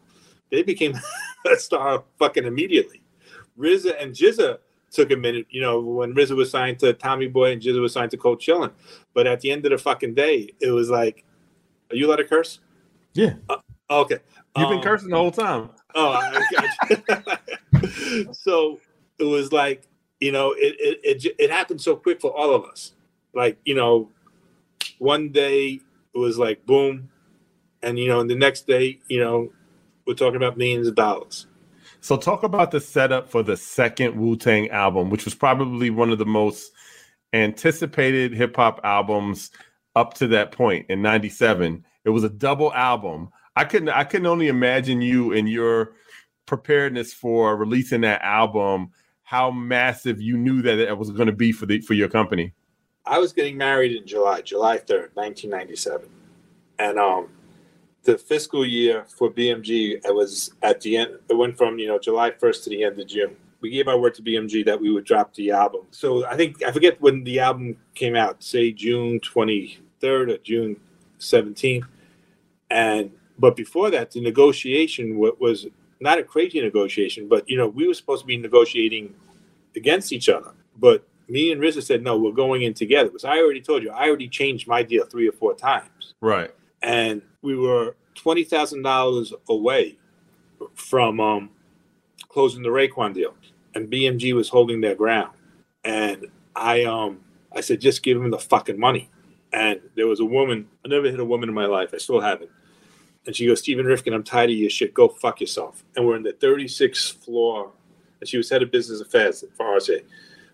They 0.51 0.63
became 0.63 0.93
a 1.51 1.57
star 1.57 2.03
fucking 2.19 2.45
immediately. 2.45 3.01
RZA 3.57 4.01
and 4.01 4.13
GZA 4.13 4.57
took 4.91 5.11
a 5.11 5.15
minute 5.15 5.47
you 5.49 5.61
know 5.61 5.79
when 5.79 6.13
RZA 6.13 6.35
was 6.35 6.51
signed 6.51 6.79
to 6.79 6.93
Tommy 6.93 7.27
Boy 7.27 7.51
and 7.51 7.61
GZA 7.61 7.81
was 7.81 7.93
signed 7.93 8.11
to 8.11 8.17
Cold 8.17 8.39
Chillin. 8.39 8.71
But 9.13 9.27
at 9.27 9.41
the 9.41 9.51
end 9.51 9.65
of 9.65 9.71
the 9.71 9.77
fucking 9.77 10.13
day 10.13 10.51
it 10.59 10.71
was 10.71 10.89
like 10.89 11.25
are 11.91 11.95
you 11.95 12.07
allowed 12.07 12.17
to 12.17 12.23
curse? 12.23 12.59
Yeah. 13.13 13.33
Uh, 13.49 13.57
okay. 13.89 14.19
You've 14.57 14.69
been 14.69 14.77
Um, 14.77 14.83
cursing 14.83 15.09
the 15.09 15.17
whole 15.17 15.31
time. 15.31 15.69
Oh, 15.95 16.11
I 16.11 16.41
got 17.07 17.39
so 18.35 18.79
it 19.19 19.23
was 19.25 19.51
like 19.51 19.87
you 20.19 20.31
know 20.31 20.53
it, 20.53 20.75
it 20.79 21.25
it 21.25 21.35
it 21.39 21.51
happened 21.51 21.81
so 21.81 21.95
quick 21.95 22.21
for 22.21 22.31
all 22.31 22.53
of 22.53 22.63
us. 22.65 22.93
Like 23.33 23.57
you 23.65 23.75
know, 23.75 24.09
one 24.99 25.29
day 25.29 25.81
it 26.13 26.17
was 26.17 26.37
like 26.37 26.65
boom, 26.65 27.09
and 27.81 27.97
you 27.99 28.07
know, 28.07 28.19
and 28.19 28.29
the 28.29 28.35
next 28.35 28.67
day 28.67 28.99
you 29.07 29.19
know 29.19 29.51
we're 30.05 30.13
talking 30.13 30.37
about 30.37 30.57
millions 30.57 30.87
of 30.87 30.95
dollars. 30.95 31.47
So 32.01 32.17
talk 32.17 32.43
about 32.43 32.71
the 32.71 32.81
setup 32.81 33.29
for 33.29 33.43
the 33.43 33.55
second 33.55 34.17
Wu 34.19 34.35
Tang 34.35 34.69
album, 34.71 35.09
which 35.09 35.25
was 35.25 35.35
probably 35.35 35.89
one 35.89 36.09
of 36.09 36.17
the 36.17 36.25
most 36.25 36.71
anticipated 37.31 38.33
hip 38.33 38.55
hop 38.55 38.81
albums 38.83 39.51
up 39.95 40.13
to 40.15 40.27
that 40.27 40.51
point 40.51 40.85
in 40.89 41.01
'97. 41.01 41.85
It 42.05 42.09
was 42.09 42.23
a 42.23 42.29
double 42.29 42.73
album. 42.73 43.29
I 43.55 43.65
couldn't 43.65 43.89
I 43.89 44.03
couldn't 44.03 44.27
only 44.27 44.47
imagine 44.47 45.01
you 45.01 45.31
and 45.33 45.47
your 45.47 45.93
preparedness 46.45 47.13
for 47.13 47.55
releasing 47.55 48.01
that 48.01 48.21
album, 48.21 48.91
how 49.23 49.51
massive 49.51 50.21
you 50.21 50.37
knew 50.37 50.61
that 50.61 50.79
it 50.79 50.97
was 50.97 51.11
going 51.11 51.27
to 51.27 51.33
be 51.33 51.51
for 51.51 51.65
the 51.65 51.79
for 51.81 51.93
your 51.93 52.09
company. 52.09 52.53
I 53.05 53.19
was 53.19 53.33
getting 53.33 53.57
married 53.57 53.95
in 53.95 54.05
July, 54.07 54.41
July 54.41 54.77
third, 54.77 55.11
nineteen 55.15 55.49
ninety 55.49 55.75
seven, 55.75 56.09
and 56.79 56.97
um, 56.97 57.29
the 58.03 58.17
fiscal 58.17 58.65
year 58.65 59.05
for 59.07 59.29
BMG 59.29 60.05
it 60.05 60.15
was 60.15 60.53
at 60.61 60.81
the 60.81 60.97
end. 60.97 61.19
It 61.29 61.35
went 61.35 61.57
from 61.57 61.79
you 61.79 61.87
know 61.87 61.99
July 61.99 62.31
first 62.31 62.63
to 62.65 62.69
the 62.69 62.83
end 62.83 62.99
of 62.99 63.07
June. 63.07 63.35
We 63.61 63.69
gave 63.69 63.87
our 63.87 63.97
word 63.97 64.13
to 64.15 64.21
BMG 64.21 64.65
that 64.65 64.79
we 64.79 64.91
would 64.91 65.05
drop 65.05 65.33
the 65.33 65.51
album. 65.51 65.81
So 65.91 66.25
I 66.25 66.35
think 66.35 66.63
I 66.63 66.71
forget 66.71 66.99
when 67.01 67.23
the 67.23 67.39
album 67.39 67.77
came 67.95 68.15
out. 68.15 68.43
Say 68.43 68.71
June 68.71 69.19
twenty 69.19 69.79
third 69.99 70.29
or 70.29 70.37
June 70.37 70.77
seventeenth, 71.17 71.85
and 72.69 73.11
but 73.37 73.55
before 73.55 73.89
that, 73.91 74.11
the 74.11 74.21
negotiation 74.21 75.17
wa- 75.17 75.31
was 75.39 75.67
not 75.99 76.19
a 76.19 76.23
crazy 76.23 76.61
negotiation, 76.61 77.27
but 77.27 77.49
you 77.49 77.57
know 77.57 77.67
we 77.67 77.87
were 77.87 77.93
supposed 77.93 78.21
to 78.21 78.27
be 78.27 78.37
negotiating 78.37 79.13
against 79.75 80.13
each 80.13 80.29
other, 80.29 80.51
but 80.77 81.05
me 81.33 81.51
and 81.51 81.59
RZA 81.59 81.81
said, 81.81 82.03
no, 82.03 82.15
we're 82.15 82.31
going 82.31 82.61
in 82.61 82.75
together. 82.75 83.09
Because 83.09 83.25
I 83.25 83.39
already 83.39 83.59
told 83.59 83.81
you, 83.81 83.89
I 83.89 84.07
already 84.07 84.29
changed 84.29 84.67
my 84.67 84.83
deal 84.83 85.03
three 85.03 85.27
or 85.27 85.31
four 85.31 85.55
times. 85.55 86.13
Right. 86.21 86.51
And 86.83 87.23
we 87.41 87.57
were 87.57 87.95
$20,000 88.15 89.33
away 89.49 89.97
from 90.75 91.19
um, 91.19 91.49
closing 92.29 92.61
the 92.61 92.69
Raekwon 92.69 93.15
deal. 93.15 93.33
And 93.73 93.89
BMG 93.89 94.33
was 94.35 94.47
holding 94.47 94.79
their 94.79 94.93
ground. 94.93 95.31
And 95.83 96.27
I 96.55 96.83
um 96.83 97.21
I 97.51 97.61
said, 97.61 97.81
just 97.81 98.03
give 98.03 98.17
him 98.17 98.29
the 98.29 98.37
fucking 98.37 98.79
money. 98.79 99.09
And 99.51 99.81
there 99.95 100.07
was 100.07 100.19
a 100.19 100.25
woman, 100.25 100.67
I 100.85 100.87
never 100.87 101.09
hit 101.09 101.19
a 101.19 101.25
woman 101.25 101.49
in 101.49 101.55
my 101.55 101.65
life. 101.65 101.89
I 101.93 101.97
still 101.97 102.21
haven't. 102.21 102.51
And 103.25 103.35
she 103.35 103.47
goes, 103.47 103.59
Stephen 103.59 103.85
Rifkin, 103.85 104.13
I'm 104.13 104.23
tired 104.23 104.51
of 104.51 104.55
your 104.55 104.69
shit. 104.69 104.93
Go 104.93 105.07
fuck 105.07 105.41
yourself. 105.41 105.83
And 105.95 106.05
we're 106.05 106.15
in 106.15 106.23
the 106.23 106.33
36th 106.33 107.23
floor. 107.23 107.71
And 108.19 108.27
she 108.27 108.37
was 108.37 108.49
head 108.49 108.61
of 108.61 108.71
business 108.71 109.01
affairs 109.01 109.43
for 109.55 109.65
RCA. 109.65 110.03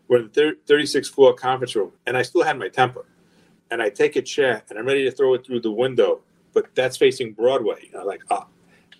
We're 0.09 0.17
in 0.17 0.23
the 0.33 0.55
thir- 0.67 0.75
36th 0.75 1.11
floor 1.13 1.33
conference 1.33 1.75
room. 1.75 1.93
And 2.07 2.17
I 2.17 2.23
still 2.23 2.43
had 2.43 2.57
my 2.57 2.67
temper. 2.67 3.05
And 3.71 3.81
I 3.81 3.89
take 3.89 4.15
a 4.15 4.21
chair 4.21 4.63
and 4.69 4.77
I'm 4.77 4.85
ready 4.85 5.05
to 5.05 5.11
throw 5.11 5.35
it 5.35 5.45
through 5.45 5.61
the 5.61 5.71
window, 5.71 6.21
but 6.53 6.73
that's 6.73 6.97
facing 6.97 7.33
Broadway. 7.33 7.89
And 7.91 8.01
I'm 8.01 8.07
like, 8.07 8.23
ah. 8.31 8.47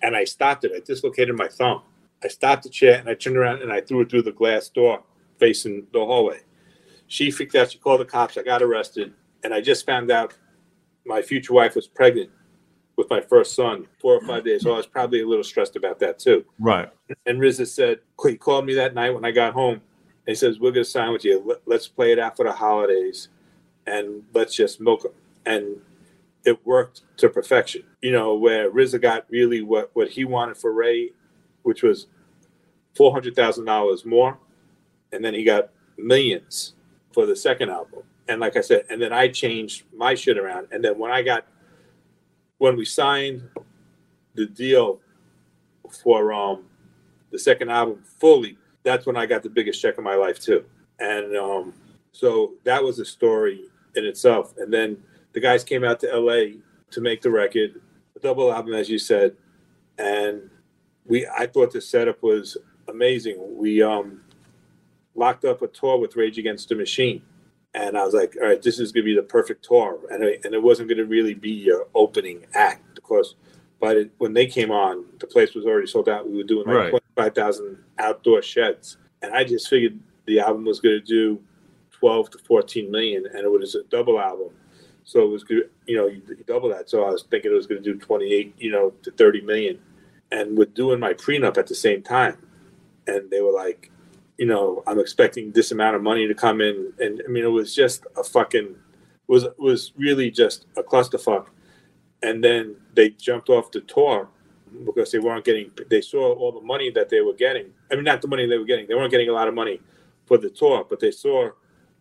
And 0.02 0.16
I 0.16 0.24
stopped 0.24 0.64
it. 0.64 0.72
I 0.74 0.80
dislocated 0.80 1.36
my 1.36 1.48
thumb. 1.48 1.82
I 2.22 2.28
stopped 2.28 2.62
the 2.62 2.70
chair 2.70 2.98
and 2.98 3.08
I 3.08 3.14
turned 3.14 3.36
around 3.36 3.62
and 3.62 3.72
I 3.72 3.80
threw 3.80 4.00
it 4.02 4.10
through 4.10 4.22
the 4.22 4.32
glass 4.32 4.68
door 4.68 5.02
facing 5.38 5.86
the 5.92 5.98
hallway. 5.98 6.40
She 7.08 7.30
freaked 7.30 7.56
out. 7.56 7.72
She 7.72 7.78
called 7.78 8.00
the 8.00 8.04
cops. 8.04 8.38
I 8.38 8.42
got 8.42 8.62
arrested. 8.62 9.12
And 9.42 9.52
I 9.52 9.60
just 9.60 9.84
found 9.84 10.10
out 10.10 10.34
my 11.04 11.20
future 11.20 11.52
wife 11.52 11.74
was 11.74 11.88
pregnant 11.88 12.30
with 12.96 13.10
my 13.10 13.20
first 13.20 13.56
son 13.56 13.86
four 13.98 14.14
or 14.14 14.20
five 14.26 14.44
days. 14.44 14.62
So 14.62 14.72
I 14.72 14.76
was 14.76 14.86
probably 14.86 15.22
a 15.22 15.26
little 15.26 15.42
stressed 15.42 15.74
about 15.74 15.98
that 16.00 16.18
too. 16.18 16.44
Right. 16.60 16.88
And 17.26 17.40
RZA 17.40 17.66
said, 17.66 18.00
he 18.24 18.36
called 18.36 18.66
me 18.66 18.74
that 18.74 18.94
night 18.94 19.10
when 19.10 19.24
I 19.24 19.32
got 19.32 19.54
home. 19.54 19.80
He 20.30 20.34
says, 20.36 20.58
We're 20.60 20.70
going 20.72 20.84
to 20.84 20.90
sign 20.90 21.12
with 21.12 21.24
you. 21.24 21.42
Let- 21.44 21.62
Let's 21.66 21.88
play 21.88 22.12
it 22.12 22.18
out 22.18 22.36
for 22.36 22.44
the 22.44 22.52
holidays. 22.52 23.28
and 23.86 24.22
let's 24.34 24.54
just 24.54 24.80
milk 24.80 25.02
them. 25.02 25.12
And 25.46 25.80
it 26.44 26.64
worked 26.66 27.02
to 27.16 27.28
perfection. 27.28 27.82
You 28.02 28.12
know, 28.12 28.34
where 28.34 28.70
RZA 28.70 29.00
got 29.02 29.26
really 29.30 29.62
what, 29.62 29.90
what 29.94 30.08
he 30.10 30.24
wanted 30.24 30.56
for 30.58 30.72
Ray, 30.72 31.10
which 31.62 31.82
was 31.82 32.06
$400,000 32.96 34.04
more. 34.06 34.38
And 35.12 35.24
then 35.24 35.34
he 35.34 35.44
got 35.44 35.70
millions 35.98 36.74
for 37.12 37.26
the 37.26 37.34
second 37.34 37.70
album. 37.70 38.02
And 38.28 38.40
like 38.40 38.56
I 38.56 38.60
said, 38.60 38.84
and 38.90 39.00
then 39.02 39.12
I 39.12 39.28
changed 39.28 39.84
my 39.94 40.14
shit 40.14 40.38
around. 40.38 40.68
And 40.70 40.84
then 40.84 40.98
when 40.98 41.10
I 41.10 41.22
got, 41.22 41.46
when 42.58 42.76
we 42.76 42.84
signed 42.84 43.48
the 44.34 44.46
deal 44.46 45.00
for 46.04 46.32
um 46.32 46.64
the 47.32 47.38
second 47.38 47.70
album 47.70 48.02
fully, 48.20 48.56
that's 48.82 49.06
when 49.06 49.16
I 49.16 49.26
got 49.26 49.42
the 49.42 49.50
biggest 49.50 49.80
check 49.80 49.98
of 49.98 50.04
my 50.04 50.14
life 50.14 50.40
too. 50.40 50.64
And 50.98 51.36
um 51.36 51.74
so 52.12 52.54
that 52.64 52.82
was 52.82 52.98
a 52.98 53.04
story 53.04 53.70
in 53.94 54.04
itself. 54.04 54.54
And 54.58 54.72
then 54.72 54.98
the 55.32 55.40
guys 55.40 55.64
came 55.64 55.84
out 55.84 56.00
to 56.00 56.18
LA 56.18 56.58
to 56.90 57.00
make 57.00 57.22
the 57.22 57.30
record, 57.30 57.80
a 58.16 58.18
double 58.18 58.52
album, 58.52 58.74
as 58.74 58.88
you 58.88 58.98
said. 58.98 59.36
And 59.98 60.50
we, 61.06 61.26
I 61.26 61.46
thought 61.46 61.72
the 61.72 61.80
setup 61.80 62.22
was 62.22 62.56
amazing. 62.88 63.56
We 63.56 63.82
um, 63.82 64.22
locked 65.14 65.44
up 65.44 65.62
a 65.62 65.68
tour 65.68 65.98
with 65.98 66.16
Rage 66.16 66.38
Against 66.38 66.68
the 66.68 66.74
Machine. 66.74 67.22
And 67.74 67.96
I 67.96 68.04
was 68.04 68.14
like, 68.14 68.36
all 68.40 68.48
right, 68.48 68.60
this 68.60 68.80
is 68.80 68.90
going 68.90 69.04
to 69.04 69.10
be 69.10 69.14
the 69.14 69.22
perfect 69.22 69.64
tour. 69.64 70.00
And, 70.10 70.24
I, 70.24 70.38
and 70.42 70.54
it 70.54 70.62
wasn't 70.62 70.88
going 70.88 70.98
to 70.98 71.04
really 71.04 71.34
be 71.34 71.50
your 71.50 71.86
opening 71.94 72.46
act. 72.54 72.98
Of 72.98 73.04
but 73.80 74.10
when 74.18 74.34
they 74.34 74.46
came 74.46 74.70
on, 74.70 75.06
the 75.18 75.26
place 75.26 75.54
was 75.54 75.64
already 75.64 75.86
sold 75.86 76.08
out. 76.08 76.28
We 76.28 76.36
were 76.36 76.44
doing 76.44 76.66
like 76.66 76.76
Right. 76.76 76.90
25,000 76.90 77.78
outdoor 77.98 78.42
sheds. 78.42 78.98
And 79.22 79.32
I 79.32 79.44
just 79.44 79.68
figured 79.68 79.98
the 80.26 80.40
album 80.40 80.64
was 80.64 80.80
going 80.80 81.00
to 81.00 81.06
do 81.06 81.40
12 81.92 82.30
to 82.30 82.38
14 82.38 82.90
million 82.90 83.26
and 83.26 83.40
it 83.40 83.50
was 83.50 83.74
a 83.74 83.82
double 83.84 84.20
album. 84.20 84.50
So 85.04 85.22
it 85.22 85.28
was 85.28 85.44
good, 85.44 85.70
you 85.86 85.96
know, 85.96 86.06
you, 86.06 86.22
double 86.46 86.68
that. 86.68 86.90
So 86.90 87.04
I 87.04 87.10
was 87.10 87.22
thinking 87.22 87.50
it 87.50 87.54
was 87.54 87.66
going 87.66 87.82
to 87.82 87.92
do 87.92 87.98
28, 87.98 88.54
you 88.58 88.70
know, 88.70 88.90
to 89.02 89.10
30 89.10 89.40
million. 89.42 89.78
And 90.30 90.56
with 90.56 90.74
doing 90.74 91.00
my 91.00 91.14
prenup 91.14 91.56
at 91.56 91.66
the 91.66 91.74
same 91.74 92.02
time. 92.02 92.36
And 93.06 93.30
they 93.30 93.40
were 93.40 93.52
like, 93.52 93.90
you 94.38 94.46
know, 94.46 94.82
I'm 94.86 94.98
expecting 95.00 95.52
this 95.52 95.72
amount 95.72 95.96
of 95.96 96.02
money 96.02 96.28
to 96.28 96.34
come 96.34 96.60
in. 96.60 96.92
And 96.98 97.22
I 97.26 97.30
mean, 97.30 97.44
it 97.44 97.48
was 97.48 97.74
just 97.74 98.06
a 98.16 98.22
fucking, 98.22 98.76
was 99.26 99.46
was 99.58 99.92
really 99.96 100.30
just 100.30 100.66
a 100.76 100.82
clusterfuck. 100.82 101.46
And 102.22 102.42
then 102.44 102.76
they 102.94 103.10
jumped 103.10 103.48
off 103.48 103.70
the 103.70 103.80
tour 103.80 104.28
because 104.84 105.10
they 105.10 105.18
weren't 105.18 105.44
getting, 105.44 105.70
they 105.88 106.00
saw 106.00 106.32
all 106.34 106.52
the 106.52 106.60
money 106.60 106.90
that 106.90 107.08
they 107.08 107.20
were 107.20 107.34
getting. 107.34 107.72
I 107.90 107.94
mean, 107.94 108.04
not 108.04 108.22
the 108.22 108.28
money 108.28 108.46
they 108.46 108.58
were 108.58 108.64
getting. 108.64 108.86
They 108.86 108.94
weren't 108.94 109.10
getting 109.10 109.28
a 109.28 109.32
lot 109.32 109.48
of 109.48 109.54
money 109.54 109.80
for 110.26 110.38
the 110.38 110.50
tour, 110.50 110.86
but 110.88 111.00
they 111.00 111.10
saw 111.10 111.50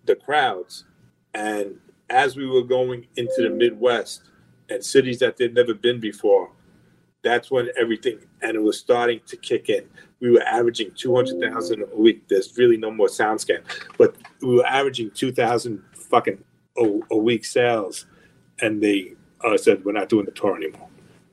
the 0.06 0.16
crowds. 0.16 0.86
And 1.34 1.80
as 2.10 2.36
we 2.36 2.46
were 2.46 2.64
going 2.64 3.08
into 3.16 3.42
the 3.42 3.50
Midwest 3.50 4.24
and 4.70 4.84
cities 4.84 5.20
that 5.20 5.38
they'd 5.38 5.54
never 5.54 5.74
been 5.74 6.00
before, 6.00 6.52
that's 7.24 7.52
when 7.52 7.70
everything 7.78 8.20
and 8.42 8.56
it 8.56 8.62
was 8.62 8.80
starting 8.80 9.20
to 9.28 9.38
kick 9.38 9.70
in. 9.70 9.86
We 10.20 10.32
were 10.32 10.44
averaging 10.44 10.92
two 10.96 11.16
hundred 11.16 11.42
thousand 11.42 11.84
a 11.84 11.96
week. 11.96 12.28
There's 12.28 12.58
really 12.58 12.78
no 12.78 12.92
more 12.92 13.08
SoundScan, 13.08 13.62
but 13.98 14.16
we 14.42 14.56
were 14.56 14.66
averaging 14.66 15.12
two 15.12 15.32
thousand 15.32 15.84
fucking 15.94 16.44
a, 16.78 17.00
a 17.12 17.18
week 17.18 17.46
sales, 17.46 18.06
and 18.62 18.82
they 18.82 19.16
uh, 19.44 19.58
said 19.58 19.84
we're 19.86 19.92
not 19.92 20.10
doing 20.10 20.26
the 20.26 20.32
tour 20.32 20.56
anymore. 20.56 20.88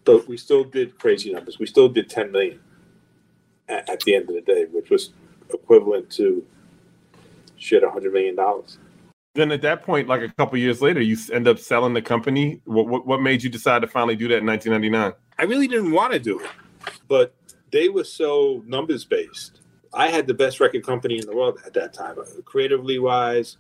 But 0.05 0.29
we 0.29 0.37
still 0.37 0.65
did 0.65 0.99
crazy 0.99 1.33
numbers. 1.33 1.59
We 1.59 1.67
still 1.67 1.89
did 1.89 2.09
ten 2.09 2.33
million 2.33 2.61
at, 3.69 3.89
at 3.89 4.01
the 4.01 4.15
end 4.15 4.29
of 4.29 4.35
the 4.35 4.41
day, 4.41 4.67
which 4.71 4.91
was 4.91 5.11
equivalent 5.53 6.11
to 6.11 6.45
shit 7.57 7.83
a 7.83 7.91
hundred 7.91 8.13
million 8.13 8.37
dollars. 8.37 8.79
Then 9.35 9.53
at 9.53 9.63
that 9.63 9.83
point, 9.83 10.09
like 10.09 10.23
a 10.23 10.31
couple 10.31 10.59
years 10.59 10.81
later, 10.81 11.01
you 11.01 11.17
end 11.33 11.47
up 11.47 11.59
selling 11.59 11.93
the 11.93 12.03
company. 12.03 12.61
What, 12.65 12.89
what 12.89 13.07
what 13.07 13.21
made 13.21 13.43
you 13.43 13.51
decide 13.51 13.83
to 13.83 13.89
finally 13.89 14.17
do 14.17 14.29
that 14.29 14.39
in 14.39 14.47
1999? 14.47 15.13
I 15.39 15.43
really 15.45 15.69
didn't 15.69 15.93
want 15.93 16.13
to 16.13 16.19
do 16.19 16.41
it, 16.41 16.51
but 17.09 17.35
they 17.71 17.89
were 17.89 18.05
so 18.05 18.63
numbers 18.67 19.05
based. 19.05 19.61
I 19.93 20.09
had 20.09 20.27
the 20.27 20.35
best 20.35 20.61
record 20.61 20.85
company 20.85 21.19
in 21.19 21.27
the 21.27 21.35
world 21.35 21.59
at 21.67 21.75
that 21.75 21.93
time, 21.93 22.17
creatively 22.45 22.99
wise, 22.99 23.57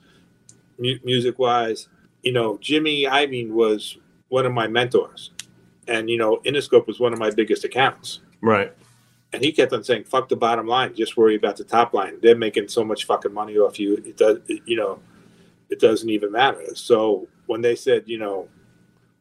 mu- 0.78 0.98
music 1.04 1.38
wise. 1.38 1.88
You 2.22 2.32
know, 2.32 2.58
Jimmy 2.58 3.04
Iovine 3.04 3.50
was 3.50 3.98
one 4.28 4.46
of 4.46 4.52
my 4.52 4.66
mentors, 4.66 5.30
and 5.88 6.10
you 6.10 6.18
know, 6.18 6.38
Interscope 6.44 6.86
was 6.86 6.98
one 7.00 7.12
of 7.12 7.18
my 7.18 7.30
biggest 7.30 7.64
accounts. 7.64 8.20
Right. 8.40 8.72
And 9.32 9.42
he 9.44 9.52
kept 9.52 9.72
on 9.72 9.84
saying, 9.84 10.04
"Fuck 10.04 10.28
the 10.28 10.36
bottom 10.36 10.66
line. 10.66 10.94
Just 10.94 11.16
worry 11.16 11.34
about 11.34 11.56
the 11.56 11.64
top 11.64 11.92
line. 11.94 12.18
They're 12.22 12.36
making 12.36 12.68
so 12.68 12.84
much 12.84 13.04
fucking 13.06 13.32
money 13.32 13.56
off 13.58 13.78
you. 13.78 13.94
It 13.96 14.16
does, 14.16 14.38
it, 14.48 14.62
you 14.66 14.76
know, 14.76 15.00
it 15.68 15.80
doesn't 15.80 16.08
even 16.08 16.32
matter." 16.32 16.74
So 16.74 17.28
when 17.46 17.60
they 17.60 17.74
said, 17.76 18.04
you 18.06 18.18
know, 18.18 18.48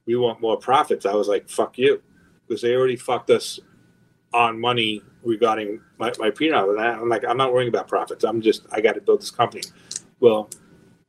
we 0.06 0.16
want 0.16 0.42
more 0.42 0.58
profits, 0.58 1.06
I 1.06 1.14
was 1.14 1.28
like, 1.28 1.50
"Fuck 1.50 1.78
you," 1.78 2.02
because 2.48 2.62
they 2.62 2.76
already 2.76 2.96
fucked 2.96 3.30
us 3.30 3.60
on 4.34 4.60
money 4.60 5.02
regarding 5.24 5.80
my, 5.98 6.12
my 6.20 6.30
prenup. 6.30 6.70
And 6.70 6.80
I- 6.80 6.94
I'm 7.00 7.10
like, 7.10 7.24
I'm 7.26 7.38
not 7.38 7.54
worrying 7.54 7.70
about 7.70 7.88
profits. 7.88 8.24
I'm 8.24 8.42
just, 8.42 8.66
I 8.72 8.82
got 8.82 8.94
to 8.96 9.02
build 9.02 9.22
this 9.22 9.32
company. 9.32 9.64
Well, 10.20 10.50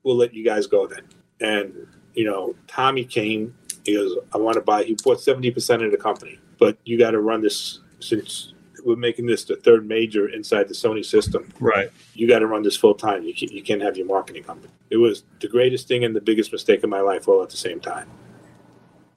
we'll 0.05 0.17
let 0.17 0.33
you 0.33 0.45
guys 0.45 0.67
go 0.67 0.87
then. 0.87 1.03
And 1.41 1.87
you 2.15 2.25
know, 2.25 2.55
Tommy 2.67 3.05
came. 3.05 3.55
He 3.87 3.95
goes, 3.95 4.17
I 4.35 4.39
want 4.39 4.57
to 4.57 4.61
buy. 4.61 4.85
He 4.85 4.95
bought 4.95 5.21
seventy 5.21 5.51
percent 5.51 5.83
of 5.83 5.91
the 5.91 5.97
company, 5.97 6.39
but 6.59 6.77
you 6.85 6.99
got 6.99 7.13
to 7.13 7.21
run 7.21 7.41
this 7.41 7.81
since 8.01 8.53
we're 8.85 8.97
making 8.97 9.27
this 9.27 9.45
the 9.45 9.57
third 9.57 9.87
major 9.87 10.29
inside 10.29 10.69
the 10.69 10.75
Sony 10.75 11.05
system. 11.05 11.53
Right. 11.59 11.91
You 12.15 12.29
got 12.29 12.39
to 12.39 12.47
run 12.47 12.63
this 12.63 12.77
full 12.77 12.95
time. 12.95 13.25
You 13.25 13.35
can, 13.35 13.49
you 13.49 13.63
can't 13.63 13.83
have 13.83 13.97
your 13.97 14.07
marketing 14.07 14.45
company. 14.45 14.73
It 14.91 14.97
was 14.97 15.25
the 15.41 15.49
greatest 15.49 15.89
thing 15.89 16.05
and 16.05 16.15
the 16.15 16.21
biggest 16.21 16.53
mistake 16.53 16.85
of 16.85 16.91
my 16.91 17.01
life 17.01 17.27
all 17.27 17.43
at 17.43 17.51
the 17.51 17.57
same 17.57 17.81
time. 17.81 18.09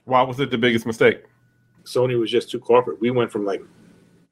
Why 0.05 0.23
was 0.23 0.39
it 0.39 0.49
the 0.49 0.57
biggest 0.57 0.87
mistake? 0.87 1.23
Sony 1.83 2.19
was 2.19 2.31
just 2.31 2.49
too 2.49 2.59
corporate. 2.59 2.99
We 2.99 3.11
went 3.11 3.31
from 3.31 3.45
like 3.45 3.61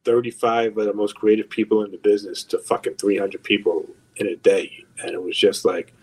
35 0.06 0.78
of 0.78 0.86
the 0.86 0.94
most 0.94 1.16
creative 1.16 1.50
people 1.50 1.84
in 1.84 1.92
the 1.92 1.98
business 1.98 2.44
to 2.46 2.58
fucking 2.58 2.96
300 2.96 3.44
people 3.44 3.86
in 4.16 4.28
a 4.28 4.36
day. 4.38 4.86
And 5.04 5.12
it 5.12 5.22
was 5.22 5.38
just 5.38 5.66
like, 5.66 5.94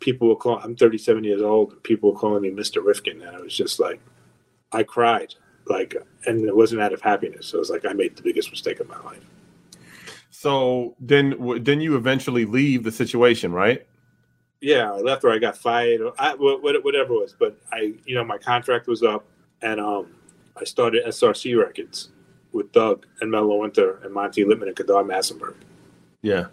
people 0.00 0.28
were 0.28 0.36
calling, 0.36 0.62
I'm 0.64 0.76
37 0.76 1.24
years 1.24 1.42
old, 1.42 1.72
and 1.72 1.82
people 1.82 2.12
were 2.12 2.18
calling 2.18 2.42
me 2.42 2.50
Mr. 2.50 2.82
Rifkind. 2.84 3.26
And 3.26 3.36
I 3.36 3.40
was 3.40 3.56
just 3.56 3.80
like, 3.80 4.00
I 4.72 4.82
cried. 4.82 5.34
Like, 5.66 5.96
and 6.26 6.46
it 6.46 6.54
wasn't 6.56 6.80
out 6.80 6.92
of 6.92 7.00
happiness. 7.02 7.48
So 7.48 7.58
It 7.58 7.60
was 7.60 7.70
like, 7.70 7.84
I 7.84 7.92
made 7.92 8.16
the 8.16 8.22
biggest 8.22 8.50
mistake 8.50 8.80
of 8.80 8.88
my 8.88 8.98
life. 9.00 9.24
So 10.30 10.94
then 11.00 11.34
then 11.62 11.80
you 11.80 11.96
eventually 11.96 12.44
leave 12.44 12.84
the 12.84 12.92
situation, 12.92 13.50
right? 13.52 13.84
Yeah, 14.60 14.92
I 14.92 14.98
left 14.98 15.24
or 15.24 15.30
I 15.32 15.38
got 15.38 15.56
fired 15.56 16.00
or 16.00 16.12
I, 16.18 16.34
wha- 16.34 16.58
wha- 16.62 16.80
whatever 16.80 17.14
it 17.14 17.20
was. 17.20 17.34
But 17.36 17.58
I, 17.72 17.94
you 18.06 18.14
know, 18.14 18.24
my 18.24 18.38
contract 18.38 18.86
was 18.86 19.02
up 19.02 19.24
and 19.62 19.80
um, 19.80 20.06
I 20.56 20.64
started 20.64 21.04
SRC 21.06 21.58
Records 21.60 22.10
with 22.52 22.70
Doug 22.72 23.04
and 23.20 23.30
Mello 23.30 23.56
Winter 23.56 23.98
and 24.04 24.12
Monte 24.14 24.44
Lipman 24.44 24.68
and 24.68 24.76
Kedar 24.76 25.02
Massenburg. 25.04 25.54
Yeah. 26.22 26.46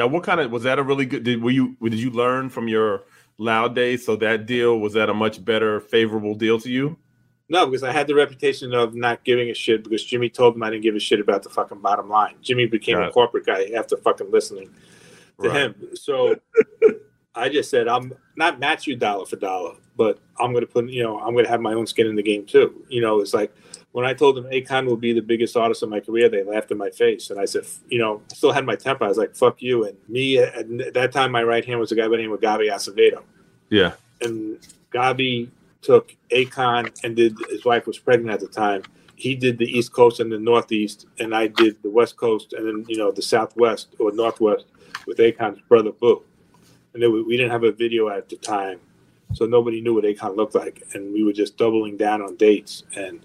Now, 0.00 0.06
what 0.06 0.22
kind 0.22 0.40
of 0.40 0.50
was 0.50 0.62
that 0.62 0.78
a 0.78 0.82
really 0.82 1.04
good? 1.04 1.24
Did 1.24 1.42
were 1.42 1.50
you 1.50 1.76
did 1.82 2.00
you 2.00 2.08
learn 2.08 2.48
from 2.48 2.68
your 2.68 3.02
loud 3.36 3.74
days? 3.74 4.02
So 4.02 4.16
that 4.16 4.46
deal 4.46 4.78
was 4.78 4.94
that 4.94 5.10
a 5.10 5.14
much 5.14 5.44
better, 5.44 5.78
favorable 5.78 6.34
deal 6.34 6.58
to 6.58 6.70
you? 6.70 6.96
No, 7.50 7.66
because 7.66 7.82
I 7.82 7.92
had 7.92 8.06
the 8.06 8.14
reputation 8.14 8.72
of 8.72 8.94
not 8.94 9.24
giving 9.24 9.50
a 9.50 9.54
shit 9.54 9.84
because 9.84 10.02
Jimmy 10.02 10.30
told 10.30 10.56
him 10.56 10.62
I 10.62 10.70
didn't 10.70 10.84
give 10.84 10.94
a 10.94 11.00
shit 11.00 11.20
about 11.20 11.42
the 11.42 11.50
fucking 11.50 11.82
bottom 11.82 12.08
line. 12.08 12.36
Jimmy 12.40 12.64
became 12.64 12.96
a 12.96 13.10
corporate 13.10 13.44
guy 13.44 13.66
after 13.76 13.98
fucking 13.98 14.30
listening 14.30 14.70
to 15.42 15.48
Right. 15.48 15.64
him. 15.64 15.74
So 15.92 16.36
I 17.34 17.50
just 17.50 17.68
said, 17.68 17.86
I'm 17.86 18.14
not 18.36 18.58
match 18.58 18.86
you 18.86 18.96
dollar 18.96 19.26
for 19.26 19.36
dollar, 19.36 19.74
but 19.98 20.18
I'm 20.38 20.52
going 20.52 20.64
to 20.64 20.72
put, 20.72 20.88
you 20.88 21.02
know, 21.02 21.20
I'm 21.20 21.34
going 21.34 21.44
to 21.44 21.50
have 21.50 21.60
my 21.60 21.74
own 21.74 21.86
skin 21.86 22.06
in 22.06 22.16
the 22.16 22.22
game 22.22 22.46
too. 22.46 22.86
You 22.88 23.02
know, 23.02 23.20
it's 23.20 23.34
like 23.34 23.54
when 23.92 24.04
I 24.04 24.14
told 24.14 24.36
them 24.36 24.44
Akon 24.44 24.86
will 24.86 24.96
be 24.96 25.12
the 25.12 25.20
biggest 25.22 25.56
artist 25.56 25.82
of 25.82 25.88
my 25.88 26.00
career, 26.00 26.28
they 26.28 26.42
laughed 26.44 26.70
in 26.70 26.78
my 26.78 26.90
face. 26.90 27.30
And 27.30 27.40
I 27.40 27.44
said, 27.44 27.64
you 27.88 27.98
know, 27.98 28.22
I 28.30 28.34
still 28.34 28.52
had 28.52 28.64
my 28.64 28.76
temper. 28.76 29.04
I 29.04 29.08
was 29.08 29.18
like, 29.18 29.34
fuck 29.34 29.60
you. 29.60 29.84
And 29.84 29.96
me, 30.08 30.38
at 30.38 30.94
that 30.94 31.10
time, 31.12 31.32
my 31.32 31.42
right 31.42 31.64
hand 31.64 31.80
was 31.80 31.90
a 31.90 31.96
guy 31.96 32.04
by 32.04 32.10
the 32.16 32.22
name 32.22 32.32
of 32.32 32.40
Gabi 32.40 32.70
Acevedo 32.70 33.22
Yeah. 33.68 33.92
and 34.20 34.58
Gabi 34.92 35.48
took 35.82 36.14
Akon 36.30 36.90
and 37.04 37.16
did 37.16 37.34
his 37.48 37.64
wife 37.64 37.86
was 37.86 37.98
pregnant 37.98 38.30
at 38.34 38.40
the 38.40 38.46
time. 38.48 38.82
He 39.16 39.34
did 39.34 39.58
the 39.58 39.66
East 39.66 39.92
Coast 39.92 40.20
and 40.20 40.30
the 40.32 40.38
Northeast, 40.38 41.06
and 41.18 41.34
I 41.34 41.46
did 41.48 41.82
the 41.82 41.90
West 41.90 42.16
Coast 42.16 42.52
and 42.54 42.66
then 42.66 42.84
you 42.88 42.96
know 42.96 43.10
the 43.12 43.22
Southwest 43.22 43.88
or 43.98 44.12
Northwest 44.12 44.64
with 45.06 45.18
Akon's 45.18 45.60
brother 45.68 45.92
Boo. 45.92 46.22
And 46.94 47.02
then 47.02 47.12
we, 47.12 47.22
we 47.22 47.36
didn't 47.36 47.52
have 47.52 47.64
a 47.64 47.72
video 47.72 48.08
at 48.08 48.28
the 48.28 48.36
time, 48.36 48.78
so 49.34 49.44
nobody 49.46 49.80
knew 49.80 49.94
what 49.94 50.04
Akon 50.04 50.36
looked 50.36 50.54
like, 50.54 50.82
and 50.94 51.12
we 51.12 51.22
were 51.22 51.32
just 51.34 51.56
doubling 51.58 51.96
down 51.96 52.22
on 52.22 52.36
dates. 52.36 52.82
And 52.96 53.20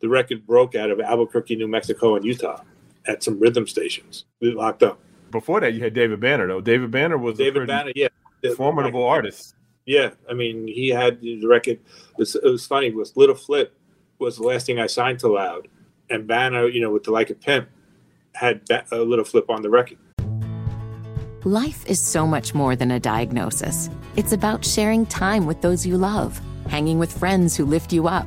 the 0.00 0.08
record 0.08 0.46
broke 0.46 0.74
out 0.74 0.90
of 0.90 1.00
Albuquerque, 1.00 1.56
New 1.56 1.68
Mexico, 1.68 2.16
and 2.16 2.24
Utah 2.24 2.62
at 3.06 3.22
some 3.22 3.38
rhythm 3.38 3.66
stations. 3.66 4.24
We 4.40 4.52
locked 4.52 4.82
up. 4.82 4.98
Before 5.30 5.60
that, 5.60 5.74
you 5.74 5.82
had 5.82 5.94
David 5.94 6.20
Banner 6.20 6.46
though. 6.46 6.60
David 6.60 6.90
Banner 6.90 7.18
was 7.18 7.34
a 7.34 7.44
David 7.44 7.66
pretty 7.66 7.72
Banner, 7.72 7.92
yeah, 7.94 8.08
formidable 8.54 9.04
artist. 9.04 9.54
Yeah, 9.84 10.10
I 10.28 10.34
mean, 10.34 10.66
he 10.66 10.88
had 10.88 11.20
the 11.20 11.46
record. 11.46 11.78
It 12.10 12.18
was, 12.18 12.34
it 12.34 12.44
was 12.44 12.66
funny. 12.66 12.90
Was 12.90 13.16
Little 13.16 13.34
Flip 13.34 13.72
was 14.18 14.36
the 14.36 14.42
last 14.42 14.66
thing 14.66 14.80
I 14.80 14.86
signed 14.86 15.20
to 15.20 15.28
Loud, 15.28 15.68
and 16.10 16.26
Banner, 16.26 16.66
you 16.66 16.80
know, 16.80 16.90
with 16.90 17.04
the 17.04 17.12
Like 17.12 17.30
a 17.30 17.34
Pimp, 17.34 17.68
had 18.34 18.64
ba- 18.66 18.84
a 18.90 18.98
Little 18.98 19.24
Flip 19.24 19.48
on 19.48 19.62
the 19.62 19.70
record. 19.70 19.98
Life 21.44 21.86
is 21.86 22.00
so 22.00 22.26
much 22.26 22.54
more 22.54 22.74
than 22.74 22.90
a 22.90 22.98
diagnosis. 22.98 23.88
It's 24.16 24.32
about 24.32 24.64
sharing 24.64 25.06
time 25.06 25.46
with 25.46 25.60
those 25.60 25.86
you 25.86 25.96
love, 25.96 26.40
hanging 26.68 26.98
with 26.98 27.16
friends 27.16 27.56
who 27.56 27.64
lift 27.64 27.92
you 27.92 28.08
up, 28.08 28.26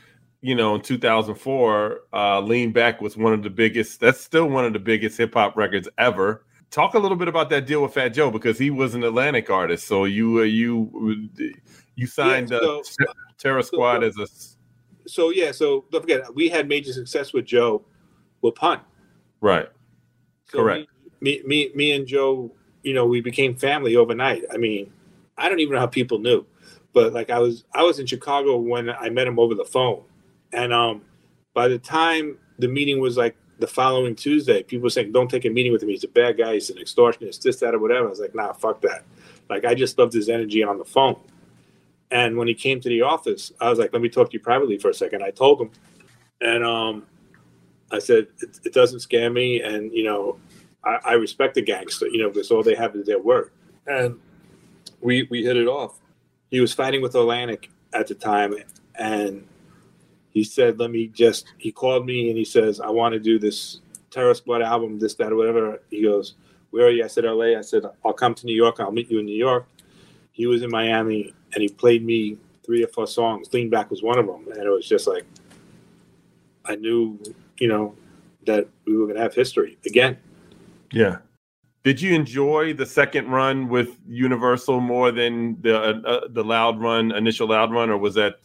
you 0.41 0.55
know 0.55 0.75
in 0.75 0.81
2004, 0.81 2.01
uh, 2.13 2.41
Lean 2.41 2.71
Back 2.71 3.01
was 3.01 3.15
one 3.15 3.33
of 3.33 3.43
the 3.43 3.49
biggest. 3.49 3.99
That's 3.99 4.19
still 4.19 4.47
one 4.47 4.65
of 4.65 4.73
the 4.73 4.79
biggest 4.79 5.17
hip 5.17 5.33
hop 5.33 5.55
records 5.55 5.87
ever. 5.97 6.45
Talk 6.71 6.93
a 6.93 6.99
little 6.99 7.17
bit 7.17 7.27
about 7.27 7.49
that 7.49 7.65
deal 7.65 7.81
with 7.81 7.93
Fat 7.93 8.09
Joe 8.09 8.31
because 8.31 8.57
he 8.57 8.69
was 8.69 8.95
an 8.95 9.03
Atlantic 9.03 9.49
artist. 9.49 9.87
So 9.87 10.05
you 10.05 10.39
uh, 10.39 10.43
you 10.43 11.29
you 11.95 12.07
signed 12.07 12.49
yeah, 12.51 12.59
so, 12.59 12.81
uh, 13.07 13.13
Terror 13.37 13.63
Squad 13.63 14.01
so, 14.01 14.07
as 14.07 14.17
a. 14.17 15.09
So 15.09 15.29
yeah, 15.29 15.51
so 15.51 15.85
don't 15.91 16.01
forget 16.01 16.33
we 16.33 16.49
had 16.49 16.67
major 16.67 16.93
success 16.93 17.33
with 17.33 17.45
Joe, 17.45 17.83
with 18.41 18.55
Pun. 18.55 18.79
Right. 19.41 19.69
So 20.49 20.59
Correct. 20.59 20.87
Me, 21.21 21.41
me, 21.45 21.71
me, 21.75 21.91
and 21.91 22.07
Joe, 22.07 22.51
you 22.83 22.93
know, 22.93 23.05
we 23.05 23.21
became 23.21 23.55
family 23.55 23.95
overnight. 23.95 24.43
I 24.51 24.57
mean, 24.57 24.91
I 25.37 25.49
don't 25.49 25.59
even 25.59 25.73
know 25.75 25.79
how 25.79 25.87
people 25.87 26.19
knew, 26.19 26.45
but 26.93 27.13
like 27.13 27.29
I 27.29 27.39
was, 27.39 27.63
I 27.73 27.83
was 27.83 27.99
in 27.99 28.05
Chicago 28.07 28.57
when 28.57 28.89
I 28.89 29.09
met 29.09 29.27
him 29.27 29.37
over 29.37 29.53
the 29.53 29.65
phone, 29.65 30.03
and 30.53 30.73
um, 30.73 31.01
by 31.53 31.67
the 31.67 31.79
time 31.79 32.37
the 32.59 32.67
meeting 32.67 32.99
was 32.99 33.17
like 33.17 33.35
the 33.59 33.67
following 33.67 34.15
Tuesday, 34.15 34.63
people 34.63 34.83
were 34.83 34.89
saying, 34.89 35.11
"Don't 35.11 35.29
take 35.29 35.45
a 35.45 35.49
meeting 35.49 35.71
with 35.71 35.83
him. 35.83 35.89
He's 35.89 36.03
a 36.03 36.09
bad 36.09 36.37
guy. 36.37 36.53
He's 36.53 36.69
an 36.69 36.77
extortionist. 36.77 37.41
This, 37.41 37.57
that, 37.57 37.73
or 37.73 37.79
whatever." 37.79 38.07
I 38.07 38.09
was 38.09 38.19
like, 38.19 38.35
"Nah, 38.35 38.53
fuck 38.53 38.81
that." 38.81 39.03
Like 39.49 39.65
I 39.65 39.75
just 39.75 39.97
loved 39.97 40.13
his 40.13 40.29
energy 40.29 40.63
on 40.63 40.77
the 40.77 40.85
phone. 40.85 41.19
And 42.09 42.35
when 42.35 42.47
he 42.47 42.53
came 42.53 42.81
to 42.81 42.89
the 42.89 43.01
office, 43.01 43.51
I 43.61 43.69
was 43.69 43.79
like, 43.79 43.93
"Let 43.93 44.01
me 44.01 44.09
talk 44.09 44.29
to 44.29 44.33
you 44.33 44.39
privately 44.39 44.77
for 44.77 44.89
a 44.89 44.93
second. 44.93 45.23
I 45.23 45.31
told 45.31 45.61
him, 45.61 45.71
and 46.41 46.63
um, 46.63 47.05
I 47.91 47.99
said, 47.99 48.27
"It, 48.41 48.59
it 48.65 48.73
doesn't 48.73 48.99
scare 48.99 49.29
me, 49.29 49.61
and 49.61 49.91
you 49.93 50.03
know, 50.03 50.39
I, 50.83 50.99
I 51.05 51.13
respect 51.13 51.55
the 51.55 51.61
gangster, 51.61 52.07
you 52.07 52.17
know, 52.17 52.29
because 52.29 52.51
all 52.51 52.63
they 52.63 52.75
have 52.75 52.95
is 52.95 53.05
their 53.05 53.19
word." 53.19 53.51
And 53.87 54.19
we 54.99 55.27
we 55.29 55.43
hit 55.43 55.57
it 55.57 55.67
off. 55.67 55.99
He 56.49 56.59
was 56.59 56.73
fighting 56.73 57.01
with 57.01 57.15
Atlantic 57.15 57.69
at 57.93 58.07
the 58.07 58.15
time, 58.15 58.55
and 58.95 59.47
he 60.31 60.43
said, 60.43 60.79
"Let 60.79 60.91
me 60.91 61.07
just." 61.07 61.53
He 61.57 61.71
called 61.71 62.05
me 62.05 62.29
and 62.29 62.37
he 62.37 62.45
says, 62.45 62.79
"I 62.79 62.89
want 62.89 63.13
to 63.13 63.19
do 63.19 63.39
this 63.39 63.81
Terror 64.09 64.33
Squad 64.33 64.61
album, 64.61 64.99
this, 64.99 65.15
that, 65.15 65.35
whatever." 65.35 65.81
He 65.89 66.03
goes, 66.03 66.35
"Where 66.71 66.87
are 66.87 66.89
you?" 66.89 67.03
I 67.03 67.07
said, 67.07 67.25
"L.A." 67.25 67.55
I 67.55 67.61
said, 67.61 67.83
"I'll 68.03 68.13
come 68.13 68.33
to 68.35 68.45
New 68.45 68.55
York. 68.55 68.79
I'll 68.79 68.91
meet 68.91 69.09
you 69.11 69.19
in 69.19 69.25
New 69.25 69.37
York." 69.37 69.67
He 70.31 70.47
was 70.47 70.63
in 70.63 70.71
Miami, 70.71 71.33
and 71.53 71.61
he 71.61 71.69
played 71.69 72.05
me 72.05 72.37
three 72.63 72.83
or 72.83 72.87
four 72.87 73.07
songs. 73.07 73.51
Lean 73.53 73.69
Back 73.69 73.91
was 73.91 74.01
one 74.01 74.17
of 74.17 74.27
them, 74.27 74.47
and 74.51 74.63
it 74.63 74.69
was 74.69 74.87
just 74.87 75.07
like 75.07 75.25
I 76.65 76.75
knew, 76.75 77.19
you 77.59 77.67
know, 77.67 77.95
that 78.45 78.67
we 78.85 78.95
were 78.95 79.05
going 79.05 79.17
to 79.17 79.21
have 79.21 79.35
history 79.35 79.77
again. 79.85 80.17
Yeah. 80.91 81.17
Did 81.83 81.99
you 81.99 82.13
enjoy 82.13 82.73
the 82.73 82.85
second 82.85 83.29
run 83.29 83.67
with 83.67 83.97
Universal 84.07 84.81
more 84.81 85.11
than 85.11 85.59
the 85.61 85.77
uh, 85.77 86.01
uh 86.05 86.27
the 86.29 86.43
loud 86.43 86.79
run, 86.79 87.11
initial 87.11 87.47
loud 87.47 87.71
run, 87.71 87.89
or 87.89 87.97
was 87.97 88.13
that 88.15 88.35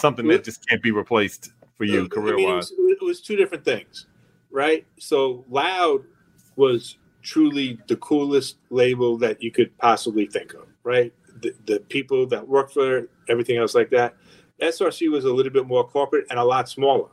something 0.00 0.26
that 0.28 0.44
just 0.44 0.66
can't 0.66 0.82
be 0.82 0.90
replaced 0.90 1.52
for 1.76 1.84
you 1.84 2.08
career 2.08 2.36
wise? 2.36 2.72
I 2.72 2.80
mean, 2.80 2.90
it, 2.92 2.98
it, 3.00 3.04
was 3.04 3.20
two 3.20 3.36
different 3.36 3.64
things, 3.64 4.06
right? 4.50 4.86
So 4.98 5.44
Loud 5.48 6.04
was 6.56 6.98
truly 7.22 7.78
the 7.88 7.96
coolest 7.96 8.56
label 8.70 9.16
that 9.18 9.42
you 9.42 9.50
could 9.50 9.76
possibly 9.78 10.26
think 10.26 10.54
of, 10.54 10.66
right? 10.82 11.12
The, 11.42 11.54
the 11.66 11.80
people 11.80 12.26
that 12.26 12.46
worked 12.46 12.74
for 12.74 12.98
it, 12.98 13.10
everything 13.28 13.56
else 13.56 13.74
like 13.74 13.90
that. 13.90 14.14
SRC 14.60 15.10
was 15.10 15.24
a 15.24 15.32
little 15.32 15.52
bit 15.52 15.66
more 15.66 15.86
corporate 15.86 16.26
and 16.30 16.38
a 16.38 16.44
lot 16.44 16.68
smaller 16.68 17.08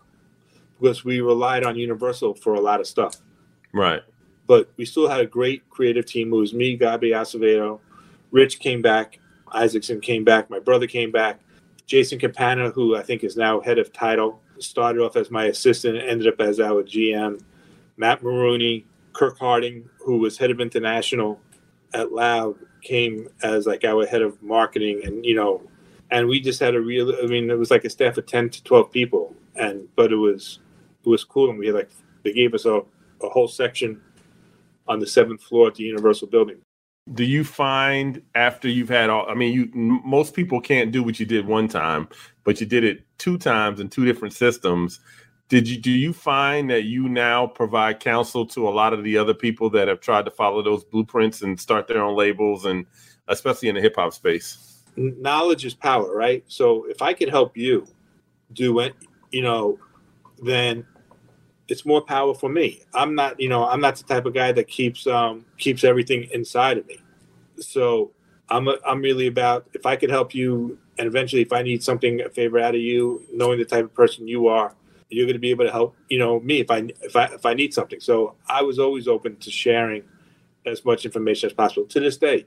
because 0.79 1.03
we 1.03 1.21
relied 1.21 1.63
on 1.63 1.75
Universal 1.75 2.35
for 2.35 2.55
a 2.55 2.59
lot 2.59 2.79
of 2.79 2.87
stuff. 2.87 3.15
Right. 3.73 4.01
But 4.47 4.69
we 4.77 4.85
still 4.85 5.07
had 5.07 5.19
a 5.19 5.25
great 5.25 5.67
creative 5.69 6.05
team. 6.05 6.33
It 6.33 6.35
was 6.35 6.53
me, 6.53 6.77
Gabi 6.77 7.11
Acevedo, 7.11 7.79
Rich 8.31 8.59
came 8.59 8.81
back, 8.81 9.19
Isaacson 9.51 10.01
came 10.01 10.23
back, 10.23 10.49
my 10.49 10.59
brother 10.59 10.87
came 10.87 11.11
back, 11.11 11.39
Jason 11.87 12.19
Campana, 12.19 12.69
who 12.69 12.97
I 12.97 13.01
think 13.01 13.23
is 13.23 13.37
now 13.37 13.61
head 13.61 13.79
of 13.79 13.93
title, 13.93 14.41
started 14.59 15.01
off 15.01 15.15
as 15.15 15.31
my 15.31 15.45
assistant, 15.45 15.97
and 15.97 16.07
ended 16.07 16.27
up 16.27 16.39
as 16.41 16.59
our 16.59 16.83
GM. 16.83 17.41
Matt 17.95 18.21
Maroney, 18.21 18.85
Kirk 19.13 19.39
Harding, 19.39 19.89
who 19.99 20.17
was 20.17 20.37
head 20.37 20.51
of 20.51 20.59
international 20.59 21.39
at 21.93 22.11
Loud, 22.11 22.55
came 22.81 23.29
as 23.41 23.65
like 23.65 23.85
our 23.85 24.05
head 24.05 24.21
of 24.21 24.41
marketing, 24.43 25.01
and 25.05 25.25
you 25.25 25.33
know, 25.33 25.61
and 26.11 26.27
we 26.27 26.41
just 26.41 26.59
had 26.59 26.75
a 26.75 26.81
real. 26.81 27.15
I 27.23 27.25
mean, 27.25 27.49
it 27.49 27.57
was 27.57 27.71
like 27.71 27.85
a 27.85 27.89
staff 27.89 28.17
of 28.17 28.25
ten 28.25 28.49
to 28.49 28.63
twelve 28.65 28.91
people, 28.91 29.33
and 29.55 29.87
but 29.95 30.11
it 30.11 30.17
was 30.17 30.59
it 31.05 31.09
was 31.09 31.23
cool, 31.23 31.49
and 31.49 31.57
we 31.57 31.67
had 31.67 31.75
like 31.75 31.89
they 32.23 32.33
gave 32.33 32.53
us 32.53 32.65
a, 32.65 32.81
a 33.21 33.29
whole 33.29 33.47
section 33.47 34.01
on 34.89 34.99
the 34.99 35.07
seventh 35.07 35.41
floor 35.41 35.67
at 35.69 35.75
the 35.75 35.83
Universal 35.83 36.27
Building 36.27 36.57
do 37.13 37.23
you 37.23 37.43
find 37.43 38.21
after 38.35 38.67
you've 38.67 38.89
had 38.89 39.09
all 39.09 39.25
i 39.29 39.33
mean 39.33 39.53
you 39.53 39.69
most 39.73 40.33
people 40.33 40.59
can't 40.59 40.91
do 40.91 41.01
what 41.01 41.19
you 41.19 41.25
did 41.25 41.45
one 41.45 41.67
time 41.67 42.07
but 42.47 42.61
you 42.61 42.65
did 42.65 42.85
it 42.85 43.03
two 43.17 43.37
times 43.37 43.81
in 43.81 43.89
two 43.89 44.05
different 44.05 44.33
systems. 44.33 45.01
Did 45.49 45.67
you 45.67 45.77
do 45.77 45.91
you 45.91 46.13
find 46.13 46.69
that 46.69 46.83
you 46.83 47.09
now 47.09 47.45
provide 47.45 47.99
counsel 47.99 48.45
to 48.47 48.69
a 48.69 48.71
lot 48.71 48.93
of 48.93 49.03
the 49.03 49.17
other 49.17 49.33
people 49.33 49.69
that 49.71 49.89
have 49.89 49.99
tried 49.99 50.23
to 50.25 50.31
follow 50.31 50.61
those 50.61 50.85
blueprints 50.85 51.41
and 51.41 51.59
start 51.59 51.87
their 51.87 52.01
own 52.01 52.15
labels 52.15 52.63
and 52.63 52.85
especially 53.27 53.67
in 53.67 53.75
the 53.75 53.81
hip-hop 53.81 54.13
space? 54.13 54.83
Knowledge 54.95 55.65
is 55.65 55.73
power 55.73 56.15
right? 56.15 56.43
So 56.47 56.85
if 56.85 57.01
i 57.01 57.13
can 57.13 57.27
help 57.27 57.57
you 57.57 57.85
do 58.53 58.79
it 58.79 58.93
you 59.31 59.41
know 59.41 59.77
then 60.41 60.85
it's 61.67 61.85
more 61.85 62.01
power 62.01 62.33
for 62.33 62.49
me. 62.49 62.81
I'm 62.93 63.15
not, 63.15 63.39
you 63.39 63.49
know, 63.49 63.65
I'm 63.67 63.81
not 63.81 63.95
the 63.97 64.03
type 64.03 64.25
of 64.25 64.33
guy 64.33 64.51
that 64.51 64.67
keeps 64.67 65.05
um, 65.07 65.45
keeps 65.57 65.83
everything 65.83 66.29
inside 66.31 66.77
of 66.77 66.87
me. 66.87 66.99
So 67.59 68.11
I'm 68.49 68.67
a, 68.67 68.77
I'm 68.85 69.01
really 69.01 69.27
about 69.27 69.67
if 69.73 69.85
I 69.85 69.95
could 69.95 70.09
help 70.09 70.33
you, 70.33 70.77
and 70.97 71.07
eventually 71.07 71.41
if 71.41 71.51
I 71.51 71.61
need 71.61 71.83
something 71.83 72.21
a 72.21 72.29
favor 72.29 72.59
out 72.59 72.75
of 72.75 72.81
you, 72.81 73.23
knowing 73.33 73.59
the 73.59 73.65
type 73.65 73.85
of 73.85 73.93
person 73.93 74.27
you 74.27 74.47
are, 74.47 74.73
you're 75.09 75.25
going 75.25 75.35
to 75.35 75.39
be 75.39 75.49
able 75.49 75.65
to 75.65 75.71
help, 75.71 75.95
you 76.09 76.19
know, 76.19 76.39
me 76.39 76.59
if 76.59 76.71
I 76.71 76.89
if 77.01 77.15
I 77.15 77.25
if 77.25 77.45
I 77.45 77.53
need 77.53 77.73
something. 77.73 77.99
So 77.99 78.35
I 78.47 78.61
was 78.61 78.79
always 78.79 79.07
open 79.07 79.35
to 79.37 79.51
sharing 79.51 80.03
as 80.65 80.83
much 80.85 81.05
information 81.05 81.47
as 81.47 81.53
possible. 81.53 81.85
To 81.87 81.99
this 81.99 82.17
day, 82.17 82.45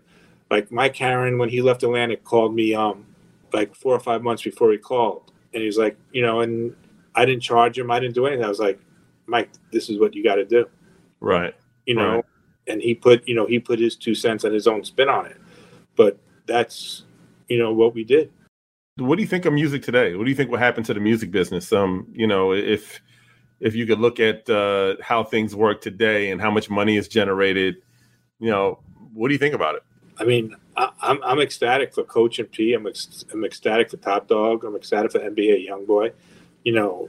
like 0.50 0.70
Mike 0.72 0.94
Caren, 0.94 1.38
when 1.38 1.48
he 1.48 1.62
left 1.62 1.82
Atlantic, 1.82 2.24
called 2.24 2.54
me 2.54 2.74
um 2.74 3.06
like 3.52 3.74
four 3.74 3.94
or 3.94 4.00
five 4.00 4.22
months 4.22 4.42
before 4.42 4.72
he 4.72 4.78
called, 4.78 5.30
and 5.52 5.60
he 5.60 5.66
was 5.66 5.76
like, 5.76 5.96
you 6.12 6.22
know, 6.22 6.40
and 6.40 6.74
I 7.14 7.26
didn't 7.26 7.42
charge 7.42 7.78
him, 7.78 7.90
I 7.90 8.00
didn't 8.00 8.14
do 8.14 8.26
anything. 8.26 8.44
I 8.44 8.48
was 8.48 8.60
like 8.60 8.80
Mike, 9.30 9.50
this 9.72 9.88
is 9.88 9.98
what 9.98 10.14
you 10.14 10.24
got 10.24 10.34
to 10.34 10.44
do. 10.44 10.68
Right. 11.20 11.54
You 11.86 11.94
know, 11.94 12.16
right. 12.16 12.24
and 12.66 12.82
he 12.82 12.94
put, 12.94 13.26
you 13.26 13.34
know, 13.34 13.46
he 13.46 13.58
put 13.60 13.78
his 13.78 13.96
two 13.96 14.14
cents 14.14 14.44
and 14.44 14.52
his 14.52 14.66
own 14.66 14.84
spin 14.84 15.08
on 15.08 15.26
it. 15.26 15.36
But 15.96 16.18
that's, 16.46 17.04
you 17.48 17.58
know, 17.58 17.72
what 17.72 17.94
we 17.94 18.04
did. 18.04 18.32
What 18.96 19.16
do 19.16 19.22
you 19.22 19.28
think 19.28 19.46
of 19.46 19.52
music 19.52 19.82
today? 19.82 20.14
What 20.16 20.24
do 20.24 20.30
you 20.30 20.36
think 20.36 20.50
will 20.50 20.58
happen 20.58 20.82
to 20.84 20.94
the 20.94 21.00
music 21.00 21.30
business? 21.30 21.72
Um, 21.72 22.06
you 22.12 22.26
know, 22.26 22.52
if 22.52 23.00
if 23.60 23.74
you 23.74 23.86
could 23.86 24.00
look 24.00 24.18
at 24.20 24.48
uh, 24.50 24.96
how 25.00 25.22
things 25.22 25.54
work 25.54 25.80
today 25.80 26.30
and 26.30 26.40
how 26.40 26.50
much 26.50 26.68
money 26.68 26.96
is 26.96 27.08
generated, 27.08 27.76
you 28.40 28.50
know, 28.50 28.80
what 29.14 29.28
do 29.28 29.34
you 29.34 29.38
think 29.38 29.54
about 29.54 29.76
it? 29.76 29.82
I 30.18 30.24
mean, 30.24 30.54
I, 30.76 30.84
am 30.84 30.92
I'm, 31.00 31.22
I'm 31.22 31.40
ecstatic 31.40 31.94
for 31.94 32.02
Coach 32.02 32.38
and 32.38 32.50
P. 32.50 32.74
I'm 32.74 32.86
ex- 32.86 33.24
I'm 33.32 33.44
ecstatic 33.44 33.90
for 33.90 33.96
Top 33.98 34.26
Dog. 34.28 34.64
I'm 34.64 34.76
ecstatic 34.76 35.12
for 35.12 35.20
NBA 35.20 35.68
YoungBoy. 35.68 36.12
You 36.64 36.72
know, 36.72 37.08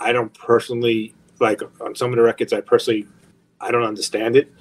I 0.00 0.12
don't 0.12 0.32
personally 0.34 1.14
like 1.40 1.62
on 1.80 1.94
some 1.94 2.10
of 2.10 2.16
the 2.16 2.22
records 2.22 2.52
i 2.52 2.60
personally 2.60 3.06
i 3.60 3.70
don't 3.70 3.82
understand 3.82 4.36
it 4.36 4.52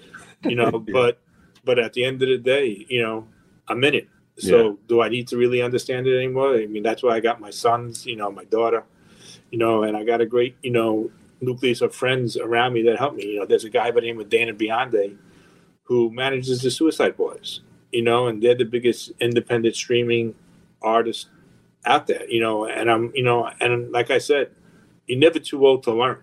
you 0.43 0.55
know 0.55 0.71
yeah. 0.87 0.93
but 0.93 1.21
but 1.63 1.77
at 1.77 1.93
the 1.93 2.03
end 2.03 2.21
of 2.21 2.29
the 2.29 2.37
day 2.37 2.85
you 2.89 3.01
know 3.01 3.27
i'm 3.67 3.83
in 3.83 3.93
it 3.93 4.07
so 4.37 4.69
yeah. 4.69 4.75
do 4.87 5.01
i 5.01 5.09
need 5.09 5.27
to 5.27 5.37
really 5.37 5.61
understand 5.61 6.07
it 6.07 6.15
anymore 6.15 6.55
i 6.55 6.65
mean 6.65 6.83
that's 6.83 7.03
why 7.03 7.15
i 7.15 7.19
got 7.19 7.39
my 7.39 7.49
sons 7.49 8.05
you 8.05 8.15
know 8.15 8.31
my 8.31 8.45
daughter 8.45 8.83
you 9.51 9.57
know 9.59 9.83
and 9.83 9.95
i 9.95 10.03
got 10.03 10.21
a 10.21 10.25
great 10.25 10.55
you 10.63 10.71
know 10.71 11.11
nucleus 11.41 11.81
of 11.81 11.93
friends 11.93 12.37
around 12.37 12.73
me 12.73 12.81
that 12.81 12.97
help 12.97 13.15
me 13.15 13.25
you 13.25 13.39
know 13.39 13.45
there's 13.45 13.63
a 13.63 13.69
guy 13.69 13.91
by 13.91 13.99
the 13.99 14.07
name 14.07 14.19
of 14.19 14.29
dana 14.29 14.53
bionde 14.53 15.17
who 15.83 16.09
manages 16.11 16.61
the 16.61 16.71
suicide 16.71 17.15
boys 17.15 17.61
you 17.91 18.01
know 18.01 18.27
and 18.27 18.41
they're 18.41 18.55
the 18.55 18.63
biggest 18.63 19.11
independent 19.19 19.75
streaming 19.75 20.33
artist 20.81 21.29
out 21.85 22.07
there 22.07 22.29
you 22.29 22.39
know 22.39 22.65
and 22.65 22.91
i'm 22.91 23.11
you 23.15 23.23
know 23.23 23.49
and 23.59 23.91
like 23.91 24.11
i 24.11 24.17
said 24.17 24.51
you're 25.07 25.19
never 25.19 25.39
too 25.39 25.65
old 25.65 25.81
to 25.81 25.93
learn 25.93 26.21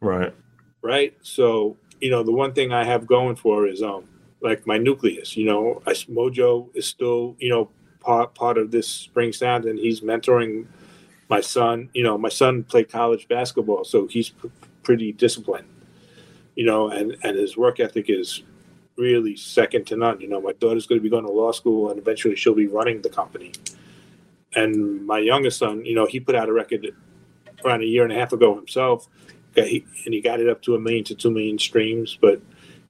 Right. 0.00 0.34
Right. 0.82 1.16
So, 1.22 1.76
you 2.00 2.10
know, 2.10 2.22
the 2.22 2.32
one 2.32 2.52
thing 2.52 2.72
I 2.72 2.84
have 2.84 3.06
going 3.06 3.36
for 3.36 3.66
is 3.66 3.82
um 3.82 4.04
like 4.40 4.66
my 4.66 4.78
nucleus, 4.78 5.36
you 5.36 5.46
know, 5.46 5.82
I, 5.86 5.92
Mojo 5.92 6.68
is 6.74 6.86
still, 6.86 7.34
you 7.40 7.50
know, 7.50 7.70
part 8.00 8.34
part 8.34 8.58
of 8.58 8.70
this 8.70 8.88
spring 8.88 9.32
sound 9.32 9.64
and 9.64 9.78
he's 9.78 10.00
mentoring 10.00 10.66
my 11.28 11.40
son 11.40 11.90
you 11.92 12.02
know 12.02 12.16
my 12.16 12.28
son 12.28 12.64
played 12.64 12.90
college 12.90 13.28
basketball 13.28 13.84
so 13.84 14.06
he's 14.06 14.32
pretty 14.82 15.12
disciplined 15.12 15.68
you 16.54 16.64
know 16.64 16.88
and 16.88 17.16
and 17.22 17.36
his 17.36 17.56
work 17.56 17.80
ethic 17.80 18.06
is 18.08 18.42
really 18.96 19.36
second 19.36 19.86
to 19.86 19.96
none 19.96 20.20
you 20.20 20.28
know 20.28 20.40
my 20.40 20.52
daughter's 20.52 20.86
going 20.86 20.98
to 20.98 21.02
be 21.02 21.10
going 21.10 21.24
to 21.24 21.30
law 21.30 21.52
school 21.52 21.90
and 21.90 21.98
eventually 21.98 22.34
she'll 22.34 22.54
be 22.54 22.66
running 22.66 23.02
the 23.02 23.10
company 23.10 23.52
and 24.54 25.06
my 25.06 25.18
youngest 25.18 25.58
son 25.58 25.84
you 25.84 25.94
know 25.94 26.06
he 26.06 26.18
put 26.18 26.34
out 26.34 26.48
a 26.48 26.52
record 26.52 26.86
around 27.64 27.82
a 27.82 27.86
year 27.86 28.04
and 28.04 28.12
a 28.12 28.16
half 28.16 28.32
ago 28.32 28.54
himself 28.54 29.08
and 29.62 30.14
he 30.14 30.20
got 30.20 30.40
it 30.40 30.48
up 30.48 30.62
to 30.62 30.74
a 30.74 30.80
million 30.80 31.04
to 31.04 31.14
two 31.14 31.30
million 31.30 31.58
streams 31.58 32.18
but 32.20 32.40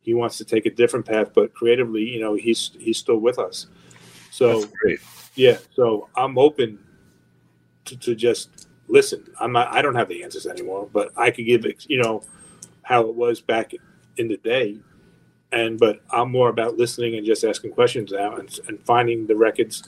he 0.03 0.15
wants 0.15 0.39
to 0.39 0.45
take 0.45 0.67
a 0.67 0.71
different 0.71 1.05
path 1.05 1.29
but 1.35 1.53
creatively 1.53 2.03
you 2.03 2.21
know 2.21 2.35
he's 2.35 2.71
he's 2.79 2.99
still 2.99 3.19
with 3.19 3.39
us. 3.39 3.67
So 4.31 4.65
yeah 5.35 5.59
so 5.75 6.09
i'm 6.17 6.37
open 6.37 6.79
to, 7.85 7.97
to 7.97 8.15
just 8.15 8.69
listen. 8.89 9.25
I'm 9.41 9.53
not 9.53 9.69
i 9.69 9.83
don't 9.83 9.95
have 9.95 10.09
the 10.09 10.23
answers 10.23 10.47
anymore 10.47 10.89
but 10.93 11.13
i 11.17 11.31
could 11.31 11.47
give 11.47 11.65
it 11.65 11.85
you 11.89 12.03
know 12.03 12.23
how 12.83 13.03
it 13.03 13.15
was 13.15 13.41
back 13.41 13.73
in 14.17 14.29
the 14.29 14.39
day. 14.39 14.79
And 15.53 15.79
but 15.79 16.03
i'm 16.11 16.31
more 16.31 16.49
about 16.49 16.77
listening 16.77 17.17
and 17.17 17.25
just 17.25 17.45
asking 17.45 17.73
questions 17.73 18.13
now 18.13 18.37
and, 18.37 18.59
and 18.69 18.81
finding 18.85 19.27
the 19.27 19.37
records 19.37 19.83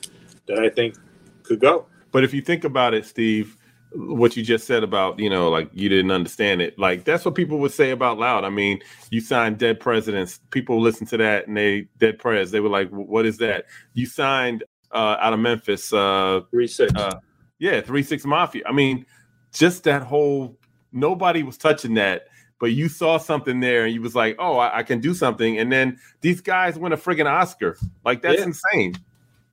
that 0.46 0.58
i 0.58 0.68
think 0.68 0.96
could 1.42 1.60
go. 1.60 1.86
But 2.12 2.24
if 2.24 2.34
you 2.34 2.42
think 2.42 2.64
about 2.64 2.94
it 2.94 3.04
steve 3.06 3.56
what 3.92 4.36
you 4.36 4.42
just 4.42 4.66
said 4.66 4.84
about 4.84 5.18
you 5.18 5.28
know 5.28 5.48
like 5.50 5.68
you 5.72 5.88
didn't 5.88 6.10
understand 6.10 6.62
it. 6.62 6.78
Like 6.78 7.04
that's 7.04 7.24
what 7.24 7.34
people 7.34 7.58
would 7.58 7.72
say 7.72 7.90
about 7.90 8.18
loud. 8.18 8.44
I 8.44 8.50
mean 8.50 8.80
you 9.10 9.20
signed 9.20 9.58
dead 9.58 9.80
presidents. 9.80 10.40
People 10.50 10.80
listen 10.80 11.06
to 11.08 11.16
that 11.16 11.48
and 11.48 11.56
they 11.56 11.88
dead 11.98 12.18
prez 12.18 12.50
they 12.50 12.60
were 12.60 12.68
like 12.68 12.88
what 12.90 13.26
is 13.26 13.38
that? 13.38 13.66
You 13.94 14.06
signed 14.06 14.64
uh 14.92 15.16
out 15.20 15.32
of 15.32 15.40
memphis 15.40 15.92
uh 15.92 16.40
three 16.50 16.66
six. 16.66 16.92
uh, 16.94 17.18
yeah 17.58 17.80
three 17.80 18.02
six 18.02 18.24
mafia. 18.24 18.62
I 18.66 18.72
mean 18.72 19.06
just 19.52 19.84
that 19.84 20.02
whole 20.02 20.56
nobody 20.92 21.42
was 21.42 21.58
touching 21.58 21.94
that 21.94 22.28
but 22.60 22.72
you 22.72 22.88
saw 22.88 23.18
something 23.18 23.60
there 23.60 23.84
and 23.84 23.94
you 23.94 24.02
was 24.02 24.14
like 24.14 24.36
oh 24.38 24.58
i, 24.58 24.78
I 24.78 24.82
can 24.84 25.00
do 25.00 25.14
something. 25.14 25.58
And 25.58 25.72
then 25.72 25.98
these 26.20 26.40
guys 26.40 26.78
win 26.78 26.92
a 26.92 26.96
friggin 26.96 27.26
oscar. 27.26 27.76
Like 28.04 28.22
that's 28.22 28.38
yeah. 28.38 28.46
insane. 28.46 28.94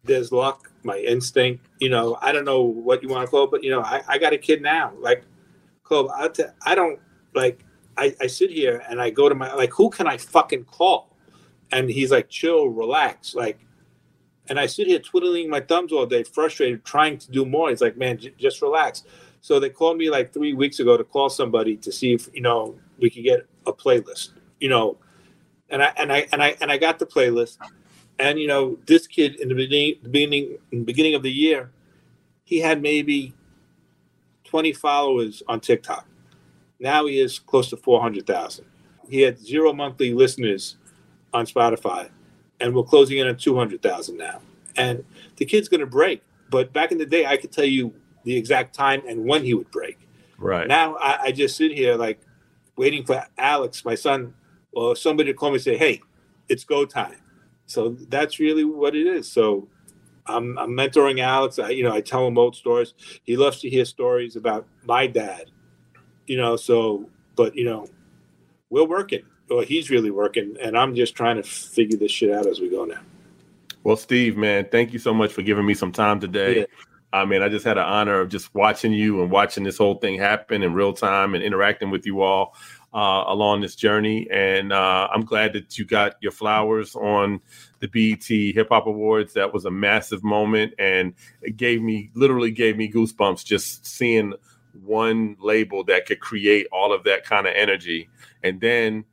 There's 0.03 0.31
luck, 0.31 0.71
my 0.87 0.97
instinct. 0.97 1.67
You 1.79 1.89
know, 1.89 2.17
I 2.21 2.31
don't 2.31 2.45
know 2.45 2.63
what 2.63 3.03
you 3.03 3.09
want 3.09 3.25
to 3.25 3.29
call 3.29 3.45
but 3.45 3.63
you 3.63 3.69
know, 3.69 3.81
I, 3.81 4.01
I 4.07 4.17
got 4.17 4.33
a 4.33 4.37
kid 4.37 4.63
now. 4.63 4.93
Like, 4.99 5.23
Cole, 5.83 6.09
I, 6.09 6.27
t- 6.29 6.43
I 6.65 6.73
don't 6.73 6.99
like. 7.35 7.63
I, 7.95 8.15
I 8.21 8.27
sit 8.27 8.51
here 8.51 8.83
and 8.89 9.01
I 9.01 9.09
go 9.09 9.27
to 9.27 9.35
my 9.35 9.53
like, 9.53 9.71
who 9.71 9.89
can 9.89 10.07
I 10.07 10.17
fucking 10.17 10.65
call? 10.65 11.15
And 11.71 11.89
he's 11.89 12.11
like, 12.11 12.29
chill, 12.29 12.67
relax, 12.69 13.35
like. 13.35 13.59
And 14.49 14.57
I 14.57 14.65
sit 14.65 14.87
here 14.87 14.99
twiddling 14.99 15.49
my 15.49 15.59
thumbs 15.59 15.91
all 15.91 16.05
day, 16.05 16.23
frustrated, 16.23 16.85
trying 16.85 17.17
to 17.17 17.29
do 17.31 17.45
more. 17.45 17.69
He's 17.69 17.81
like, 17.81 17.97
man, 17.97 18.17
j- 18.17 18.33
just 18.37 18.61
relax. 18.61 19.03
So 19.41 19.59
they 19.59 19.69
called 19.69 19.97
me 19.97 20.09
like 20.09 20.31
three 20.31 20.53
weeks 20.53 20.79
ago 20.79 20.95
to 20.95 21.03
call 21.03 21.29
somebody 21.29 21.75
to 21.77 21.91
see 21.91 22.13
if 22.13 22.29
you 22.33 22.41
know 22.41 22.75
we 22.97 23.09
could 23.09 23.23
get 23.23 23.45
a 23.65 23.73
playlist. 23.73 24.29
You 24.59 24.69
know, 24.69 24.97
and 25.69 25.83
I 25.83 25.93
and 25.97 26.11
I 26.11 26.27
and 26.31 26.41
I 26.41 26.55
and 26.61 26.71
I 26.71 26.77
got 26.77 26.99
the 26.99 27.05
playlist 27.05 27.57
and 28.19 28.39
you 28.39 28.47
know, 28.47 28.77
this 28.85 29.07
kid 29.07 29.39
in 29.39 29.49
the 29.49 29.55
beginning, 29.55 29.95
beginning, 30.09 30.57
beginning 30.85 31.15
of 31.15 31.23
the 31.23 31.31
year, 31.31 31.71
he 32.43 32.59
had 32.59 32.81
maybe 32.81 33.33
20 34.45 34.73
followers 34.73 35.43
on 35.47 35.59
TikTok. 35.59 36.07
Now 36.79 37.05
he 37.05 37.19
is 37.19 37.39
close 37.39 37.69
to 37.71 37.77
400,000. 37.77 38.65
He 39.09 39.21
had 39.21 39.39
zero 39.39 39.73
monthly 39.73 40.13
listeners 40.13 40.77
on 41.33 41.45
Spotify, 41.45 42.09
and 42.59 42.73
we're 42.73 42.83
closing 42.83 43.17
in 43.17 43.27
on 43.27 43.37
200,000 43.37 44.17
now. 44.17 44.41
And 44.75 45.03
the 45.37 45.45
kid's 45.45 45.67
going 45.67 45.81
to 45.81 45.87
break. 45.87 46.21
But 46.49 46.71
back 46.71 46.91
in 46.91 46.97
the 46.97 47.05
day, 47.05 47.25
I 47.25 47.37
could 47.37 47.51
tell 47.51 47.65
you 47.65 47.93
the 48.23 48.35
exact 48.35 48.75
time 48.75 49.01
and 49.07 49.25
when 49.25 49.43
he 49.43 49.53
would 49.53 49.71
break. 49.71 49.97
Right 50.37 50.67
now, 50.67 50.95
I, 50.95 51.17
I 51.23 51.31
just 51.31 51.57
sit 51.57 51.71
here 51.71 51.95
like 51.95 52.21
waiting 52.75 53.03
for 53.05 53.25
Alex, 53.37 53.83
my 53.83 53.95
son, 53.95 54.33
or 54.71 54.95
somebody 54.95 55.31
to 55.31 55.37
call 55.37 55.49
me 55.49 55.55
and 55.55 55.63
say, 55.63 55.77
"Hey, 55.77 56.01
it's 56.47 56.63
go 56.63 56.85
time." 56.85 57.15
So 57.67 57.89
that's 58.09 58.39
really 58.39 58.63
what 58.63 58.95
it 58.95 59.05
is. 59.05 59.31
So 59.31 59.67
I'm, 60.25 60.57
I'm 60.57 60.71
mentoring 60.71 61.19
Alex. 61.19 61.59
I, 61.59 61.69
you 61.69 61.83
know, 61.83 61.93
I 61.93 62.01
tell 62.01 62.25
him 62.25 62.37
old 62.37 62.55
stories. 62.55 62.93
He 63.23 63.37
loves 63.37 63.59
to 63.61 63.69
hear 63.69 63.85
stories 63.85 64.35
about 64.35 64.67
my 64.85 65.05
dad. 65.05 65.51
You 66.25 66.37
know, 66.37 66.55
so 66.55 67.09
but 67.35 67.55
you 67.55 67.63
know, 67.63 67.87
we're 68.69 68.85
working. 68.85 69.23
Well, 69.49 69.61
he's 69.61 69.89
really 69.89 70.11
working, 70.11 70.57
and 70.61 70.77
I'm 70.77 70.93
just 70.93 71.15
trying 71.15 71.37
to 71.37 71.43
figure 71.43 71.97
this 71.97 72.11
shit 72.11 72.31
out 72.31 72.47
as 72.47 72.59
we 72.59 72.69
go 72.69 72.83
now. 72.83 72.99
Well, 73.85 73.95
Steve, 73.95 74.35
man, 74.35 74.67
thank 74.69 74.91
you 74.91 74.99
so 74.99 75.13
much 75.13 75.31
for 75.31 75.41
giving 75.41 75.65
me 75.65 75.73
some 75.73 75.93
time 75.93 76.19
today. 76.19 76.59
Yeah. 76.59 76.65
I 77.13 77.23
mean, 77.23 77.41
I 77.41 77.47
just 77.47 77.63
had 77.63 77.77
an 77.77 77.85
honor 77.85 78.19
of 78.19 78.27
just 78.27 78.53
watching 78.53 78.91
you 78.91 79.21
and 79.21 79.31
watching 79.31 79.63
this 79.63 79.77
whole 79.77 79.95
thing 79.95 80.19
happen 80.19 80.61
in 80.61 80.73
real 80.73 80.91
time 80.91 81.35
and 81.35 81.43
interacting 81.43 81.89
with 81.89 82.05
you 82.05 82.21
all 82.21 82.53
uh, 82.93 83.23
along 83.27 83.61
this 83.61 83.75
journey. 83.75 84.27
And 84.31 84.71
uh, 84.73 85.07
I'm 85.13 85.25
glad 85.25 85.53
that 85.53 85.77
you 85.77 85.85
got 85.85 86.15
your 86.21 86.31
flowers 86.31 86.95
on 86.95 87.41
the 87.79 87.87
BET 87.87 88.25
Hip 88.27 88.69
Hop 88.69 88.87
Awards. 88.87 89.33
That 89.33 89.53
was 89.53 89.65
a 89.65 89.71
massive 89.71 90.23
moment, 90.23 90.73
and 90.79 91.13
it 91.41 91.57
gave 91.57 91.81
me 91.81 92.09
literally 92.13 92.51
gave 92.51 92.77
me 92.77 92.91
goosebumps 92.91 93.45
just 93.45 93.85
seeing 93.85 94.33
one 94.83 95.35
label 95.39 95.83
that 95.85 96.05
could 96.05 96.19
create 96.19 96.67
all 96.71 96.93
of 96.93 97.03
that 97.03 97.23
kind 97.23 97.47
of 97.47 97.53
energy. 97.55 98.09
And 98.43 98.61
then 98.61 99.05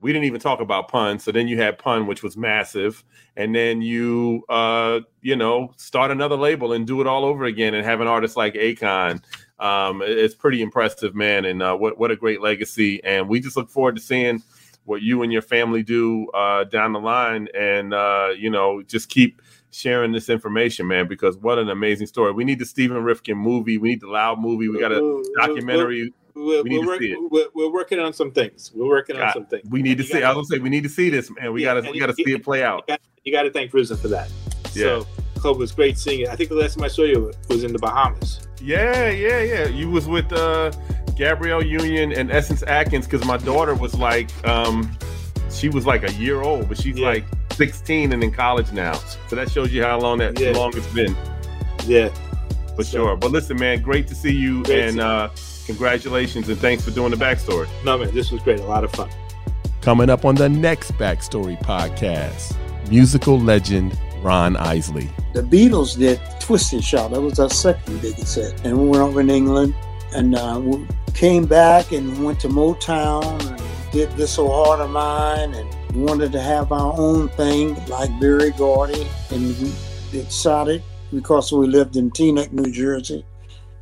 we 0.00 0.12
didn't 0.12 0.24
even 0.24 0.40
talk 0.40 0.60
about 0.60 0.88
pun. 0.88 1.18
So 1.18 1.30
then 1.30 1.46
you 1.46 1.58
had 1.58 1.78
pun, 1.78 2.06
which 2.06 2.22
was 2.22 2.36
massive, 2.36 3.04
and 3.36 3.54
then 3.54 3.82
you 3.82 4.44
uh, 4.48 5.00
you 5.22 5.36
know 5.36 5.72
start 5.76 6.10
another 6.10 6.36
label 6.36 6.72
and 6.72 6.86
do 6.86 7.00
it 7.00 7.06
all 7.06 7.24
over 7.24 7.44
again, 7.44 7.74
and 7.74 7.84
have 7.84 8.00
an 8.00 8.06
artist 8.06 8.36
like 8.36 8.54
Akon 8.54 9.22
um, 9.60 10.02
it's 10.04 10.34
pretty 10.34 10.62
impressive, 10.62 11.14
man. 11.14 11.44
And 11.44 11.62
uh, 11.62 11.76
what 11.76 11.98
what 11.98 12.10
a 12.10 12.16
great 12.16 12.40
legacy. 12.40 13.02
And 13.04 13.28
we 13.28 13.40
just 13.40 13.56
look 13.56 13.70
forward 13.70 13.96
to 13.96 14.02
seeing 14.02 14.42
what 14.84 15.02
you 15.02 15.22
and 15.22 15.32
your 15.32 15.42
family 15.42 15.82
do 15.82 16.28
uh, 16.30 16.64
down 16.64 16.92
the 16.92 17.00
line. 17.00 17.48
And 17.54 17.94
uh, 17.94 18.30
you 18.36 18.50
know, 18.50 18.82
just 18.82 19.08
keep 19.08 19.42
sharing 19.70 20.12
this 20.12 20.28
information, 20.28 20.86
man, 20.86 21.06
because 21.06 21.36
what 21.36 21.58
an 21.58 21.68
amazing 21.68 22.06
story. 22.06 22.32
We 22.32 22.44
need 22.44 22.58
the 22.58 22.66
Stephen 22.66 22.96
Rifkind 22.98 23.36
movie. 23.36 23.78
We 23.78 23.90
need 23.90 24.00
the 24.00 24.08
Loud 24.08 24.40
movie. 24.40 24.68
We 24.68 24.80
got 24.80 24.92
a 24.92 25.22
documentary. 25.36 26.12
We're, 26.34 26.62
we 26.62 26.70
need 26.70 26.86
we're, 26.86 26.98
to 26.98 27.04
see 27.04 27.12
it. 27.12 27.50
We're, 27.54 27.70
working 27.70 27.98
on 27.98 28.12
some 28.12 28.30
things. 28.30 28.72
We're 28.74 28.88
working 28.88 29.16
God, 29.16 29.26
on 29.26 29.32
some 29.32 29.46
things. 29.46 29.68
We 29.68 29.82
need 29.82 29.98
to 29.98 30.04
see. 30.04 30.14
Gotta, 30.14 30.26
I 30.26 30.28
was 30.28 30.48
gonna 30.48 30.58
say 30.58 30.62
we 30.62 30.70
need 30.70 30.84
to 30.84 30.88
see 30.88 31.10
this, 31.10 31.30
man. 31.30 31.52
We 31.52 31.62
yeah, 31.62 31.74
gotta 31.74 31.90
we 31.90 31.98
gotta 31.98 32.14
see 32.14 32.32
it 32.32 32.42
play 32.42 32.62
out. 32.62 32.88
You 33.24 33.32
got 33.32 33.42
to 33.42 33.50
thank 33.50 33.70
Prison 33.70 33.98
for 33.98 34.08
that. 34.08 34.30
Yeah. 34.72 35.02
So, 35.02 35.06
Colb 35.40 35.58
was 35.58 35.72
great 35.72 35.98
seeing 35.98 36.20
it. 36.20 36.28
I 36.28 36.36
think 36.36 36.48
the 36.48 36.54
last 36.54 36.76
time 36.76 36.84
I 36.84 36.88
saw 36.88 37.02
you 37.02 37.32
was 37.48 37.64
in 37.64 37.72
the 37.72 37.78
Bahamas. 37.78 38.46
Yeah, 38.62 39.08
yeah, 39.10 39.42
yeah. 39.42 39.66
You 39.66 39.90
was 39.90 40.06
with 40.06 40.32
uh, 40.32 40.72
Gabrielle 41.16 41.64
Union 41.64 42.12
and 42.12 42.30
Essence 42.30 42.62
Atkins 42.62 43.06
because 43.06 43.24
my 43.26 43.36
daughter 43.38 43.74
was 43.74 43.94
like, 43.94 44.30
um, 44.46 44.96
she 45.50 45.68
was 45.68 45.86
like 45.86 46.08
a 46.08 46.12
year 46.14 46.42
old, 46.42 46.68
but 46.68 46.78
she's 46.78 46.98
yeah. 46.98 47.08
like 47.08 47.24
16 47.52 48.12
and 48.12 48.22
in 48.22 48.32
college 48.32 48.72
now. 48.72 48.94
So 49.28 49.36
that 49.36 49.50
shows 49.50 49.72
you 49.72 49.82
how 49.82 49.98
long 49.98 50.18
that 50.18 50.38
yeah. 50.38 50.52
long 50.52 50.76
it's 50.76 50.86
been. 50.92 51.16
Yeah, 51.86 52.08
for 52.76 52.84
so, 52.84 52.98
sure. 52.98 53.16
But 53.16 53.30
listen, 53.30 53.58
man, 53.58 53.82
great 53.82 54.06
to 54.08 54.14
see 54.14 54.34
you, 54.34 54.64
and 54.64 55.00
uh, 55.00 55.30
congratulations 55.66 56.48
and 56.48 56.58
thanks 56.58 56.84
for 56.84 56.90
doing 56.90 57.10
the 57.10 57.16
backstory. 57.16 57.68
No, 57.84 57.98
man, 57.98 58.14
this 58.14 58.30
was 58.30 58.42
great. 58.42 58.60
A 58.60 58.64
lot 58.64 58.84
of 58.84 58.92
fun. 58.92 59.08
Coming 59.80 60.10
up 60.10 60.24
on 60.24 60.34
the 60.34 60.48
next 60.48 60.92
Backstory 60.92 61.58
podcast, 61.62 62.54
musical 62.90 63.40
legend 63.40 63.98
Ron 64.22 64.56
Isley. 64.56 65.10
The 65.32 65.42
Beatles 65.42 65.98
did 65.98 66.20
Twist 66.40 66.72
and 66.72 66.84
Shout. 66.84 67.12
That 67.12 67.20
was 67.20 67.38
our 67.38 67.50
second 67.50 68.00
biggest 68.00 68.34
hit. 68.34 68.60
And 68.64 68.78
we 68.78 68.88
went 68.88 69.02
over 69.02 69.20
in 69.20 69.30
England 69.30 69.74
and 70.14 70.34
uh, 70.34 70.60
we 70.62 70.86
came 71.14 71.46
back 71.46 71.92
and 71.92 72.24
went 72.24 72.40
to 72.40 72.48
Motown 72.48 73.24
and 73.48 73.92
did 73.92 74.10
This 74.12 74.38
Old 74.38 74.50
Heart 74.50 74.80
of 74.80 74.90
Mine 74.90 75.54
and 75.54 76.06
wanted 76.06 76.32
to 76.32 76.40
have 76.40 76.72
our 76.72 76.94
own 76.96 77.28
thing 77.30 77.74
like 77.86 78.10
Berry 78.20 78.50
Gordy. 78.50 79.06
And 79.30 79.56
we 79.58 79.72
decided, 80.12 80.82
because 81.12 81.52
we 81.52 81.66
lived 81.66 81.96
in 81.96 82.10
Teaneck, 82.10 82.52
New 82.52 82.70
Jersey, 82.70 83.24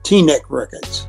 Teaneck 0.03 0.43
Records. 0.49 1.09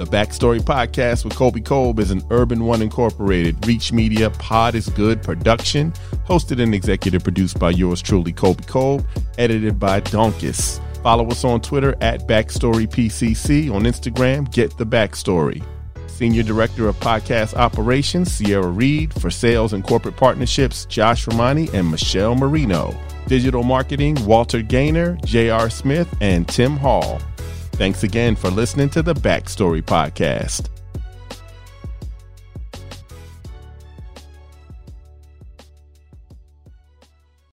The 0.00 0.06
Backstory 0.06 0.60
Podcast 0.60 1.24
with 1.24 1.36
Colby 1.36 1.60
Colb 1.60 1.98
is 2.00 2.10
an 2.10 2.22
Urban 2.30 2.64
One 2.64 2.80
Incorporated, 2.80 3.66
Reach 3.66 3.92
Media, 3.92 4.30
Pod 4.30 4.74
is 4.74 4.88
Good 4.88 5.22
production, 5.22 5.92
hosted 6.26 6.58
and 6.58 6.74
executive 6.74 7.22
produced 7.22 7.58
by 7.58 7.68
yours 7.68 8.00
truly, 8.00 8.32
Colby 8.32 8.64
Colb, 8.64 9.06
edited 9.36 9.78
by 9.78 10.00
Donkus. 10.00 10.80
Follow 11.02 11.28
us 11.28 11.44
on 11.44 11.60
Twitter 11.60 11.94
at 12.00 12.26
BackstoryPCC, 12.26 13.70
on 13.70 13.82
Instagram, 13.82 14.50
Get 14.50 14.74
the 14.78 14.86
Backstory. 14.86 15.62
Senior 16.06 16.44
Director 16.44 16.88
of 16.88 16.96
Podcast 16.96 17.52
Operations, 17.52 18.32
Sierra 18.32 18.68
Reed, 18.68 19.12
for 19.20 19.28
Sales 19.28 19.74
and 19.74 19.84
Corporate 19.84 20.16
Partnerships, 20.16 20.86
Josh 20.86 21.26
Romani 21.26 21.68
and 21.74 21.90
Michelle 21.90 22.34
Marino. 22.34 22.98
Digital 23.26 23.64
Marketing, 23.64 24.16
Walter 24.24 24.62
Gaynor, 24.62 25.18
J.R. 25.26 25.68
Smith, 25.68 26.08
and 26.22 26.48
Tim 26.48 26.78
Hall. 26.78 27.20
Thanks 27.80 28.02
again 28.02 28.36
for 28.36 28.50
listening 28.50 28.90
to 28.90 29.00
the 29.02 29.14
Backstory 29.14 29.80
Podcast. 29.82 30.79